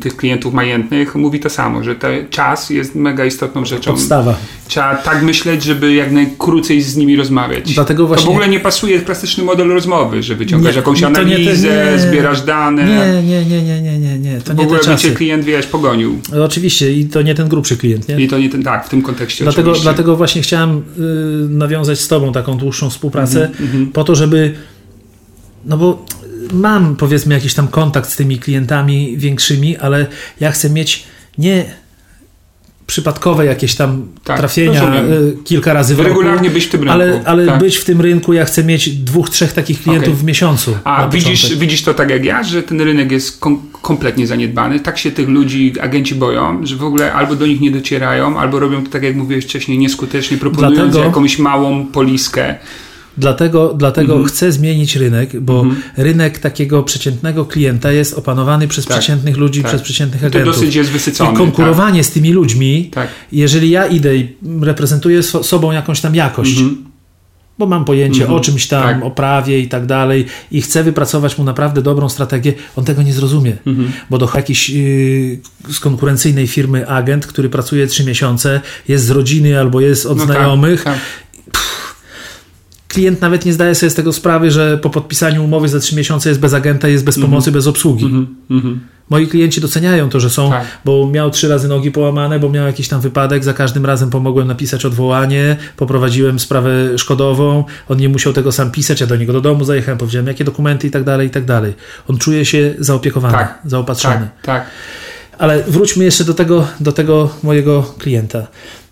[0.00, 3.90] tych klientów majętnych, mówi to samo, że ten czas jest mega istotną rzeczą.
[3.92, 4.34] Podstawa.
[4.68, 7.74] Trzeba tak myśleć, żeby jak najkrócej z nimi rozmawiać.
[7.74, 11.08] Dlatego To właśnie- w ogóle nie pasuje klasyczny model rozmowy, że wyciągasz Nie, jakąś to
[11.08, 11.98] nie te- analizę, nie.
[11.98, 12.84] zbierasz dane.
[12.84, 14.40] Nie, nie, nie, nie, nie, nie, nie.
[14.40, 16.18] To w nie ogóle te by cię klient, wiesz, pogonił.
[16.32, 18.20] No, Oczywiście i to nie ten grubszy klient, nie?
[18.24, 19.82] I to nie ten, tak, w tym kontekście Dlatego, oczywiście.
[19.88, 20.82] dlatego właśnie chciałem y,
[21.48, 24.54] nawiązać z Tobą taką dłuższą współpracę, Mhm, po to, żeby.
[25.64, 26.06] No bo
[26.52, 30.06] mam powiedzmy jakiś tam kontakt z tymi klientami większymi, ale
[30.40, 31.04] ja chcę mieć
[31.38, 31.64] nie
[32.86, 35.12] przypadkowe jakieś tam Tak, trafienia rozumiem.
[35.12, 36.92] y, kilka razy w roku, Regularnie być w tym rynku.
[36.94, 37.60] ale, ale tak.
[37.60, 40.20] być w tym rynku ja chcę mieć dwóch, trzech takich klientów Okej.
[40.20, 40.78] w miesiącu.
[40.84, 41.58] A widzisz, początek.
[41.58, 44.80] widzisz to tak jak ja, że ten rynek jest kom- kompletnie zaniedbany.
[44.80, 48.58] Tak się tych ludzi, agenci boją, że w ogóle albo do nich nie docierają, albo
[48.58, 52.54] robią to tak jak mówiłeś wcześniej, nieskutecznie, proponując Dlatego- jakąś małą poliskę.
[53.18, 54.28] Dlatego, dlatego Mhm.
[54.28, 55.64] chcę zmienić rynek, bo
[55.96, 59.68] rynek takiego przeciętniego klienta jest opanowany przez Tak, przeciętnych ludzi, tak.
[59.70, 60.54] przez przeciętnych To agentów.
[60.54, 61.32] dosyć jest wysycone.
[61.32, 63.08] I konkurowanie z tymi ludźmi, Tak.
[63.32, 66.84] jeżeli ja idę i reprezentuję so, sobą jakąś tam jakość, Mhm.
[67.58, 68.38] bo mam pojęcie Mhm.
[68.38, 69.04] o czymś tam, Tak.
[69.04, 73.12] o prawie i tak dalej i chcę wypracować mu naprawdę dobrą strategię, on tego nie
[73.12, 73.56] zrozumie.
[73.66, 73.92] Mhm.
[74.10, 75.38] Bo do jakiejś yy,
[75.70, 80.26] z konkurencyjnej firmy agent, który pracuje trzy miesiące, jest z rodziny albo jest od No
[80.26, 80.98] tak, znajomych, tak.
[82.92, 86.28] Klient nawet nie zdaje sobie z tego sprawy, że po podpisaniu umowy za trzy miesiące
[86.28, 88.04] jest bez agenta, jest bez pomocy, bez obsługi.
[88.04, 88.26] Mhm.
[88.50, 88.80] Mhm.
[89.10, 90.64] Moi klienci doceniają to, że są, Tak.
[90.84, 94.48] bo miał trzy razy nogi połamane, bo miał jakiś tam wypadek, za każdym razem pomogłem
[94.48, 99.40] napisać odwołanie, poprowadziłem sprawę szkodową, on nie musiał tego sam pisać, ja do niego do
[99.40, 101.74] domu zajechałem, powiedziałem jakie dokumenty i tak dalej, i tak dalej.
[102.08, 103.58] On czuje się zaopiekowany, Tak.
[103.64, 104.28] zaopatrzony.
[104.42, 104.66] Tak, tak.
[105.38, 108.46] Ale wróćmy jeszcze do tego, do tego mojego klienta.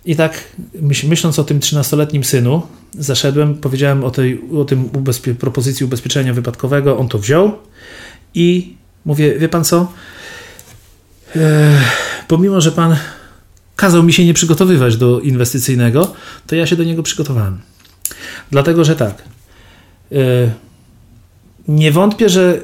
[0.04, 0.42] I tak
[0.74, 2.62] myśl, myśląc o tym 13-letnim synu,
[2.98, 7.52] zaszedłem, powiedziałem o, tej, o tym ubezpie, propozycji ubezpieczenia wypadkowego, on to wziął
[8.34, 8.74] i
[9.04, 9.92] mówię, wie pan co,
[11.36, 11.80] e,
[12.28, 12.96] pomimo, że pan
[13.76, 16.14] kazał mi się nie przygotowywać do inwestycyjnego,
[16.46, 17.60] to ja się do niego przygotowałem.
[18.50, 19.22] Dlatego, że tak,
[20.12, 20.16] e,
[21.68, 22.60] nie wątpię, że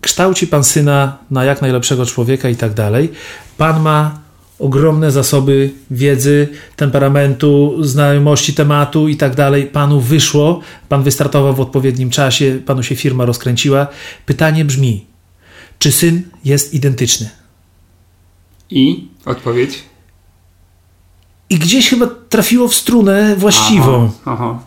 [0.00, 3.12] kształci pan syna na jak najlepszego człowieka i tak dalej.
[3.58, 4.19] Pan ma
[4.60, 9.66] ogromne zasoby wiedzy, temperamentu, znajomości tematu i tak dalej.
[9.66, 13.86] Panu wyszło, pan wystartował w odpowiednim czasie, panu się firma rozkręciła.
[14.26, 15.06] Pytanie brzmi,
[15.78, 17.30] czy syn jest identyczny?
[18.70, 19.82] I odpowiedź?
[21.50, 24.10] I gdzieś chyba trafiło w strunę właściwą.
[24.26, 24.62] Aha, aha.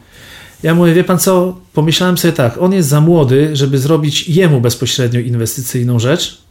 [0.64, 4.62] Ja mówię, wie pan co, pomyślałem sobie tak, on jest za młody, żeby zrobić jemu
[4.62, 6.43] bezpośrednio inwestycyjną rzecz.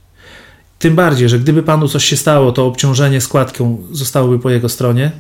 [0.83, 5.11] Tym bardziej, że gdyby panu coś się stało, to obciążenie składką zostałoby po jego stronie.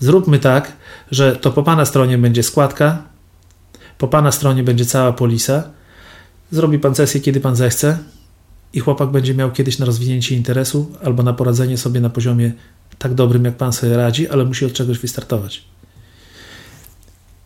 [0.00, 0.72] Zróbmy tak,
[1.10, 3.02] że to po pana stronie będzie składka,
[3.98, 5.70] po pana stronie będzie cała polisa.
[6.50, 7.98] Zrobi pan sesję, kiedy pan zechce
[8.72, 12.52] i chłopak będzie miał kiedyś na rozwinięcie interesu albo na poradzenie sobie na poziomie
[12.98, 15.64] tak dobrym, jak pan sobie radzi, ale musi od czegoś wystartować.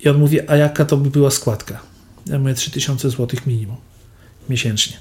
[0.00, 1.80] I on mówi, a jaka to by była składka?
[2.26, 3.76] Ja mówię 3000 zł minimum
[4.48, 4.96] miesięcznie.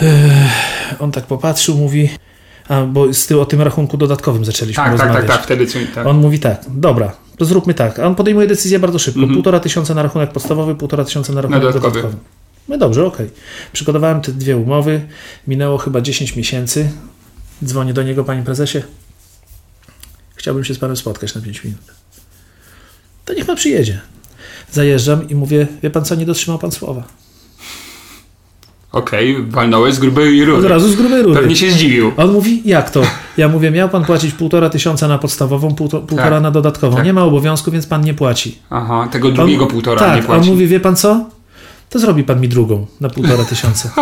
[0.00, 2.08] Ech, On tak popatrzył, mówi,
[2.68, 5.26] a bo z tyłu o tym rachunku dodatkowym zaczęliśmy Tak, tak, rozmawiać.
[5.26, 6.06] tak, tak, wtedy co tak.
[6.06, 7.98] On mówi tak, dobra, to zróbmy tak.
[7.98, 9.20] A on podejmuje decyzję bardzo szybko.
[9.20, 9.34] Mhm.
[9.34, 11.94] Półtora tysiąca na rachunek podstawowy, półtora tysiąca na rachunek dodatkowy.
[11.94, 12.16] dodatkowy.
[12.68, 13.30] No dobrze, okej.
[13.72, 15.00] Przygotowałem te dwie umowy.
[15.46, 16.90] Minęło chyba 10 miesięcy.
[17.64, 18.78] Dzwonię do niego, panie prezesie.
[20.34, 21.80] Chciałbym się z panem spotkać na 5 minut.
[23.24, 24.00] To niech pan przyjedzie.
[24.72, 27.02] Zajeżdżam i mówię, wie pan co, nie dotrzymał pan słowa.
[28.92, 30.68] Okej, walnąłeś z grubej Od rury.
[30.68, 31.40] razu z grubej rury.
[31.40, 32.12] Pewnie się zdziwił.
[32.16, 33.02] On mówi, jak to?
[33.36, 36.42] Ja mówię, miał pan płacić półtora tysiąca na podstawową, półto, półtora Tak.
[36.42, 36.96] na dodatkową.
[36.96, 37.04] Tak.
[37.04, 38.58] Nie ma obowiązku, więc pan nie płaci.
[38.70, 40.40] Aha, tego drugiego on, półtora tak, nie płaci.
[40.40, 41.24] on mówi, wie pan co?
[41.90, 43.90] to zrobi pan mi drugą na półtora tysiąca.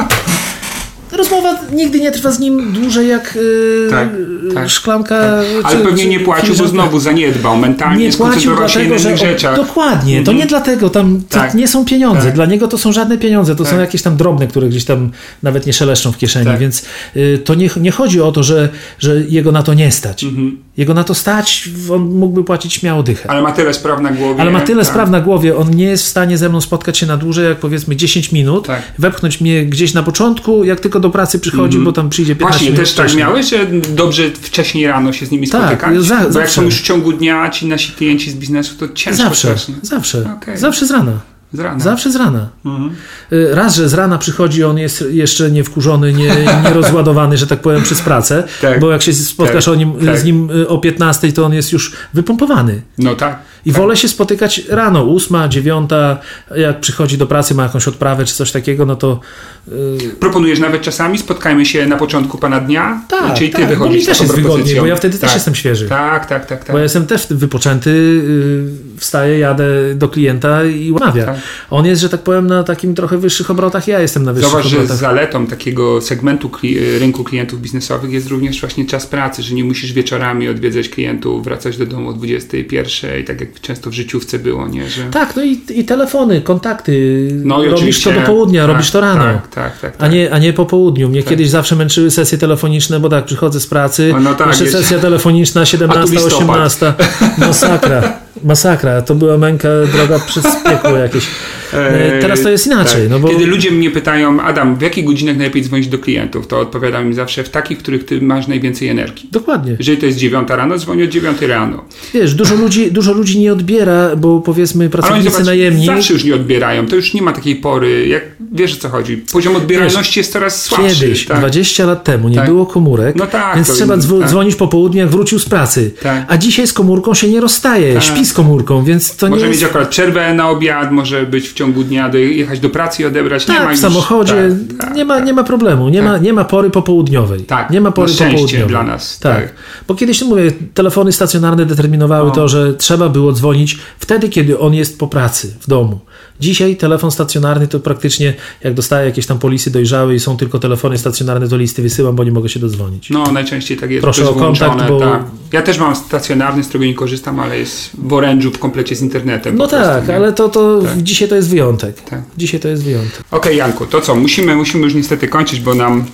[1.12, 4.08] Rozmowa nigdy nie trwa z nim dłużej jak yy, tak,
[4.54, 5.18] tak, szklanka.
[5.18, 5.64] Tak.
[5.64, 9.56] Ale czy, pewnie nie płacił, bo znowu zaniedbał mentalnie, nie płacił dlatego, że rzeczach.
[9.56, 10.36] Dokładnie, to mhm.
[10.36, 11.54] nie dlatego, tam tak.
[11.54, 12.22] nie są pieniądze.
[12.22, 12.34] Tak.
[12.34, 13.80] Dla niego to są żadne pieniądze, to są tak.
[13.80, 15.10] jakieś tam drobne, które gdzieś tam
[15.42, 16.58] nawet nie szeleszczą w kieszeni, tak.
[16.58, 16.84] więc
[17.16, 18.68] y, to nie, nie chodzi o to, że,
[18.98, 20.24] że jego na to nie stać.
[20.24, 20.67] Mhm.
[20.78, 23.30] Jego na to stać, on mógłby płacić śmiało dychę.
[23.30, 24.40] Ale ma tyle spraw na głowie.
[24.40, 27.06] Ale ma tyle spraw na głowie, on nie jest w stanie ze mną spotkać się
[27.06, 28.68] na dłużej, jak powiedzmy 10 minut,
[28.98, 31.84] wepchnąć mnie gdzieś na początku, jak tylko do pracy przychodzi, mm -hmm.
[31.84, 35.30] bo tam przyjdzie 15 Właśnie, minut też tak miałeś, że dobrze wcześniej rano się z
[35.30, 36.04] nimi tak, spotykać?
[36.04, 36.40] Za, bo zawsze.
[36.40, 39.74] jak są już w ciągu dnia ci nasi klienci z biznesu, to ciężko Zawsze, strasznie.
[39.82, 40.30] zawsze.
[40.42, 40.58] Okay.
[40.58, 41.20] Zawsze z rana.
[41.52, 41.80] Z rana.
[41.80, 42.48] Zawsze z rana.
[42.64, 42.90] Mhm.
[43.32, 46.28] Y, raz, że z rana przychodzi, on jest jeszcze nie wkurzony, nie,
[46.64, 48.80] nie rozładowany, że tak powiem, przez pracę, tak.
[48.80, 49.78] bo jak się spotkasz tak.
[49.78, 50.18] nim, tak.
[50.18, 52.82] z nim y, o 15, to on jest już wypompowany.
[52.98, 53.38] No tak.
[53.66, 56.18] I wolę się spotykać rano, ósma, dziewiąta,
[56.56, 59.20] jak przychodzi do pracy, ma jakąś odprawę czy coś takiego, no to...
[59.68, 59.74] Yy...
[60.20, 63.02] Proponujesz nawet czasami, spotkajmy się na początku pana dnia?
[63.08, 65.20] Tak, Czyli ty tak, wychodzisz bo mi też jest wygodniej, bo ja wtedy tak.
[65.20, 65.88] też jestem świeży.
[65.88, 66.64] Tak, tak, tak.
[66.64, 66.72] tak.
[66.72, 71.24] Bo ja jestem też wypoczęty, yy, wstaję, jadę do klienta i łamawia.
[71.24, 71.36] Tak.
[71.70, 74.66] On jest, że tak powiem, na takim trochę wyższych obrotach, ja jestem na wyższych Zobacz,
[74.66, 74.88] obrotach.
[74.88, 79.64] że zaletą takiego segmentu kli rynku klientów biznesowych jest również właśnie czas pracy, że nie
[79.64, 84.38] musisz wieczorami odwiedzać klientów, wracać do domu o 21 i tak jak często w życiówce
[84.38, 84.90] było, nie?
[84.90, 85.04] Że...
[85.04, 87.28] Tak, no i, i telefony, kontakty.
[87.44, 89.24] No i robisz to do południa, tak, robisz to rano.
[89.24, 91.08] Tak, tak, tak, A, nie, a nie po południu.
[91.08, 91.30] Mnie tak.
[91.30, 94.98] kiedyś zawsze męczyły sesje telefoniczne, bo tak, przychodzę z pracy, no, no tak, jeszcze sesja
[94.98, 96.94] telefoniczna 17, 18.
[97.38, 98.27] Masakra.
[98.44, 99.02] Masakra.
[99.02, 101.26] To była męka droga przez piekło jakieś.
[101.72, 103.02] E, teraz to jest inaczej.
[103.02, 103.10] Tak.
[103.10, 103.28] No bo...
[103.28, 107.14] Kiedy ludzie mnie pytają, Adam, w jakich godzinach najlepiej dzwonić do klientów, to odpowiadam im
[107.14, 109.28] zawsze w takich, w których ty masz najwięcej energii.
[109.32, 109.76] Dokładnie.
[109.78, 111.84] Jeżeli to jest 9 rano, dzwonię o 9 rano.
[112.14, 115.86] Wiesz, dużo ludzi, dużo ludzi nie odbiera, bo powiedzmy pracownicy zobacz, najemni...
[115.86, 116.86] Zawsze już nie odbierają.
[116.86, 119.16] To już nie ma takiej pory, jak wiesz o co chodzi.
[119.32, 121.00] Poziom odbieralności wiesz, jest coraz słabszy.
[121.00, 121.38] Kiedyś, tak?
[121.38, 122.46] 20 lat temu, nie tak.
[122.46, 124.28] było komórek, no tak, więc trzeba tak.
[124.28, 125.90] dzwonić po południu, jak wrócił z pracy.
[126.02, 126.24] Tak.
[126.28, 129.64] A dzisiaj z komórką się nie rozstaje, śpi z komórką, więc to może nie mieć
[129.64, 133.44] akurat przerwę na obiad, może być w ciągu dnia, jechać do pracy i odebrać.
[133.44, 136.44] Tak, nie ma w samochodzie tak, nie, ma, nie ma problemu, nie, ma, nie ma
[136.44, 137.40] pory popołudniowej.
[137.40, 138.68] Tak, nie ma pory popołudniowej.
[138.68, 139.18] dla nas.
[139.18, 139.36] Tak.
[139.36, 139.54] tak.
[139.88, 142.34] Bo kiedyś, mówię, telefony stacjonarne determinowały no.
[142.34, 146.00] to, że trzeba było dzwonić wtedy, kiedy on jest po pracy, w domu.
[146.40, 148.34] Dzisiaj telefon stacjonarny to praktycznie,
[148.64, 152.24] jak dostaję jakieś tam polisy dojrzałe i są tylko telefony stacjonarne, to listy wysyłam, bo
[152.24, 153.10] nie mogę się dodzwonić.
[153.10, 154.02] No, najczęściej tak jest.
[154.02, 155.00] Proszę o kontakt, bo...
[155.00, 155.22] Tak.
[155.52, 159.02] Ja też mam stacjonarny, z którego nie korzystam, ale jest w orężu w komplecie z
[159.02, 159.56] internetem.
[159.56, 161.02] No tak, prostu, ale to, to tak.
[161.02, 162.00] dzisiaj to jest wyjątek.
[162.00, 162.22] Tak.
[162.36, 163.20] Dzisiaj to jest wyjątek.
[163.30, 164.14] Okej, okay, Janku, to co?
[164.14, 166.04] Musimy, musimy już niestety kończyć, bo nam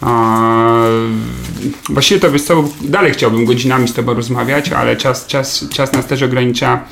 [0.00, 0.84] a,
[1.88, 6.06] właściwie to wiesz co, dalej chciałbym godzinami z Tobą rozmawiać, ale czas, czas, czas nas
[6.06, 6.84] też ogranicza.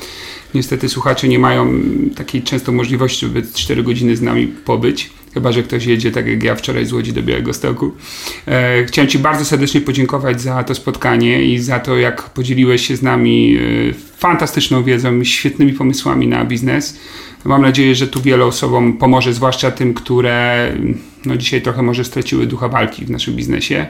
[0.53, 1.81] Niestety słuchacze nie mają
[2.15, 5.09] takiej często możliwości, żeby 4 godziny z nami pobyć.
[5.33, 7.91] Chyba, że ktoś jedzie tak jak ja wczoraj z Łodzi do Białego Stoku.
[8.47, 12.95] E, chciałem Ci bardzo serdecznie podziękować za to spotkanie i za to, jak podzieliłeś się
[12.95, 16.99] z nami e, fantastyczną wiedzą i świetnymi pomysłami na biznes.
[17.43, 20.71] Mam nadzieję, że tu wielu osobom pomoże, zwłaszcza tym, które
[21.25, 23.87] no, dzisiaj trochę może straciły ducha walki w naszym biznesie.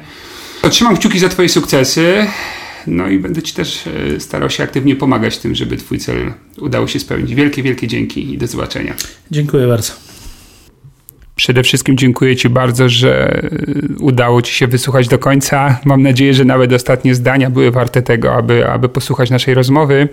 [0.69, 2.27] Trzymam kciuki za Twoje sukcesy.
[2.87, 6.87] No i będę Ci też e, starał się aktywnie pomagać tym, żeby Twój cel udało
[6.87, 7.35] się spełnić.
[7.35, 8.93] Wielkie, wielkie dzięki i do zobaczenia.
[9.31, 9.93] Dziękuję bardzo.
[11.35, 13.49] Przede wszystkim dziękuję Ci bardzo, że e,
[13.99, 15.79] udało Ci się wysłuchać do końca.
[15.85, 20.07] Mam nadzieję, że nawet ostatnie zdania były warte tego, aby, aby posłuchać naszej rozmowy.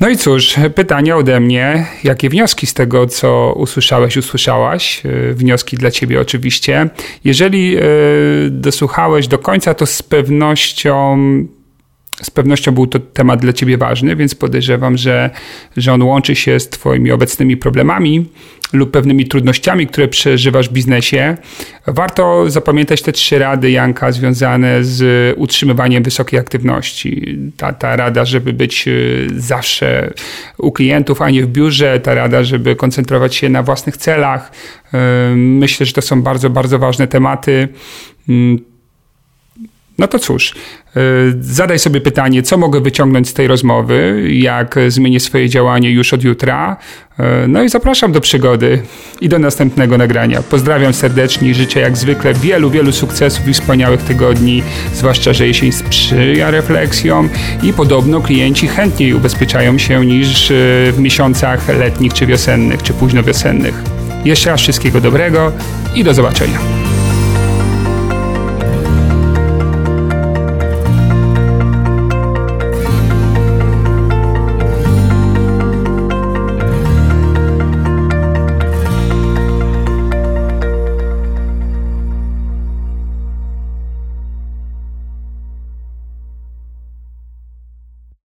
[0.00, 1.86] No i cóż, pytanie ode mnie.
[2.04, 5.02] Jakie wnioski z tego, co usłyszałeś, usłyszałaś?
[5.06, 6.88] E, wnioski dla ciebie oczywiście.
[7.24, 7.76] Jeżeli
[8.50, 11.18] dosłuchałeś do końca, to z pewnością
[12.22, 15.30] z pewnością był to temat dla ciebie ważny, więc podejrzewam, że,
[15.76, 18.26] że on łączy się z twoimi obecnymi problemami
[18.72, 21.36] lub pewnymi trudnościami, które przeżywasz w biznesie.
[21.86, 27.38] Warto zapamiętać te trzy rady Janka związane z utrzymywaniem wysokiej aktywności.
[27.56, 30.12] Ta, ta rada, żeby być y, zawsze
[30.58, 34.52] u klientów, a nie w biurze, ta rada, żeby koncentrować się na własnych celach.
[35.32, 37.68] Y, myślę, że to są bardzo, bardzo ważne tematy
[38.28, 38.73] mm,
[39.98, 40.54] no to cóż,
[40.96, 41.00] y,
[41.40, 46.24] zadaj sobie pytanie, co mogę wyciągnąć z tej rozmowy, jak zmienię swoje działanie już od
[46.24, 46.76] jutra.
[47.20, 48.82] Y, no i zapraszam do przygody
[49.20, 50.42] i do następnego nagrania.
[50.42, 54.62] Pozdrawiam serdecznie i życzę jak zwykle wielu, wielu sukcesów i wspaniałych tygodni,
[54.94, 57.28] zwłaszcza, że jesień sprzyja refleksjom
[57.62, 63.22] i podobno klienci chętniej ubezpieczają się niż y, w miesiącach letnich czy wiosennych, czy późno
[63.22, 63.74] wiosennych.
[64.24, 65.52] Jeszcze raz wszystkiego dobrego
[65.94, 66.83] i do zobaczenia.